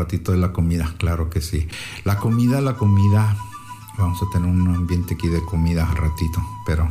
ratito 0.03 0.33
de 0.33 0.39
la 0.39 0.53
comida, 0.53 0.93
claro 0.99 1.31
que 1.31 1.41
sí. 1.41 1.69
La 2.05 2.19
comida, 2.19 2.61
la 2.61 2.75
comida, 2.75 3.37
vamos 3.99 4.23
a 4.23 4.31
tener 4.33 4.49
un 4.49 4.75
ambiente 4.75 5.15
aquí 5.15 5.29
de 5.29 5.45
comida 5.45 5.89
al 5.89 5.97
ratito, 5.97 6.43
pero 6.67 6.89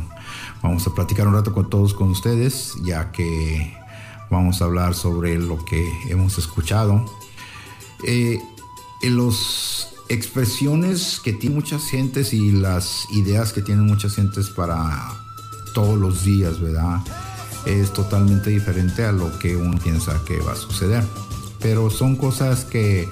vamos 0.62 0.86
a 0.86 0.94
platicar 0.94 1.28
un 1.28 1.34
rato 1.34 1.52
con 1.52 1.68
todos 1.68 1.94
con 1.94 2.10
ustedes, 2.10 2.74
ya 2.82 3.12
que 3.12 3.76
vamos 4.30 4.62
a 4.62 4.64
hablar 4.64 4.94
sobre 4.94 5.38
lo 5.38 5.64
que 5.64 5.92
hemos 6.08 6.38
escuchado. 6.38 7.04
Eh, 8.04 8.40
en 9.02 9.16
los 9.16 9.88
expresiones 10.08 11.20
que 11.22 11.32
tienen 11.32 11.58
muchas 11.58 11.88
gentes 11.88 12.32
y 12.32 12.52
las 12.52 13.06
ideas 13.10 13.52
que 13.52 13.62
tienen 13.62 13.86
muchas 13.86 14.14
gentes 14.14 14.50
para 14.50 15.12
todos 15.74 15.98
los 15.98 16.24
días, 16.24 16.60
¿verdad? 16.60 17.00
Es 17.66 17.92
totalmente 17.92 18.50
diferente 18.50 19.04
a 19.04 19.12
lo 19.12 19.38
que 19.38 19.56
uno 19.56 19.78
piensa 19.78 20.20
que 20.24 20.38
va 20.40 20.52
a 20.52 20.56
suceder. 20.56 21.04
Pero 21.62 21.90
son 21.90 22.16
cosas 22.16 22.64
que 22.64 23.08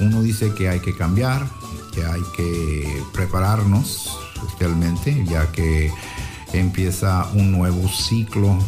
uno 0.00 0.22
dice 0.22 0.54
que 0.54 0.68
hay 0.68 0.80
que 0.80 0.96
cambiar, 0.96 1.46
que 1.92 2.04
hay 2.04 2.22
que 2.36 3.02
prepararnos 3.12 4.18
especialmente, 4.46 5.24
ya 5.28 5.52
que 5.52 5.92
empieza 6.52 7.26
un 7.34 7.52
nuevo 7.52 7.88
ciclo. 7.88 8.58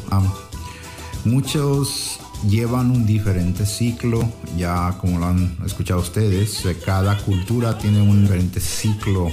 Muchos 1.25 2.19
llevan 2.49 2.91
un 2.91 3.07
diferente 3.07 3.67
ciclo, 3.67 4.29
ya 4.57 4.97
como 5.01 5.19
lo 5.19 5.27
han 5.27 5.57
escuchado 5.65 6.01
ustedes, 6.01 6.65
eh, 6.67 6.77
cada 6.85 7.17
cultura 7.19 7.79
tiene 7.79 8.03
un 8.03 8.23
diferente 8.23 8.61
ciclo 8.61 9.29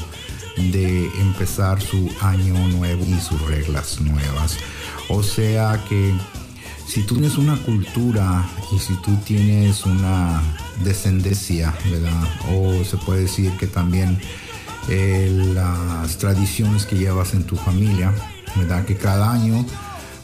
de 0.57 1.07
empezar 1.21 1.81
su 1.81 2.09
año 2.21 2.55
nuevo 2.67 3.03
y 3.05 3.19
sus 3.19 3.41
reglas 3.41 4.01
nuevas. 4.01 4.57
O 5.09 5.23
sea 5.23 5.83
que 5.88 6.13
si 6.89 7.04
tú 7.04 7.13
tienes 7.15 7.38
una 7.38 7.56
cultura 7.58 8.49
y 8.71 8.80
si 8.80 8.95
tú 8.95 9.15
tienes 9.17 9.86
una 9.86 10.41
descendencia, 10.84 11.71
¿verdad? 11.86 12.23
O 12.52 12.84
se 12.84 12.97
puede 12.97 13.21
decir 13.21 13.52
que 13.58 13.67
también 13.67 14.19
eh, 14.89 15.32
las 15.54 16.17
tradiciones 16.17 16.88
que 16.88 16.97
llevas 16.97 17.36
en 17.36 17.43
tu 17.43 17.56
familia, 17.56 18.12
¿verdad? 18.56 18.86
Que 18.86 18.97
cada 18.97 19.32
año 19.32 19.63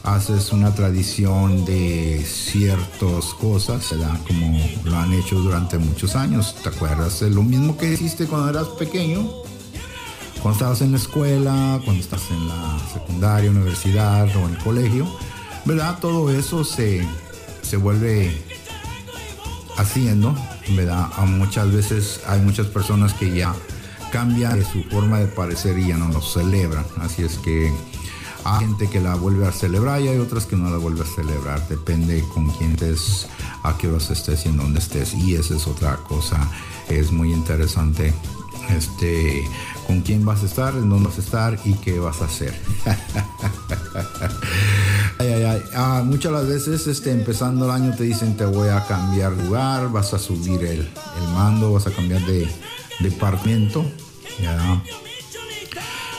haces 0.02 0.50
una 0.50 0.74
tradición 0.74 1.64
de 1.64 2.24
ciertas 2.26 3.26
cosas, 3.40 3.88
¿verdad? 3.92 4.18
Como 4.26 4.60
lo 4.82 4.96
han 4.96 5.12
hecho 5.12 5.38
durante 5.38 5.78
muchos 5.78 6.16
años. 6.16 6.56
¿Te 6.64 6.70
acuerdas? 6.70 7.22
Lo 7.22 7.44
mismo 7.44 7.76
que 7.76 7.92
hiciste 7.92 8.26
cuando 8.26 8.50
eras 8.50 8.66
pequeño, 8.76 9.30
cuando 10.42 10.58
estabas 10.58 10.80
en 10.80 10.90
la 10.90 10.98
escuela, 10.98 11.80
cuando 11.84 12.02
estás 12.02 12.22
en 12.32 12.48
la 12.48 12.76
secundaria, 12.92 13.52
universidad 13.52 14.26
o 14.34 14.48
en 14.48 14.54
el 14.54 14.58
colegio, 14.58 15.06
¿verdad? 15.66 15.98
Todo 16.00 16.30
eso 16.30 16.64
se, 16.64 17.06
se 17.62 17.76
vuelve 17.76 18.42
haciendo, 19.76 20.34
¿verdad? 20.70 21.10
A 21.16 21.26
muchas 21.26 21.70
veces 21.72 22.20
hay 22.26 22.40
muchas 22.40 22.68
personas 22.68 23.12
que 23.12 23.36
ya 23.36 23.54
cambian 24.10 24.64
su 24.64 24.82
forma 24.84 25.18
de 25.18 25.26
parecer 25.26 25.78
y 25.78 25.88
ya 25.88 25.96
no 25.96 26.08
lo 26.08 26.22
celebran. 26.22 26.86
Así 27.00 27.22
es 27.22 27.36
que 27.38 27.72
hay 28.44 28.60
gente 28.60 28.88
que 28.88 29.00
la 29.00 29.16
vuelve 29.16 29.46
a 29.46 29.52
celebrar 29.52 30.00
y 30.00 30.08
hay 30.08 30.18
otras 30.18 30.46
que 30.46 30.56
no 30.56 30.70
la 30.70 30.78
vuelve 30.78 31.02
a 31.02 31.06
celebrar. 31.06 31.66
Depende 31.68 32.24
con 32.32 32.48
quién 32.52 32.72
estés, 32.72 33.26
a 33.64 33.76
qué 33.76 33.88
horas 33.88 34.10
estés 34.10 34.46
y 34.46 34.50
en 34.50 34.56
dónde 34.56 34.78
estés. 34.78 35.14
Y 35.14 35.34
esa 35.34 35.56
es 35.56 35.66
otra 35.66 35.96
cosa. 35.96 36.48
Es 36.88 37.10
muy 37.10 37.32
interesante. 37.32 38.14
Este, 38.70 39.44
con 39.86 40.00
quién 40.00 40.24
vas 40.24 40.42
a 40.42 40.46
estar, 40.46 40.74
en 40.74 40.88
dónde 40.88 41.08
vas 41.08 41.18
a 41.18 41.20
estar 41.20 41.58
y 41.64 41.74
qué 41.74 41.98
vas 41.98 42.20
a 42.20 42.24
hacer. 42.24 42.54
ay, 45.18 45.32
ay, 45.32 45.42
ay. 45.44 45.62
Ah, 45.74 46.02
muchas 46.04 46.32
las 46.32 46.48
veces 46.48 46.86
este, 46.86 47.12
empezando 47.12 47.66
el 47.66 47.70
año 47.70 47.94
te 47.94 48.04
dicen 48.04 48.36
te 48.36 48.44
voy 48.44 48.68
a 48.68 48.84
cambiar 48.86 49.32
lugar, 49.32 49.90
vas 49.92 50.12
a 50.14 50.18
subir 50.18 50.64
el, 50.64 50.80
el 50.80 51.34
mando, 51.34 51.72
vas 51.72 51.86
a 51.86 51.90
cambiar 51.90 52.24
de 52.26 52.48
departamento. 53.00 53.84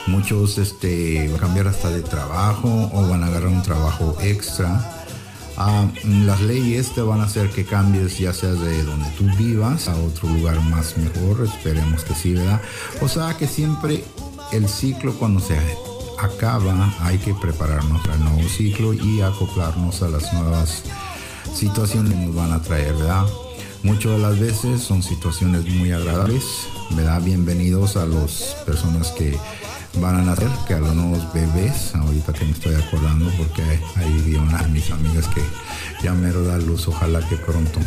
Muchos 0.06 0.56
este, 0.56 1.28
van 1.28 1.36
a 1.36 1.40
cambiar 1.40 1.68
hasta 1.68 1.90
de 1.90 2.02
trabajo 2.02 2.90
o 2.92 3.08
van 3.08 3.22
a 3.22 3.26
agarrar 3.26 3.50
un 3.50 3.62
trabajo 3.62 4.16
extra. 4.22 4.97
Ah, 5.60 5.88
las 6.04 6.40
leyes 6.40 6.94
te 6.94 7.00
van 7.02 7.20
a 7.20 7.24
hacer 7.24 7.50
que 7.50 7.64
cambies 7.64 8.16
ya 8.16 8.32
sea 8.32 8.52
de 8.52 8.84
donde 8.84 9.10
tú 9.18 9.24
vivas 9.36 9.88
a 9.88 9.96
otro 9.96 10.28
lugar 10.28 10.60
más 10.60 10.96
mejor, 10.96 11.44
esperemos 11.44 12.04
que 12.04 12.14
sí, 12.14 12.34
¿verdad? 12.34 12.62
O 13.00 13.08
sea 13.08 13.36
que 13.36 13.48
siempre 13.48 14.04
el 14.52 14.68
ciclo 14.68 15.14
cuando 15.14 15.40
se 15.40 15.58
acaba 16.20 16.94
hay 17.00 17.18
que 17.18 17.34
prepararnos 17.34 18.06
al 18.06 18.22
nuevo 18.22 18.48
ciclo 18.48 18.94
y 18.94 19.20
acoplarnos 19.20 20.00
a 20.02 20.08
las 20.10 20.32
nuevas 20.32 20.84
situaciones 21.52 22.12
que 22.14 22.20
nos 22.26 22.36
van 22.36 22.52
a 22.52 22.62
traer, 22.62 22.94
¿verdad? 22.94 23.26
Muchas 23.82 24.12
de 24.12 24.18
las 24.18 24.38
veces 24.38 24.80
son 24.80 25.02
situaciones 25.02 25.66
muy 25.66 25.90
agradables, 25.90 26.44
¿verdad? 26.90 27.20
Bienvenidos 27.20 27.96
a 27.96 28.06
las 28.06 28.56
personas 28.64 29.10
que 29.10 29.36
van 29.94 30.16
a 30.16 30.22
nacer, 30.22 30.50
que 30.66 30.74
a 30.74 30.78
los 30.78 30.94
nuevos 30.94 31.32
bebés, 31.32 31.94
ahorita 31.94 32.32
que 32.32 32.44
me 32.44 32.52
estoy 32.52 32.74
acordando 32.74 33.30
porque 33.36 33.62
ahí 33.96 34.22
vi 34.24 34.32
de 34.32 34.68
mis 34.70 34.90
amigas 34.90 35.26
que 35.28 35.42
ya 36.02 36.12
mero 36.12 36.44
da 36.44 36.58
luz, 36.58 36.88
ojalá 36.88 37.26
que 37.28 37.36
pronto 37.36 37.80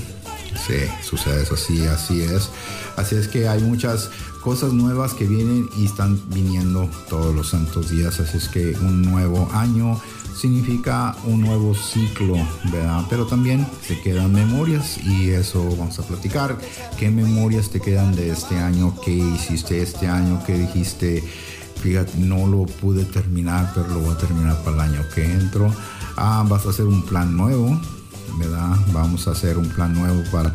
se 0.65 0.91
suceda 1.03 1.41
eso, 1.41 1.55
sí, 1.55 1.85
así 1.85 2.21
es. 2.21 2.49
Así 2.97 3.15
es 3.15 3.27
que 3.27 3.47
hay 3.47 3.61
muchas 3.61 4.09
cosas 4.41 4.73
nuevas 4.73 5.13
que 5.13 5.25
vienen 5.25 5.69
y 5.77 5.85
están 5.85 6.21
viniendo 6.29 6.89
todos 7.09 7.33
los 7.33 7.49
santos 7.49 7.89
días, 7.89 8.19
así 8.19 8.37
es 8.37 8.49
que 8.49 8.75
un 8.81 9.01
nuevo 9.01 9.49
año 9.53 9.99
significa 10.35 11.15
un 11.25 11.41
nuevo 11.41 11.75
ciclo, 11.75 12.35
¿verdad? 12.71 13.05
Pero 13.09 13.27
también 13.27 13.67
se 13.85 13.99
quedan 14.01 14.33
memorias 14.33 14.97
y 14.97 15.29
eso 15.29 15.63
vamos 15.77 15.99
a 15.99 16.03
platicar. 16.03 16.57
¿Qué 16.97 17.09
memorias 17.09 17.69
te 17.69 17.79
quedan 17.79 18.15
de 18.15 18.31
este 18.31 18.57
año? 18.57 18.95
¿Qué 19.03 19.11
hiciste 19.11 19.81
este 19.81 20.07
año? 20.07 20.41
¿Qué 20.45 20.57
dijiste? 20.57 21.23
Fíjate, 21.81 22.19
no 22.19 22.45
lo 22.45 22.65
pude 22.65 23.05
terminar, 23.05 23.71
pero 23.73 23.87
lo 23.87 24.01
voy 24.01 24.13
a 24.13 24.17
terminar 24.17 24.55
para 24.63 24.75
el 24.75 24.93
año 24.93 25.05
que 25.15 25.25
entro. 25.25 25.73
Ah, 26.15 26.45
vas 26.47 26.67
a 26.67 26.69
hacer 26.69 26.85
un 26.85 27.01
plan 27.03 27.35
nuevo, 27.35 27.79
¿verdad? 28.37 28.75
Vamos 28.93 29.27
a 29.27 29.31
hacer 29.31 29.57
un 29.57 29.67
plan 29.67 29.91
nuevo 29.93 30.21
para, 30.31 30.53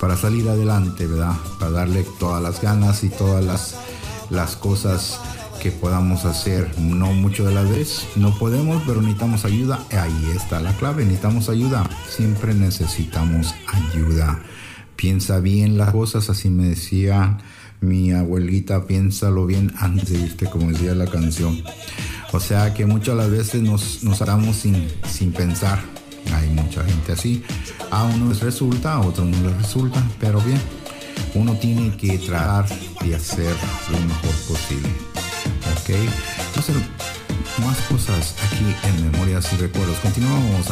para 0.00 0.16
salir 0.16 0.48
adelante, 0.48 1.06
¿verdad? 1.06 1.34
Para 1.60 1.70
darle 1.70 2.04
todas 2.18 2.42
las 2.42 2.60
ganas 2.60 3.04
y 3.04 3.08
todas 3.08 3.44
las, 3.44 3.76
las 4.30 4.56
cosas 4.56 5.20
que 5.62 5.70
podamos 5.70 6.24
hacer. 6.24 6.76
No 6.78 7.12
mucho 7.12 7.46
de 7.46 7.54
la 7.54 7.62
vez, 7.62 8.08
no 8.16 8.36
podemos, 8.36 8.82
pero 8.84 9.00
necesitamos 9.00 9.44
ayuda. 9.44 9.78
Ahí 9.92 10.32
está 10.34 10.60
la 10.60 10.76
clave, 10.76 11.04
necesitamos 11.04 11.48
ayuda. 11.48 11.88
Siempre 12.08 12.52
necesitamos 12.52 13.54
ayuda. 13.68 14.42
Piensa 14.96 15.38
bien 15.38 15.78
las 15.78 15.92
cosas, 15.92 16.30
así 16.30 16.50
me 16.50 16.64
decía 16.64 17.38
mi 17.84 18.12
abuelita, 18.12 18.86
piénsalo 18.86 19.46
bien 19.46 19.72
antes 19.78 20.10
de 20.10 20.20
irte, 20.20 20.46
como 20.46 20.70
decía 20.70 20.94
la 20.94 21.06
canción. 21.06 21.62
O 22.32 22.40
sea 22.40 22.74
que 22.74 22.86
muchas 22.86 23.16
las 23.16 23.30
veces 23.30 23.62
nos, 23.62 24.02
nos 24.02 24.20
haramos 24.22 24.56
sin, 24.56 24.88
sin 25.08 25.32
pensar. 25.32 25.80
Hay 26.34 26.48
mucha 26.48 26.82
gente 26.84 27.12
así. 27.12 27.44
A 27.90 28.04
uno 28.04 28.28
les 28.28 28.40
resulta, 28.40 28.94
a 28.94 29.00
otro 29.00 29.24
no 29.24 29.48
les 29.48 29.56
resulta, 29.56 30.02
pero 30.18 30.40
bien, 30.40 30.60
uno 31.34 31.54
tiene 31.54 31.96
que 31.96 32.18
tratar 32.18 32.66
de 33.04 33.14
hacer 33.14 33.54
lo 33.90 34.00
mejor 34.00 34.34
posible. 34.48 34.88
¿Ok? 35.76 35.90
Entonces, 36.46 36.76
más 37.60 37.78
cosas 37.88 38.34
aquí 38.46 38.74
en 38.88 39.10
Memorias 39.10 39.52
y 39.52 39.56
Recuerdos. 39.56 39.98
Continuamos, 39.98 40.66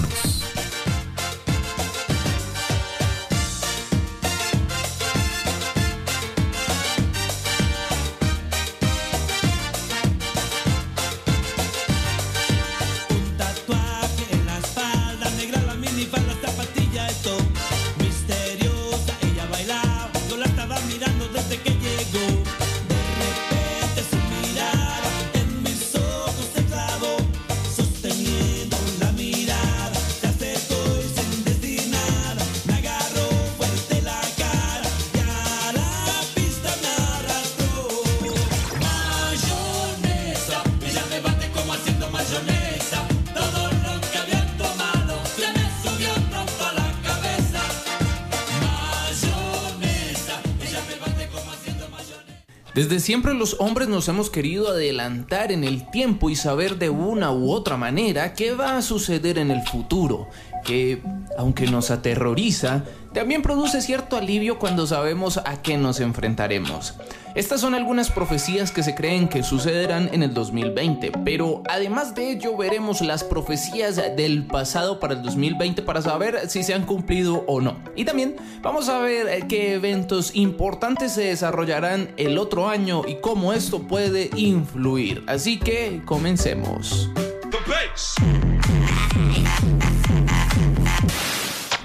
Desde 52.82 52.98
siempre 52.98 53.32
los 53.32 53.54
hombres 53.60 53.86
nos 53.86 54.08
hemos 54.08 54.28
querido 54.28 54.66
adelantar 54.66 55.52
en 55.52 55.62
el 55.62 55.88
tiempo 55.88 56.30
y 56.30 56.34
saber 56.34 56.78
de 56.78 56.90
una 56.90 57.30
u 57.30 57.52
otra 57.52 57.76
manera 57.76 58.34
qué 58.34 58.56
va 58.56 58.76
a 58.76 58.82
suceder 58.82 59.38
en 59.38 59.52
el 59.52 59.62
futuro, 59.62 60.28
que, 60.64 61.00
aunque 61.38 61.68
nos 61.68 61.92
aterroriza, 61.92 62.82
también 63.14 63.40
produce 63.40 63.82
cierto 63.82 64.16
alivio 64.16 64.58
cuando 64.58 64.88
sabemos 64.88 65.36
a 65.36 65.62
qué 65.62 65.78
nos 65.78 66.00
enfrentaremos. 66.00 66.94
Estas 67.34 67.62
son 67.62 67.74
algunas 67.74 68.10
profecías 68.10 68.72
que 68.72 68.82
se 68.82 68.94
creen 68.94 69.26
que 69.26 69.42
sucederán 69.42 70.10
en 70.12 70.22
el 70.22 70.34
2020, 70.34 71.12
pero 71.24 71.62
además 71.66 72.14
de 72.14 72.30
ello 72.30 72.58
veremos 72.58 73.00
las 73.00 73.24
profecías 73.24 73.96
del 73.96 74.46
pasado 74.46 75.00
para 75.00 75.14
el 75.14 75.22
2020 75.22 75.80
para 75.80 76.02
saber 76.02 76.50
si 76.50 76.62
se 76.62 76.74
han 76.74 76.84
cumplido 76.84 77.42
o 77.46 77.62
no. 77.62 77.82
Y 77.96 78.04
también 78.04 78.36
vamos 78.60 78.90
a 78.90 78.98
ver 78.98 79.28
eh, 79.28 79.46
qué 79.48 79.74
eventos 79.74 80.36
importantes 80.36 81.12
se 81.12 81.22
desarrollarán 81.22 82.12
el 82.18 82.36
otro 82.36 82.68
año 82.68 83.02
y 83.08 83.14
cómo 83.16 83.54
esto 83.54 83.80
puede 83.80 84.28
influir. 84.36 85.24
Así 85.26 85.58
que 85.58 86.02
comencemos. 86.04 87.08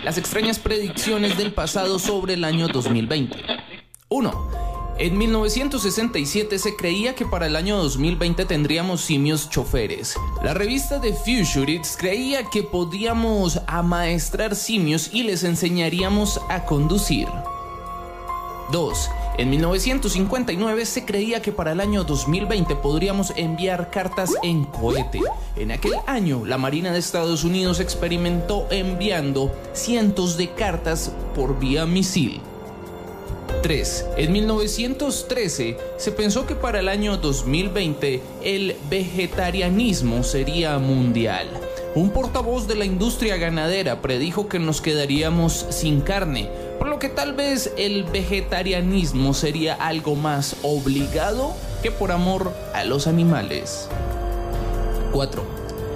Las 0.04 0.18
extrañas 0.18 0.60
predicciones 0.60 1.38
del 1.38 1.54
pasado 1.54 2.00
sobre 2.00 2.34
el 2.34 2.44
año 2.44 2.68
2020. 2.68 3.38
1. 4.10 4.77
En 5.00 5.16
1967 5.16 6.58
se 6.58 6.76
creía 6.76 7.14
que 7.14 7.24
para 7.24 7.46
el 7.46 7.56
año 7.56 7.78
2020 7.78 8.46
tendríamos 8.46 9.02
simios 9.02 9.48
choferes. 9.48 10.16
La 10.44 10.56
revista 10.56 11.00
The 11.00 11.14
Futurists 11.14 11.96
creía 11.96 12.46
que 12.46 12.64
podíamos 12.64 13.62
amaestrar 13.68 14.56
simios 14.56 15.12
y 15.14 15.22
les 15.22 15.44
enseñaríamos 15.44 16.42
a 16.50 16.66
conducir. 16.66 17.28
2. 18.72 19.10
En 19.38 19.52
1959 19.52 20.86
se 20.88 21.06
creía 21.06 21.44
que 21.44 21.52
para 21.52 21.74
el 21.74 21.80
año 21.80 22.04
2020 22.04 22.76
podríamos 22.78 23.34
enviar 23.36 23.92
cartas 23.92 24.34
en 24.42 24.64
cohete. 24.64 25.22
En 25.56 25.72
aquel 25.72 25.94
año, 26.08 26.44
la 26.44 26.58
Marina 26.58 26.92
de 26.92 26.98
Estados 26.98 27.44
Unidos 27.44 27.80
experimentó 27.80 28.66
enviando 28.72 29.54
cientos 29.74 30.38
de 30.38 30.50
cartas 30.54 31.12
por 31.36 31.60
vía 31.60 31.86
misil. 31.86 32.42
3. 33.68 34.06
En 34.16 34.32
1913 34.32 35.76
se 35.98 36.12
pensó 36.14 36.48
que 36.48 36.56
para 36.56 36.80
el 36.80 36.88
año 36.88 37.18
2020 37.18 38.22
el 38.42 38.78
vegetarianismo 38.90 40.24
sería 40.24 40.80
mundial. 40.80 41.48
Un 41.94 42.12
portavoz 42.12 42.66
de 42.70 42.76
la 42.76 42.86
industria 42.86 43.36
ganadera 43.36 44.02
predijo 44.02 44.48
que 44.48 44.58
nos 44.58 44.80
quedaríamos 44.80 45.66
sin 45.70 46.00
carne, 46.00 46.50
por 46.80 46.88
lo 46.88 46.98
que 46.98 47.10
tal 47.10 47.34
vez 47.34 47.74
el 47.78 48.06
vegetarianismo 48.06 49.34
sería 49.34 49.74
algo 49.74 50.16
más 50.16 50.56
obligado 50.64 51.54
que 51.84 51.92
por 51.92 52.14
amor 52.14 52.54
a 52.74 52.86
los 52.86 53.06
animales. 53.06 53.90
4. 55.12 55.44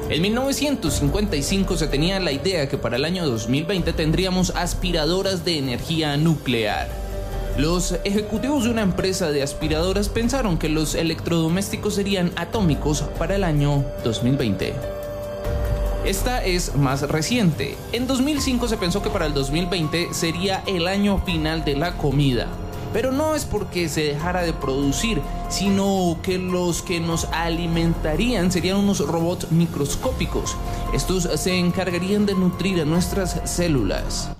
En 0.09 0.21
1955 0.21 1.77
se 1.77 1.87
tenía 1.87 2.19
la 2.19 2.33
idea 2.33 2.67
que 2.67 2.77
para 2.77 2.97
el 2.97 3.05
año 3.05 3.25
2020 3.25 3.93
tendríamos 3.93 4.49
aspiradoras 4.57 5.45
de 5.45 5.57
energía 5.57 6.17
nuclear. 6.17 7.00
Los 7.57 7.97
ejecutivos 8.05 8.63
de 8.63 8.71
una 8.71 8.81
empresa 8.81 9.29
de 9.29 9.43
aspiradoras 9.43 10.07
pensaron 10.07 10.57
que 10.57 10.69
los 10.69 10.95
electrodomésticos 10.95 11.95
serían 11.95 12.31
atómicos 12.37 13.01
para 13.19 13.35
el 13.35 13.43
año 13.43 13.83
2020. 14.05 14.73
Esta 16.05 16.43
es 16.43 16.75
más 16.75 17.01
reciente. 17.03 17.77
En 17.91 18.07
2005 18.07 18.67
se 18.69 18.77
pensó 18.77 19.03
que 19.03 19.09
para 19.09 19.25
el 19.25 19.33
2020 19.33 20.13
sería 20.13 20.63
el 20.65 20.87
año 20.87 21.19
final 21.25 21.65
de 21.65 21.75
la 21.75 21.97
comida. 21.97 22.47
Pero 22.93 23.11
no 23.11 23.35
es 23.35 23.45
porque 23.45 23.87
se 23.89 24.03
dejara 24.03 24.41
de 24.41 24.53
producir, 24.53 25.21
sino 25.49 26.17
que 26.23 26.37
los 26.37 26.81
que 26.81 26.99
nos 26.99 27.25
alimentarían 27.25 28.51
serían 28.51 28.77
unos 28.77 29.05
robots 29.05 29.51
microscópicos. 29.51 30.55
Estos 30.93 31.23
se 31.23 31.59
encargarían 31.59 32.25
de 32.25 32.33
nutrir 32.33 32.81
a 32.81 32.85
nuestras 32.85 33.41
células. 33.43 34.31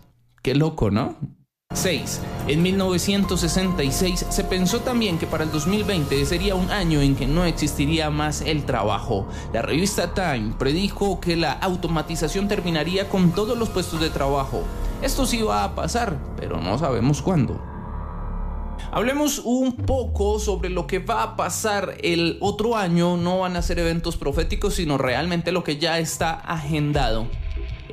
Qué 0.41 0.55
loco, 0.55 0.91
¿no? 0.91 1.40
6. 1.73 2.21
En 2.47 2.61
1966 2.61 4.25
se 4.29 4.43
pensó 4.43 4.81
también 4.81 5.17
que 5.17 5.27
para 5.27 5.43
el 5.43 5.51
2020 5.51 6.25
sería 6.25 6.55
un 6.55 6.69
año 6.71 7.01
en 7.01 7.15
que 7.15 7.27
no 7.27 7.45
existiría 7.45 8.09
más 8.09 8.41
el 8.41 8.65
trabajo. 8.65 9.27
La 9.53 9.61
revista 9.61 10.13
Time 10.13 10.53
predijo 10.57 11.19
que 11.19 11.35
la 11.35 11.53
automatización 11.53 12.47
terminaría 12.47 13.09
con 13.09 13.31
todos 13.31 13.57
los 13.57 13.69
puestos 13.69 14.01
de 14.01 14.09
trabajo. 14.09 14.63
Esto 15.01 15.25
sí 15.25 15.41
va 15.41 15.63
a 15.63 15.75
pasar, 15.75 16.17
pero 16.37 16.57
no 16.59 16.77
sabemos 16.77 17.21
cuándo. 17.21 17.61
Hablemos 18.91 19.39
un 19.45 19.73
poco 19.73 20.37
sobre 20.39 20.69
lo 20.69 20.85
que 20.85 20.99
va 20.99 21.23
a 21.23 21.35
pasar 21.37 21.95
el 22.03 22.37
otro 22.41 22.75
año. 22.75 23.15
No 23.15 23.39
van 23.39 23.55
a 23.55 23.61
ser 23.61 23.79
eventos 23.79 24.17
proféticos, 24.17 24.75
sino 24.75 24.97
realmente 24.97 25.53
lo 25.53 25.63
que 25.63 25.77
ya 25.77 25.97
está 25.99 26.33
agendado. 26.33 27.27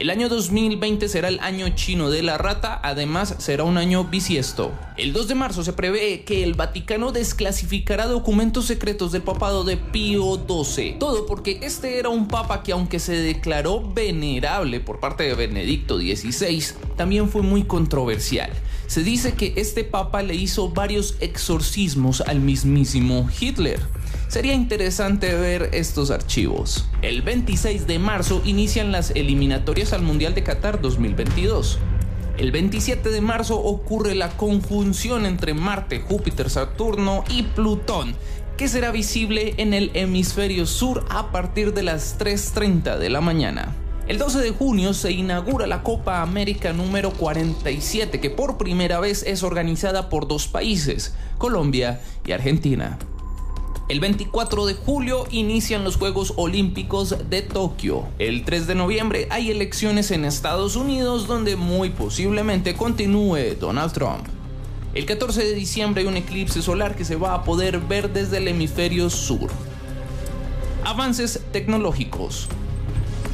El 0.00 0.10
año 0.10 0.28
2020 0.28 1.08
será 1.08 1.26
el 1.26 1.40
año 1.40 1.70
chino 1.70 2.08
de 2.08 2.22
la 2.22 2.38
rata, 2.38 2.80
además 2.84 3.34
será 3.38 3.64
un 3.64 3.78
año 3.78 4.04
bisiesto. 4.04 4.72
El 4.96 5.12
2 5.12 5.26
de 5.26 5.34
marzo 5.34 5.64
se 5.64 5.72
prevé 5.72 6.22
que 6.22 6.44
el 6.44 6.54
Vaticano 6.54 7.10
desclasificará 7.10 8.06
documentos 8.06 8.66
secretos 8.66 9.10
del 9.10 9.22
papado 9.22 9.64
de 9.64 9.76
Pío 9.76 10.36
XII. 10.46 10.98
Todo 11.00 11.26
porque 11.26 11.58
este 11.62 11.98
era 11.98 12.10
un 12.10 12.28
papa 12.28 12.62
que 12.62 12.70
aunque 12.70 13.00
se 13.00 13.16
declaró 13.16 13.92
venerable 13.92 14.78
por 14.78 15.00
parte 15.00 15.24
de 15.24 15.34
Benedicto 15.34 15.98
XVI, 15.98 16.62
también 16.96 17.28
fue 17.28 17.42
muy 17.42 17.64
controversial. 17.64 18.52
Se 18.86 19.02
dice 19.02 19.34
que 19.34 19.54
este 19.56 19.82
papa 19.82 20.22
le 20.22 20.36
hizo 20.36 20.70
varios 20.70 21.16
exorcismos 21.18 22.20
al 22.20 22.38
mismísimo 22.38 23.28
Hitler. 23.40 23.80
Sería 24.28 24.52
interesante 24.52 25.34
ver 25.34 25.70
estos 25.72 26.10
archivos. 26.10 26.84
El 27.00 27.22
26 27.22 27.86
de 27.86 27.98
marzo 27.98 28.42
inician 28.44 28.92
las 28.92 29.10
eliminatorias 29.12 29.94
al 29.94 30.02
Mundial 30.02 30.34
de 30.34 30.42
Qatar 30.42 30.82
2022. 30.82 31.78
El 32.36 32.52
27 32.52 33.08
de 33.08 33.22
marzo 33.22 33.58
ocurre 33.58 34.14
la 34.14 34.28
conjunción 34.36 35.24
entre 35.24 35.54
Marte, 35.54 36.00
Júpiter, 36.00 36.50
Saturno 36.50 37.24
y 37.30 37.44
Plutón, 37.44 38.14
que 38.58 38.68
será 38.68 38.90
visible 38.90 39.54
en 39.56 39.72
el 39.72 39.90
hemisferio 39.94 40.66
sur 40.66 41.06
a 41.08 41.32
partir 41.32 41.72
de 41.72 41.84
las 41.84 42.18
3.30 42.18 42.98
de 42.98 43.08
la 43.08 43.22
mañana. 43.22 43.74
El 44.08 44.18
12 44.18 44.40
de 44.40 44.50
junio 44.50 44.92
se 44.92 45.10
inaugura 45.10 45.66
la 45.66 45.82
Copa 45.82 46.20
América 46.20 46.74
número 46.74 47.12
47, 47.12 48.20
que 48.20 48.28
por 48.28 48.58
primera 48.58 49.00
vez 49.00 49.22
es 49.22 49.42
organizada 49.42 50.10
por 50.10 50.28
dos 50.28 50.48
países, 50.48 51.14
Colombia 51.38 52.02
y 52.26 52.32
Argentina. 52.32 52.98
El 53.88 54.00
24 54.00 54.66
de 54.66 54.74
julio 54.74 55.26
inician 55.30 55.82
los 55.82 55.96
Juegos 55.96 56.34
Olímpicos 56.36 57.16
de 57.30 57.40
Tokio. 57.40 58.06
El 58.18 58.44
3 58.44 58.66
de 58.66 58.74
noviembre 58.74 59.26
hay 59.30 59.50
elecciones 59.50 60.10
en 60.10 60.26
Estados 60.26 60.76
Unidos 60.76 61.26
donde 61.26 61.56
muy 61.56 61.88
posiblemente 61.88 62.74
continúe 62.74 63.56
Donald 63.58 63.94
Trump. 63.94 64.26
El 64.92 65.06
14 65.06 65.42
de 65.42 65.54
diciembre 65.54 66.02
hay 66.02 66.06
un 66.06 66.18
eclipse 66.18 66.60
solar 66.60 66.96
que 66.96 67.06
se 67.06 67.16
va 67.16 67.32
a 67.32 67.44
poder 67.44 67.78
ver 67.78 68.12
desde 68.12 68.36
el 68.36 68.48
hemisferio 68.48 69.08
sur. 69.08 69.48
Avances 70.84 71.40
tecnológicos. 71.50 72.46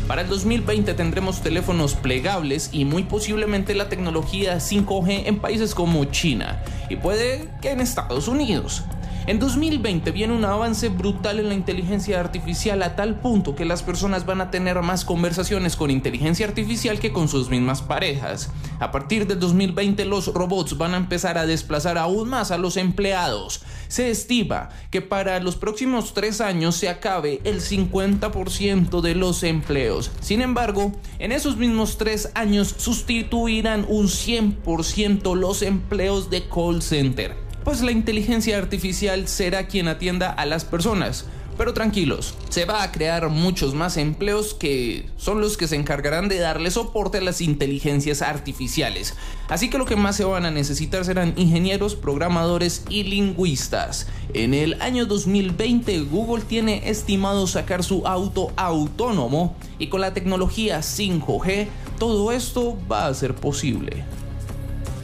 Para 0.07 0.22
el 0.22 0.28
2020 0.28 0.94
tendremos 0.94 1.40
teléfonos 1.42 1.94
plegables 1.94 2.68
y 2.70 2.84
muy 2.84 3.02
posiblemente 3.02 3.74
la 3.74 3.88
tecnología 3.88 4.59
5G 4.59 5.24
en 5.26 5.40
países 5.40 5.74
como 5.74 6.05
China 6.05 6.62
y 6.88 6.94
puede 6.94 7.48
que 7.61 7.72
en 7.72 7.80
Estados 7.80 8.28
Unidos. 8.28 8.84
En 9.27 9.39
2020 9.39 10.11
viene 10.11 10.35
un 10.35 10.45
avance 10.45 10.91
brutal 10.91 11.41
en 11.41 11.49
la 11.49 11.55
inteligencia 11.55 12.20
artificial 12.20 12.83
a 12.83 12.95
tal 12.95 13.20
punto 13.20 13.55
que 13.55 13.64
las 13.64 13.83
personas 13.83 14.27
van 14.27 14.43
a 14.43 14.51
tener 14.51 14.83
más 14.83 15.07
conversaciones 15.07 15.77
con 15.77 15.91
inteligencia 15.91 16.47
artificial 16.47 16.99
que 16.99 17.11
con 17.11 17.29
sus 17.29 17.49
mismas 17.49 17.81
parejas. 17.81 18.51
A 18.81 18.93
partir 18.93 19.27
del 19.27 19.41
2020 19.41 20.05
los 20.05 20.27
robots 20.27 20.77
van 20.77 20.93
a 20.93 20.99
empezar 20.99 21.39
a 21.39 21.47
desplazar 21.47 21.97
aún 21.97 22.29
más 22.29 22.51
a 22.51 22.59
los 22.59 22.77
empleados. 22.77 23.62
Se 23.89 24.11
estima 24.11 24.68
que 24.91 25.01
para 25.01 25.41
los 25.41 25.57
próximos 25.57 26.12
tres 26.12 26.43
años 26.43 26.77
se 26.77 26.91
acabe 26.91 27.41
el 27.45 27.62
50% 27.62 29.01
de 29.01 29.14
los 29.14 29.43
empleos. 29.43 30.11
Sin 30.20 30.43
embargo, 30.43 30.93
en 31.18 31.33
esos 31.33 31.57
mismos 31.57 31.97
tres 31.97 32.31
años 32.35 32.75
sustituirán 32.77 33.87
un 33.89 34.09
100% 34.09 35.35
los 35.35 35.62
empleos 35.62 36.29
de 36.29 36.47
call 36.47 36.83
center 36.83 37.43
pues 37.65 37.81
la 37.81 37.93
inteligencia 37.93 38.59
artificial 38.59 39.27
será 39.27 39.67
quien 39.67 39.89
atienda 39.89 40.31
a 40.31 40.47
las 40.47 40.65
personas. 40.65 41.25
Pero 41.57 41.73
tranquilos, 41.73 42.35
se 42.49 42.65
va 42.65 42.83
a 42.83 42.91
crear 42.91 43.29
muchos 43.29 43.75
más 43.75 43.97
empleos 43.97 44.55
que 44.55 45.07
son 45.17 45.41
los 45.41 45.57
que 45.57 45.69
se 45.69 45.77
encargarán 45.77 46.29
de 46.29 46.41
darle 46.41 46.71
soporte 46.73 47.19
a 47.19 47.21
las 47.21 47.41
inteligencias 47.41 48.23
artificiales. 48.23 49.15
Así 49.49 49.71
que 49.71 49.79
lo 49.79 49.85
que 49.85 49.95
más 49.95 50.17
se 50.17 50.25
van 50.25 50.47
a 50.47 50.51
necesitar 50.51 51.05
serán 51.05 51.33
ingenieros, 51.37 51.95
programadores 51.95 52.85
y 52.89 53.05
lingüistas. 53.05 54.09
En 54.33 54.53
el 54.53 54.83
año 54.83 55.07
2020 55.07 56.01
Google 56.01 56.43
tiene 56.43 56.89
estimado 56.91 57.47
sacar 57.47 57.85
su 57.85 58.05
auto 58.05 58.53
autónomo 58.57 59.57
y 59.79 59.87
con 59.87 60.01
la 60.01 60.12
tecnología 60.12 60.81
5G 60.81 61.69
todo 62.01 62.33
esto 62.33 62.77
va 62.91 63.07
a 63.07 63.15
ser 63.15 63.37
posible. 63.37 64.03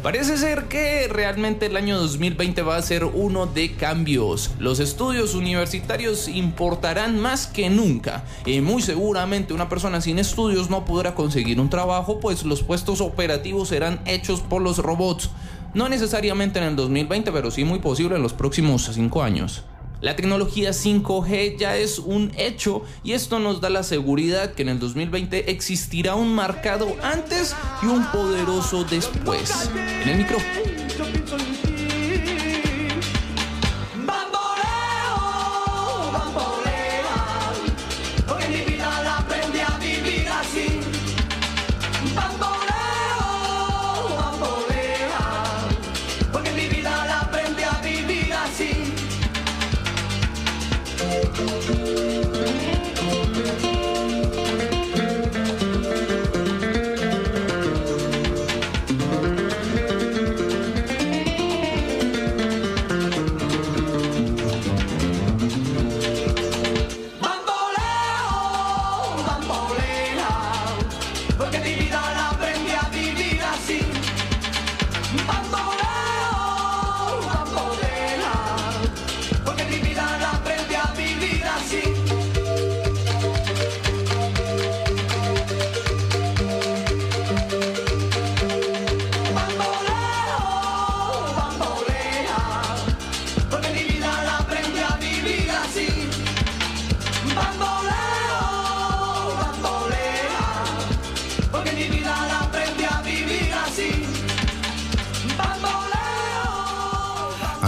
Parece 0.02 0.38
ser 0.38 0.64
que 0.64 1.08
realmente 1.08 1.66
el 1.66 1.76
año 1.76 1.98
2020 1.98 2.62
va 2.62 2.76
a 2.76 2.82
ser 2.82 3.04
uno 3.04 3.44
de 3.44 3.72
cambios. 3.74 4.50
Los 4.58 4.80
estudios 4.80 5.34
universitarios 5.34 6.26
importarán 6.26 7.20
más 7.20 7.46
que 7.46 7.68
nunca 7.68 8.24
y 8.46 8.62
muy 8.62 8.80
seguramente 8.80 9.52
una 9.52 9.68
persona 9.68 10.00
sin 10.00 10.18
estudios 10.18 10.70
no 10.70 10.86
podrá 10.86 11.14
conseguir 11.14 11.60
un 11.60 11.68
trabajo 11.68 12.18
pues 12.18 12.44
los 12.44 12.62
puestos 12.62 13.02
operativos 13.02 13.68
serán 13.68 14.00
hechos 14.06 14.40
por 14.40 14.62
los 14.62 14.78
robots. 14.78 15.28
No 15.74 15.90
necesariamente 15.90 16.58
en 16.60 16.64
el 16.64 16.76
2020, 16.76 17.30
pero 17.30 17.50
sí 17.50 17.64
muy 17.64 17.80
posible 17.80 18.16
en 18.16 18.22
los 18.22 18.32
próximos 18.32 18.88
5 18.90 19.22
años. 19.22 19.64
La 20.00 20.16
tecnología 20.16 20.70
5G 20.70 21.58
ya 21.58 21.76
es 21.76 21.98
un 21.98 22.32
hecho 22.36 22.82
y 23.04 23.12
esto 23.12 23.38
nos 23.38 23.60
da 23.60 23.68
la 23.68 23.82
seguridad 23.82 24.54
que 24.54 24.62
en 24.62 24.70
el 24.70 24.78
2020 24.78 25.50
existirá 25.50 26.14
un 26.14 26.34
marcado 26.34 26.96
antes 27.02 27.54
y 27.82 27.86
un 27.86 28.04
poderoso 28.10 28.84
después. 28.84 29.70
En 30.02 30.08
el 30.08 30.18
micro. 30.18 30.38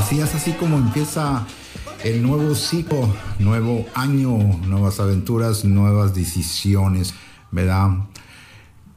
Así 0.03 0.21
es 0.21 0.35
así 0.35 0.51
como 0.55 0.79
empieza 0.79 1.47
el 2.03 2.23
nuevo 2.25 2.57
ciclo, 2.57 3.09
nuevo 3.39 3.87
año, 3.95 4.37
nuevas 4.67 4.99
aventuras, 4.99 5.65
nuevas 5.65 6.13
decisiones, 6.13 7.15
¿verdad? 7.53 7.91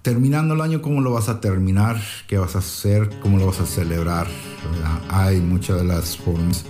Terminando 0.02 0.56
el 0.56 0.62
año, 0.62 0.82
¿cómo 0.82 1.02
lo 1.02 1.12
vas 1.12 1.30
a 1.30 1.40
terminar? 1.40 2.02
¿Qué 2.28 2.40
vas 2.40 2.56
a 2.56 2.60
hacer? 2.60 3.20
¿Cómo 3.22 3.38
lo 3.38 3.46
vas 3.46 3.60
a 3.60 3.68
celebrar? 3.68 4.26
Hay 5.10 5.42
muchas 5.42 5.78
de 5.78 5.84
las 5.86 6.18
formas 6.18 6.66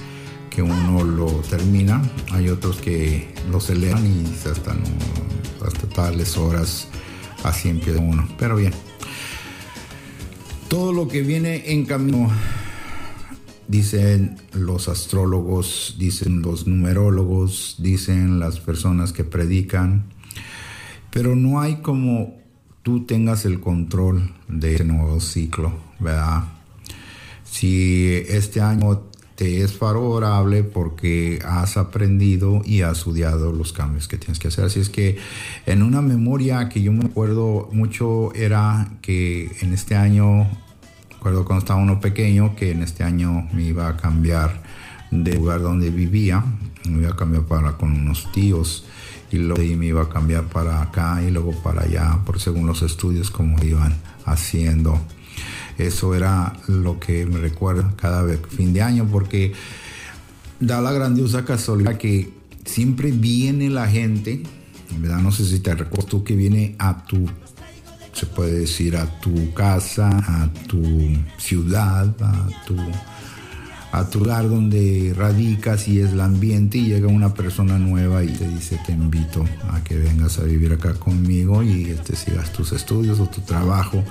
que 0.50 0.62
uno 0.62 1.06
lo 1.06 1.28
termina, 1.50 2.02
hay 2.34 2.50
otros 2.50 2.76
que 2.82 3.34
lo 3.50 3.62
celebran 3.62 4.06
y 4.06 4.26
hasta, 4.50 4.74
no- 4.74 5.66
hasta 5.66 5.88
tales 5.88 6.36
horas, 6.38 6.90
así 7.46 7.70
empieza 7.70 8.02
uno. 8.02 8.28
Pero 8.38 8.58
bien, 8.58 8.74
todo 10.68 10.92
lo 10.92 11.08
que 11.08 11.22
viene 11.22 11.72
en 11.72 11.86
camino 11.86 12.30
dicen 13.68 14.38
los 14.54 14.88
astrólogos, 14.90 15.96
dicen 15.98 16.42
los 16.42 16.68
numerólogos, 16.68 17.76
dicen 17.80 18.40
las 18.40 18.60
personas 18.60 19.14
que 19.14 19.24
predican, 19.24 20.06
pero 21.12 21.36
no 21.36 21.62
hay 21.62 21.78
como 21.78 22.36
tú 22.84 23.06
tengas 23.06 23.46
el 23.46 23.60
control 23.60 24.34
de 24.48 24.76
ese 24.76 24.84
nuevo 24.84 25.20
ciclo, 25.20 25.74
¿verdad? 26.00 26.44
Si 27.44 28.14
este 28.28 28.62
año 28.62 29.02
te 29.36 29.62
es 29.62 29.74
favorable 29.74 30.64
porque 30.64 31.40
has 31.46 31.78
aprendido 31.78 32.62
y 32.66 32.82
has 32.82 33.00
estudiado 33.00 33.52
los 33.52 33.74
cambios 33.74 34.08
que 34.08 34.18
tienes 34.18 34.40
que 34.40 34.48
hacer. 34.48 34.66
Así 34.66 34.80
es 34.80 34.90
que 34.90 35.18
en 35.66 35.84
una 35.84 36.02
memoria 36.02 36.70
que 36.70 36.82
yo 36.82 36.92
me 36.94 37.06
acuerdo 37.06 37.70
mucho 37.74 38.34
era 38.34 38.98
que 39.02 39.52
en 39.62 39.74
este 39.74 39.96
año 39.96 40.48
Recuerdo 41.26 41.46
cuando 41.46 41.62
estaba 41.62 41.82
uno 41.82 42.00
pequeño 42.00 42.56
que 42.56 42.70
en 42.70 42.84
este 42.84 43.04
año 43.04 43.50
me 43.52 43.64
iba 43.64 43.88
a 43.88 43.98
cambiar 43.98 44.62
de 45.10 45.34
lugar 45.34 45.60
donde 45.60 45.90
vivía, 45.90 46.46
me 46.88 47.02
iba 47.02 47.14
a 47.14 47.16
cambiar 47.16 47.46
para 47.46 47.78
con 47.78 47.94
unos 47.94 48.32
tíos 48.32 48.86
y 49.32 49.38
luego 49.38 49.60
ahí 49.60 49.76
me 49.76 49.88
iba 49.88 50.04
a 50.04 50.10
cambiar 50.10 50.44
para 50.44 50.84
acá 50.84 51.24
y 51.24 51.32
luego 51.32 51.52
para 51.64 51.82
allá, 51.82 52.20
por 52.28 52.40
según 52.40 52.68
los 52.68 52.84
estudios 52.84 53.32
como 53.32 53.58
iban 53.64 53.96
haciendo. 54.24 55.02
Eso 55.80 56.14
era 56.14 56.54
lo 56.68 57.00
que 57.00 57.26
me 57.26 57.40
recuerda 57.40 57.92
cada 57.96 58.22
vez 58.22 58.40
fin 58.48 58.72
de 58.72 58.84
año 58.84 59.08
porque 59.12 59.54
da 60.60 60.80
la 60.80 60.92
grandiosa 60.92 61.44
casualidad 61.44 61.98
que 61.98 62.32
siempre 62.66 63.10
viene 63.10 63.72
la 63.72 63.88
gente, 63.88 64.44
¿verdad? 65.00 65.22
No 65.22 65.32
sé 65.32 65.44
si 65.44 65.60
te 65.60 65.74
recuerdas 65.74 66.06
tú 66.06 66.24
que 66.24 66.36
viene 66.36 66.76
a 66.78 67.04
tu 67.08 67.28
se 68.16 68.26
puede 68.26 68.60
decir 68.60 68.96
a 68.96 69.20
tu 69.20 69.54
casa, 69.54 70.10
a 70.10 70.50
tu 70.68 70.82
ciudad, 71.38 72.16
a 72.22 72.48
tu, 72.66 72.78
a 73.92 74.10
tu 74.10 74.20
lugar 74.20 74.50
donde 74.50 75.14
radicas 75.16 75.90
y 75.90 76.00
es 76.00 76.14
el 76.14 76.22
ambiente 76.22 76.78
y 76.78 76.86
llega 76.86 77.08
una 77.08 77.34
persona 77.34 77.78
nueva 77.78 78.24
y 78.24 78.28
te 78.28 78.48
dice 78.48 78.80
te 78.86 78.94
invito 78.94 79.44
a 79.70 79.84
que 79.84 79.98
vengas 79.98 80.40
a 80.40 80.44
vivir 80.44 80.72
acá 80.72 80.94
conmigo 80.94 81.62
y 81.62 81.90
este, 81.90 82.16
sigas 82.16 82.54
tus 82.54 82.72
estudios 82.72 83.20
o 83.20 83.28
tu 83.28 83.42
trabajo 83.42 84.02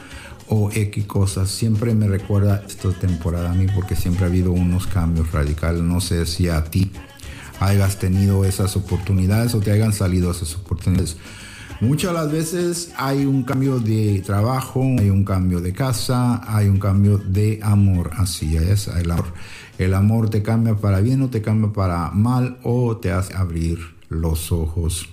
o 0.48 0.70
X 0.70 1.07
cosas. 1.07 1.48
Siempre 1.48 1.94
me 1.94 2.07
recuerda 2.07 2.62
esta 2.68 2.92
temporada 2.92 3.52
a 3.52 3.55
mí 3.55 3.66
porque 3.74 3.96
siempre 3.96 4.24
ha 4.24 4.28
habido 4.28 4.52
unos 4.52 4.86
cambios 4.86 5.32
radicales. 5.32 5.80
No 5.80 6.02
sé 6.02 6.26
si 6.26 6.50
a 6.50 6.62
ti 6.64 6.90
hayas 7.59 7.98
tenido 7.98 8.44
esas 8.44 8.76
oportunidades 8.76 9.55
o 9.55 9.61
te 9.61 9.72
hayan 9.72 9.94
salido 9.94 10.30
esas 10.30 10.55
oportunidades. 10.57 11.16
Muchas 11.85 12.12
de 12.12 12.18
las 12.18 12.32
veces 12.32 12.93
hay 12.97 13.26
un 13.26 13.43
cambio 13.43 13.78
de 13.78 14.22
trabajo, 14.24 14.82
hay 14.99 15.11
un 15.11 15.22
cambio 15.22 15.61
de 15.61 15.74
casa, 15.74 16.41
hay 16.47 16.66
un 16.66 16.78
cambio 16.78 17.18
de 17.18 17.61
amor. 17.62 18.11
Así 18.16 18.57
es, 18.57 18.89
el 18.89 19.11
amor. 19.11 19.26
El 19.76 19.93
amor 19.93 20.30
te 20.30 20.43
cambia 20.43 20.76
para 20.76 21.01
bien 21.01 21.20
o 21.20 21.28
te 21.28 21.43
cambia 21.43 21.72
para 21.74 22.11
mal 22.11 22.57
o 22.62 22.97
te 22.97 23.12
hace 23.12 23.35
abrir 23.37 23.78
los 24.09 24.51
ojos. 24.51 25.11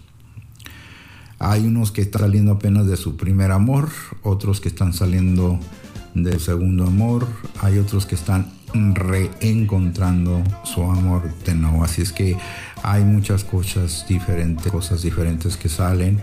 Hay 1.39 1.65
unos 1.65 1.91
que 1.91 2.03
están 2.03 2.21
saliendo 2.21 2.53
apenas 2.53 2.87
de 2.87 2.95
su 2.95 3.17
primer 3.17 3.51
amor, 3.51 3.89
otros 4.23 4.61
que 4.61 4.69
están 4.69 4.93
saliendo 4.93 5.59
del 6.13 6.39
segundo 6.39 6.85
amor, 6.85 7.27
hay 7.61 7.79
otros 7.79 8.05
que 8.05 8.15
están 8.15 8.49
reencontrando 8.73 10.41
su 10.63 10.83
amor 10.83 11.33
de 11.43 11.55
nuevo. 11.55 11.83
Así 11.83 12.01
es 12.01 12.13
que 12.13 12.37
hay 12.83 13.03
muchas 13.03 13.43
cosas 13.43 14.05
diferentes, 14.07 14.71
cosas 14.71 15.01
diferentes 15.01 15.57
que 15.57 15.69
salen. 15.69 16.21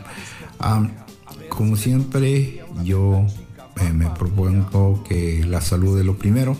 Am, 0.59 0.91
como 1.49 1.77
siempre, 1.77 2.65
yo 2.83 3.25
eh, 3.81 3.93
me 3.93 4.11
propongo 4.11 5.05
que 5.05 5.45
la 5.47 5.61
salud 5.61 5.99
es 5.99 6.05
lo 6.05 6.17
primero. 6.17 6.57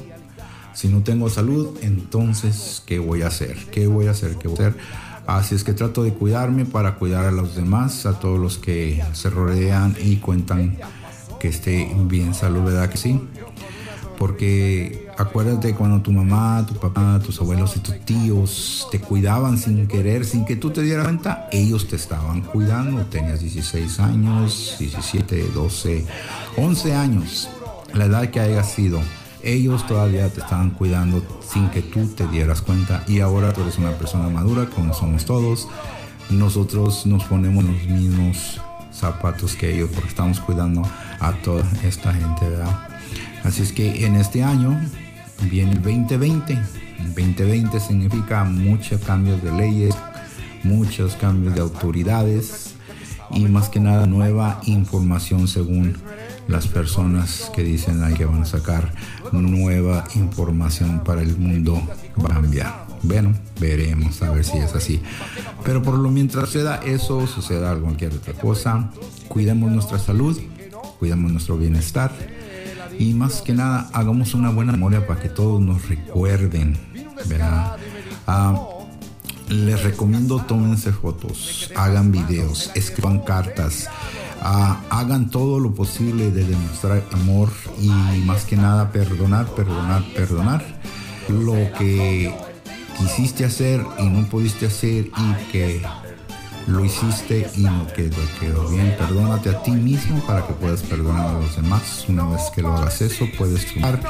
Si 0.75 0.89
no 0.89 1.03
tengo 1.03 1.29
salud, 1.29 1.77
entonces, 1.83 2.83
¿qué 2.87 2.99
voy 2.99 3.23
a 3.23 3.29
hacer? 3.29 3.57
¿Qué 3.73 3.87
voy 3.87 4.07
a 4.07 4.13
hacer? 4.13 4.37
¿Qué 4.37 4.47
voy 4.47 4.65
a 4.65 4.69
hacer? 4.69 4.81
Así 5.27 5.55
es 5.55 5.65
que 5.65 5.73
trato 5.73 6.05
de 6.05 6.15
cuidarme 6.15 6.65
para 6.65 6.95
cuidar 6.95 7.27
a 7.27 7.33
los 7.33 7.55
demás, 7.57 8.07
a 8.07 8.19
todos 8.19 8.39
los 8.39 8.57
que 8.59 9.03
se 9.13 9.29
rodean 9.29 9.95
y 10.01 10.17
cuentan 10.17 10.79
que 11.39 11.49
esté 11.49 11.91
bien 12.05 12.33
salud, 12.33 12.63
¿verdad 12.63 12.89
que 12.89 12.97
sí? 12.97 13.21
Porque 14.17 15.08
acuérdate 15.19 15.75
cuando 15.75 16.01
tu 16.01 16.13
mamá, 16.13 16.65
tu 16.67 16.75
papá, 16.75 17.21
tus 17.25 17.41
abuelos 17.41 17.77
y 17.77 17.81
tus 17.81 17.99
tíos 18.01 18.87
te 18.91 19.01
cuidaban 19.01 19.59
sin 19.59 19.89
querer, 19.89 20.25
sin 20.25 20.45
que 20.45 20.55
tú 20.57 20.71
te 20.71 20.81
dieras 20.83 21.05
cuenta, 21.05 21.49
ellos 21.51 21.89
te 21.89 21.97
estaban 21.97 22.43
cuidando. 22.43 23.05
Tenías 23.07 23.41
16 23.41 24.01
años, 24.01 24.77
17, 24.79 25.49
12, 25.53 26.07
11 26.57 26.95
años, 26.95 27.49
la 27.93 28.05
edad 28.05 28.31
que 28.31 28.41
haya 28.41 28.63
sido. 28.63 29.01
Ellos 29.43 29.87
todavía 29.87 30.29
te 30.29 30.41
estaban 30.41 30.71
cuidando 30.71 31.23
sin 31.53 31.69
que 31.71 31.83
tú 31.83 32.07
te 32.09 32.27
dieras 32.29 32.63
cuenta 32.63 33.05
y 33.07 33.21
ahora 33.21 33.53
tú 33.53 33.63
eres 33.63 33.79
una 33.79 33.93
persona 33.93 34.29
madura 34.29 34.67
como 34.67 34.95
somos 34.95 35.25
todos. 35.25 35.69
Nosotros 36.31 37.07
nos 37.07 37.25
ponemos 37.25 37.65
los 37.65 37.83
mismos 37.87 38.61
zapatos 38.93 39.55
que 39.55 39.75
ellos 39.75 39.91
porque 39.93 40.09
estamos 40.09 40.41
cuidando 40.41 40.83
a 41.21 41.33
toda 41.43 41.65
esta 41.85 42.13
gente, 42.13 42.49
¿verdad? 42.49 42.89
Así 43.45 43.63
es 43.63 43.73
que 43.73 44.05
en 44.05 44.17
este 44.17 44.43
año 44.43 44.79
viene 45.43 45.73
el 45.73 45.83
2020. 45.83 46.53
El 46.53 47.15
2020 47.15 47.81
significa 47.81 48.45
muchos 48.45 49.01
cambios 49.03 49.43
de 49.43 49.53
leyes, 49.53 49.95
muchos 50.65 51.15
cambios 51.17 51.55
de 51.55 51.61
autoridades 51.61 52.75
y 53.31 53.41
más 53.47 53.69
que 53.69 53.81
nada 53.81 54.07
nueva 54.07 54.61
información 54.65 55.49
según 55.49 55.97
las 56.49 56.67
personas 56.67 57.51
que 57.55 57.63
dicen 57.63 58.03
ahí 58.03 58.15
que 58.15 58.25
van 58.25 58.43
a 58.43 58.47
sacar 58.47 58.93
nueva 59.33 60.05
información 60.15 61.03
para 61.05 61.23
el 61.23 61.37
mundo 61.37 61.81
va 62.19 62.31
a 62.31 62.41
cambiar. 62.41 62.87
Bueno, 63.03 63.35
veremos 63.61 64.21
a 64.23 64.31
ver 64.31 64.45
si 64.45 64.59
es 64.59 64.75
así. 64.75 65.01
Pero 65.65 65.83
por 65.83 65.95
lo 65.99 66.11
mientras 66.11 66.47
suceda 66.47 66.77
eso, 66.77 67.27
suceda 67.27 67.77
cualquier 67.77 68.15
otra 68.15 68.33
cosa, 68.33 68.91
cuidemos 69.29 69.71
nuestra 69.71 69.99
salud, 69.99 70.41
cuidemos 70.99 71.31
nuestro 71.31 71.59
bienestar 71.59 72.11
y 72.99 73.15
más 73.15 73.43
que 73.43 73.53
nada 73.53 73.89
hagamos 73.93 74.35
una 74.35 74.51
buena 74.51 74.73
memoria 74.73 75.07
para 75.07 75.21
que 75.21 75.29
todos 75.29 75.61
nos 75.61 75.89
recuerden, 75.89 76.77
¿verdad? 77.27 77.77
Ah, 78.27 78.61
les 79.49 79.83
recomiendo 79.83 80.43
tómense 80.43 80.93
fotos, 80.93 81.71
hagan 81.77 82.13
videos, 82.13 82.71
escriban 82.75 83.21
cartas, 83.21 83.89
ah, 84.43 84.81
hagan 84.91 85.31
todo 85.31 85.61
lo 85.61 85.75
posible 85.75 86.31
de 86.31 86.45
demostrar 86.45 87.03
amor 87.13 87.51
y 87.81 87.89
más 88.25 88.45
que 88.45 88.57
nada 88.57 88.93
perdonar, 88.93 89.47
perdonar, 89.55 90.05
perdonar 90.15 90.65
lo 91.29 91.55
que 91.79 92.35
quisiste 92.99 93.45
hacer 93.45 93.85
y 93.99 94.07
no 94.07 94.27
pudiste 94.27 94.67
hacer 94.67 95.07
y 95.17 95.53
que 95.53 95.83
lo 96.69 96.85
hiciste 96.85 97.51
y 97.57 97.63
no 97.63 97.87
quedó, 97.95 98.17
quedó 98.39 98.69
bien. 98.69 98.95
Perdónate 98.99 99.51
a 99.51 99.63
ti 99.63 99.71
mismo 99.71 100.21
para 100.27 100.47
que 100.47 100.53
puedas 100.55 100.83
perdonar 100.83 101.29
a 101.29 101.33
los 101.41 101.57
demás. 101.57 102.05
Una 102.09 102.27
vez 102.27 102.43
que 102.55 102.63
lo 102.63 102.73
hagas 102.73 103.01
eso, 103.01 103.27
puedes 103.37 103.67
triunfar 103.67 104.01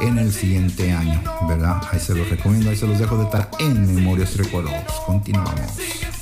en 0.00 0.18
el 0.18 0.32
siguiente 0.32 0.92
año, 0.92 1.22
¿verdad? 1.48 1.80
Ahí 1.90 2.00
se 2.00 2.14
los 2.14 2.28
recomiendo, 2.28 2.70
ahí 2.70 2.76
se 2.76 2.86
los 2.86 2.98
dejo 2.98 3.16
de 3.16 3.24
estar 3.24 3.50
en 3.58 3.94
Memorias 3.94 4.34
y 4.34 4.38
Recuerdos. 4.38 4.72
Continuamos. 5.06 6.19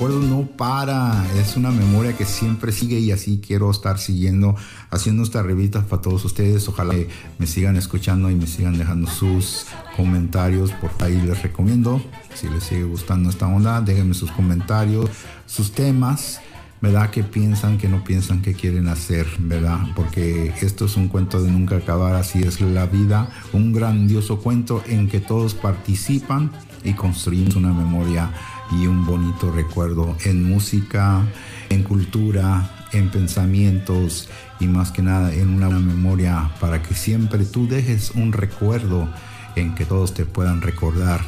No 0.00 0.46
para, 0.56 1.26
es 1.36 1.58
una 1.58 1.70
memoria 1.70 2.16
que 2.16 2.24
siempre 2.24 2.72
sigue 2.72 2.98
y 3.00 3.12
así 3.12 3.38
quiero 3.46 3.70
estar 3.70 3.98
siguiendo, 3.98 4.56
haciendo 4.88 5.22
estas 5.22 5.44
revistas 5.44 5.84
para 5.84 6.00
todos 6.00 6.24
ustedes. 6.24 6.66
Ojalá 6.70 6.94
que 6.94 7.10
me 7.38 7.46
sigan 7.46 7.76
escuchando 7.76 8.30
y 8.30 8.34
me 8.34 8.46
sigan 8.46 8.78
dejando 8.78 9.10
sus 9.10 9.66
comentarios. 9.98 10.72
Por 10.72 10.90
ahí 11.00 11.20
les 11.20 11.42
recomiendo, 11.42 12.02
si 12.34 12.48
les 12.48 12.64
sigue 12.64 12.84
gustando 12.84 13.28
esta 13.28 13.46
onda, 13.46 13.82
déjenme 13.82 14.14
sus 14.14 14.30
comentarios, 14.30 15.10
sus 15.44 15.72
temas. 15.72 16.40
¿Verdad? 16.80 17.10
¿Qué 17.10 17.22
piensan, 17.22 17.76
que 17.76 17.86
no 17.86 18.02
piensan, 18.02 18.40
qué 18.40 18.54
quieren 18.54 18.88
hacer? 18.88 19.26
¿Verdad? 19.38 19.80
Porque 19.94 20.54
esto 20.62 20.86
es 20.86 20.96
un 20.96 21.08
cuento 21.08 21.42
de 21.42 21.50
nunca 21.50 21.76
acabar, 21.76 22.14
así 22.14 22.42
es 22.42 22.62
la 22.62 22.86
vida, 22.86 23.28
un 23.52 23.74
grandioso 23.74 24.38
cuento 24.38 24.82
en 24.86 25.06
que 25.06 25.20
todos 25.20 25.52
participan 25.52 26.50
y 26.82 26.94
construimos 26.94 27.54
una 27.56 27.74
memoria 27.74 28.32
y 28.70 28.86
un 28.86 29.04
bonito 29.04 29.50
recuerdo 29.50 30.16
en 30.24 30.44
música, 30.44 31.26
en 31.68 31.82
cultura, 31.82 32.86
en 32.92 33.10
pensamientos 33.10 34.28
y 34.58 34.66
más 34.66 34.90
que 34.90 35.02
nada 35.02 35.32
en 35.32 35.48
una 35.48 35.68
memoria 35.68 36.50
para 36.60 36.82
que 36.82 36.94
siempre 36.94 37.44
tú 37.44 37.68
dejes 37.68 38.12
un 38.12 38.32
recuerdo 38.32 39.08
en 39.56 39.74
que 39.74 39.84
todos 39.84 40.14
te 40.14 40.24
puedan 40.24 40.60
recordar 40.60 41.20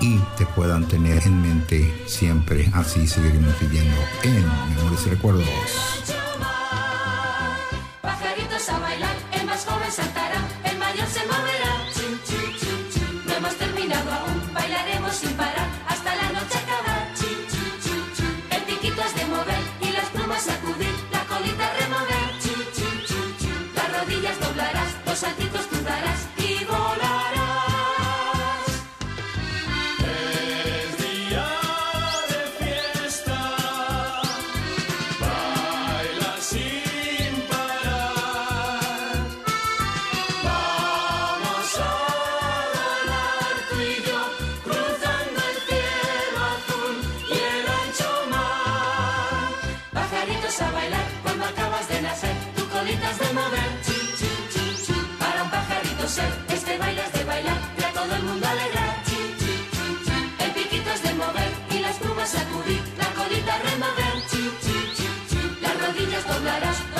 y 0.00 0.18
te 0.36 0.46
puedan 0.46 0.86
tener 0.86 1.22
en 1.26 1.42
mente 1.42 1.92
siempre. 2.06 2.70
Así 2.72 3.06
seguiremos 3.06 3.58
viviendo 3.60 3.96
en 4.22 4.44
Memorias 4.74 5.06
y 5.06 5.10
Recuerdos. 5.10 5.48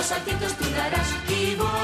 Los 0.09 0.17
saltitos 0.17 0.55
tú 0.55 0.65
darás 0.71 1.09
y 1.29 1.55
volarás. 1.57 1.78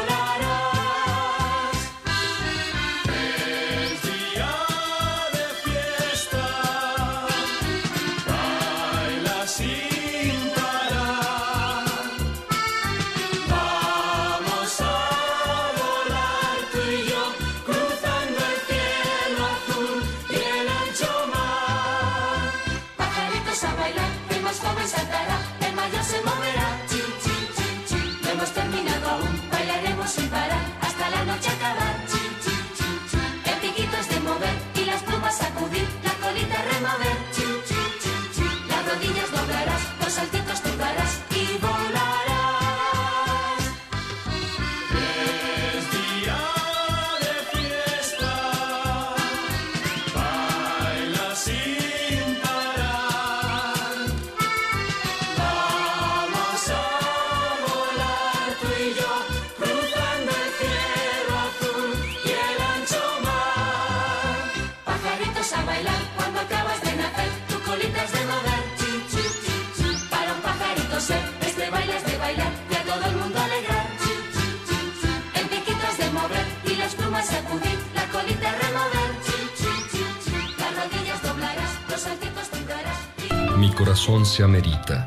Se 84.35 84.43
amerita. 84.43 84.99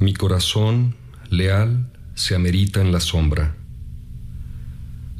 Mi 0.00 0.12
corazón, 0.12 0.96
leal, 1.30 1.88
se 2.16 2.34
amerita 2.34 2.80
en 2.80 2.90
la 2.90 2.98
sombra. 2.98 3.54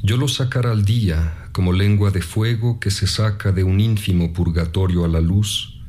Yo 0.03 0.17
lo 0.17 0.27
sacaré 0.27 0.67
al 0.67 0.83
día 0.83 1.47
como 1.53 1.71
lengua 1.71 2.11
de 2.11 2.21
fuego 2.21 2.81
que 2.81 2.91
se 2.91 3.07
saca 3.07 3.53
de 3.53 3.63
un 3.63 3.79
ínfimo 3.79 4.33
purgatorio 4.33 5.05
a 5.05 5.07
la 5.07 5.21
luz, 5.21 5.79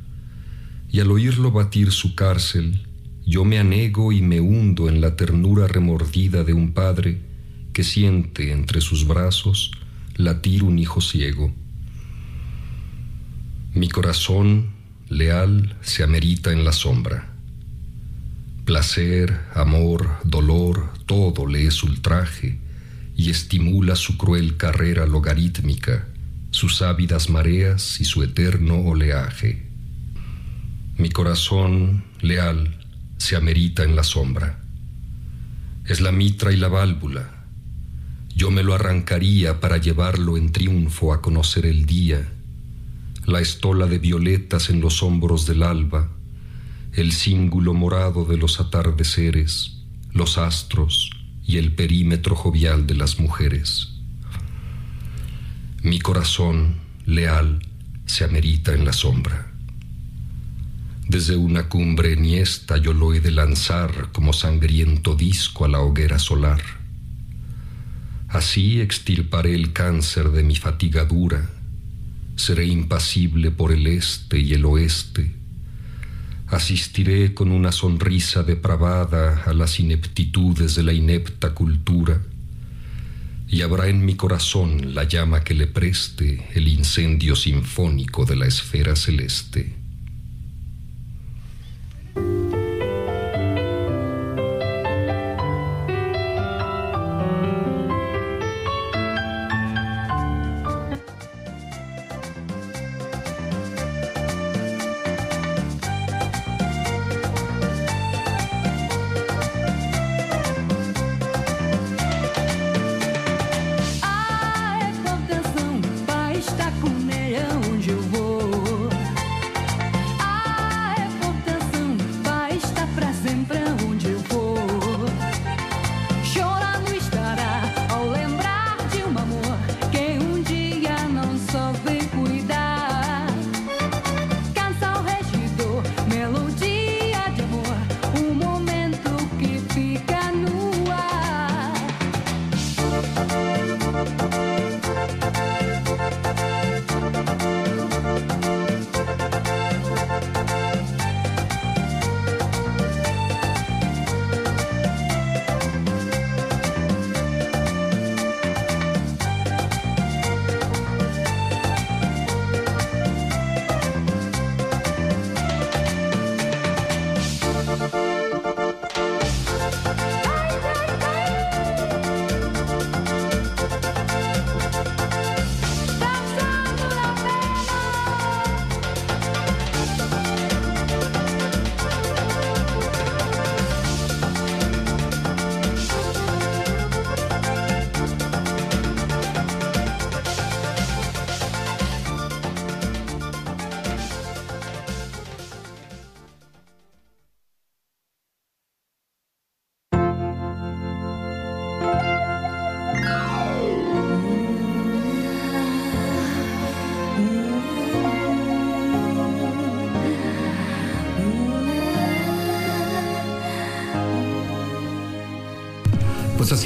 y 0.89 1.01
al 1.01 1.11
oírlo 1.11 1.51
batir 1.51 1.91
su 1.91 2.15
cárcel, 2.15 2.87
yo 3.27 3.45
me 3.45 3.59
anego 3.59 4.13
y 4.13 4.23
me 4.23 4.39
hundo 4.39 4.89
en 4.89 5.01
la 5.01 5.17
ternura 5.17 5.67
remordida 5.67 6.45
de 6.45 6.53
un 6.53 6.75
padre 6.75 7.23
que 7.73 7.83
siente 7.83 8.53
entre 8.53 8.81
sus 8.81 9.05
brazos 9.05 9.73
latir 10.15 10.63
un 10.63 10.79
hijo 10.79 11.01
ciego. 11.01 11.53
Mi 13.75 13.89
corazón, 13.89 14.76
leal, 15.09 15.77
se 15.83 16.03
amerita 16.03 16.53
en 16.53 16.65
la 16.65 16.73
sombra. 16.73 17.33
Placer, 18.65 19.41
amor, 19.55 20.19
dolor, 20.25 20.93
todo 21.07 21.47
le 21.47 21.67
es 21.67 21.83
ultraje 21.83 22.59
y 23.17 23.31
estimula 23.31 23.95
su 23.95 24.19
cruel 24.19 24.57
carrera 24.57 25.07
logarítmica, 25.07 26.09
sus 26.51 26.83
ávidas 26.83 27.31
mareas 27.31 28.01
y 28.01 28.05
su 28.05 28.23
eterno 28.23 28.81
oleaje. 28.81 29.67
Mi 30.99 31.11
corazón, 31.11 32.05
leal, 32.21 32.77
se 33.19 33.37
amerita 33.37 33.85
en 33.85 33.95
la 33.95 34.03
sombra. 34.03 34.59
Es 35.85 36.01
la 36.01 36.11
mitra 36.11 36.53
y 36.53 36.57
la 36.57 36.69
válvula. 36.69 37.31
Yo 38.35 38.51
me 38.51 38.63
lo 38.63 38.75
arrancaría 38.75 39.61
para 39.61 39.79
llevarlo 39.79 40.37
en 40.37 40.53
triunfo 40.53 41.13
a 41.13 41.23
conocer 41.23 41.65
el 41.65 41.87
día, 41.87 42.29
la 43.27 43.41
estola 43.41 43.87
de 43.87 43.99
violetas 43.99 44.71
en 44.71 44.81
los 44.81 45.03
hombros 45.03 45.47
del 45.47 45.65
alba, 45.65 46.13
el 46.93 47.11
cíngulo 47.11 47.75
morado 47.75 48.25
de 48.25 48.37
los 48.37 48.61
atardeceres, 48.61 49.83
los 50.13 50.39
astros 50.39 51.11
y 51.45 51.59
el 51.59 51.73
perímetro 51.75 52.37
jovial 52.37 52.87
de 52.87 52.95
las 52.95 53.19
mujeres. 53.19 53.89
Mi 55.83 55.99
corazón, 55.99 56.77
leal, 57.05 57.67
se 58.07 58.25
amerita 58.25 58.73
en 58.73 58.85
la 58.85 58.93
sombra. 58.93 59.53
Desde 61.09 61.37
una 61.37 61.69
cumbre 61.69 62.13
enhiesta 62.13 62.79
yo 62.79 62.93
lo 62.93 63.13
he 63.13 63.21
de 63.21 63.33
lanzar 63.33 64.11
como 64.13 64.33
sangriento 64.33 65.17
disco 65.17 65.65
a 65.65 65.69
la 65.69 65.81
hoguera 65.81 66.21
solar. 66.21 66.63
Así 68.29 68.81
extirparé 68.81 69.55
el 69.55 69.73
cáncer 69.73 70.31
de 70.31 70.45
mi 70.45 70.55
fatigadura, 70.55 71.51
seré 72.37 72.67
impasible 72.67 73.51
por 73.51 73.73
el 73.73 73.87
este 73.87 74.39
y 74.39 74.53
el 74.53 74.65
oeste, 74.65 75.33
asistiré 76.47 77.35
con 77.35 77.51
una 77.51 77.73
sonrisa 77.73 78.43
depravada 78.43 79.43
a 79.45 79.53
las 79.53 79.81
ineptitudes 79.81 80.75
de 80.77 80.83
la 80.83 80.93
inepta 80.93 81.55
cultura, 81.55 82.23
y 83.49 83.63
habrá 83.63 83.89
en 83.89 84.05
mi 84.05 84.17
corazón 84.17 84.95
la 84.95 85.05
llama 85.05 85.45
que 85.45 85.55
le 85.55 85.67
preste 85.67 86.49
el 86.55 86.69
incendio 86.69 87.37
sinfónico 87.37 88.25
de 88.25 88.37
la 88.37 88.47
esfera 88.47 88.97
celeste. 88.97 89.76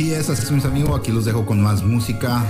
Así 0.01 0.15
es, 0.15 0.31
así 0.31 0.45
es 0.45 0.51
mis 0.51 0.65
amigos. 0.65 0.99
Aquí 0.99 1.13
los 1.13 1.27
dejo 1.27 1.45
con 1.45 1.61
más 1.61 1.83
música, 1.83 2.43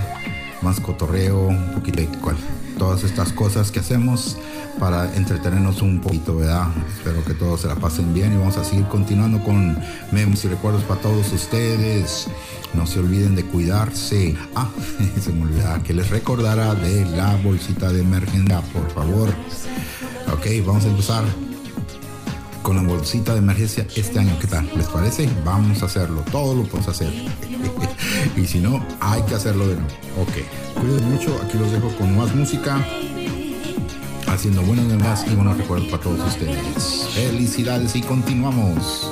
más 0.62 0.78
cotorreo, 0.78 1.48
un 1.48 1.72
poquito 1.74 2.01
de 2.01 2.07
cual, 2.07 2.36
todas 2.78 3.03
estas 3.03 3.32
cosas 3.32 3.72
que 3.72 3.80
hacemos 3.80 4.36
para 4.78 5.12
entretenernos 5.16 5.82
un 5.82 6.01
poquito, 6.01 6.36
¿verdad? 6.36 6.68
Espero 6.96 7.24
que 7.24 7.34
todos 7.34 7.62
se 7.62 7.66
la 7.66 7.74
pasen 7.74 8.14
bien 8.14 8.34
y 8.34 8.36
vamos 8.36 8.57
a 8.57 8.62
seguir 8.62 8.86
continuando 8.86 9.42
con 9.42 9.76
memes 10.12 10.44
y 10.44 10.48
recuerdos 10.48 10.84
para 10.84 11.01
todos 11.01 11.32
ustedes. 11.32 12.28
No 12.72 12.86
se 12.86 13.01
olviden 13.01 13.34
de 13.34 13.44
cuidarse. 13.44 14.36
Ah, 14.55 14.70
se 15.20 15.32
me 15.32 15.42
olvidaba 15.42 15.82
que 15.82 15.92
les 15.92 16.09
recordará 16.09 16.76
de 16.76 17.05
la 17.05 17.34
bolsita 17.34 17.92
de 17.92 18.03
emergencia, 18.03 18.61
por 18.72 18.88
favor. 18.92 19.28
Ok, 20.32 20.46
vamos 20.64 20.84
a 20.84 20.88
empezar 20.88 21.24
con 22.62 22.76
la 22.76 22.82
bolsita 22.82 23.32
de 23.32 23.38
emergencia 23.38 23.86
este 23.96 24.18
año. 24.18 24.36
¿Qué 24.40 24.46
tal? 24.46 24.70
¿Les 24.76 24.86
parece? 24.88 25.28
Vamos 25.44 25.82
a 25.82 25.86
hacerlo. 25.86 26.22
Todo 26.30 26.54
lo 26.54 26.62
podemos 26.64 26.88
hacer. 26.88 27.12
y 28.36 28.46
si 28.46 28.58
no, 28.58 28.84
hay 29.00 29.22
que 29.22 29.34
hacerlo 29.34 29.66
de 29.68 29.76
nuevo. 29.76 29.90
Ok. 30.20 30.80
Cuídense 30.80 31.04
mucho. 31.06 31.40
Aquí 31.42 31.58
los 31.58 31.70
dejo 31.72 31.88
con 31.96 32.16
más 32.16 32.34
música. 32.34 32.84
Haciendo 34.26 34.62
buenos 34.62 34.88
demás 34.88 35.24
y 35.30 35.34
buenos 35.34 35.56
recuerdos 35.56 35.88
para 35.88 36.02
todos 36.02 36.20
ustedes. 36.28 37.08
Felicidades 37.14 37.96
y 37.96 38.02
continuamos. 38.02 39.11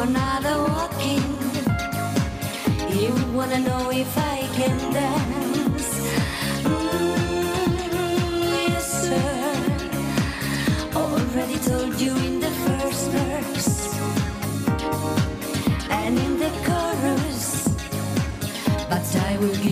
you're 0.00 0.12
not 0.12 0.44
a 0.46 0.56
walking. 0.68 1.24
You 3.00 3.12
wanna 3.36 3.58
know 3.58 3.90
if 3.90 4.16
I 4.16 4.38
can 4.58 4.78
dance? 4.92 5.90
Mm, 6.64 7.18
yes, 8.68 8.86
sir. 9.02 9.32
Already 10.94 11.58
told 11.70 12.00
you 12.00 12.12
in 12.16 12.40
the 12.40 12.52
first 12.64 13.10
verse 13.16 13.72
and 15.90 16.18
in 16.18 16.38
the 16.38 16.50
chorus, 16.66 17.68
but 18.88 19.16
I 19.28 19.36
will. 19.38 19.69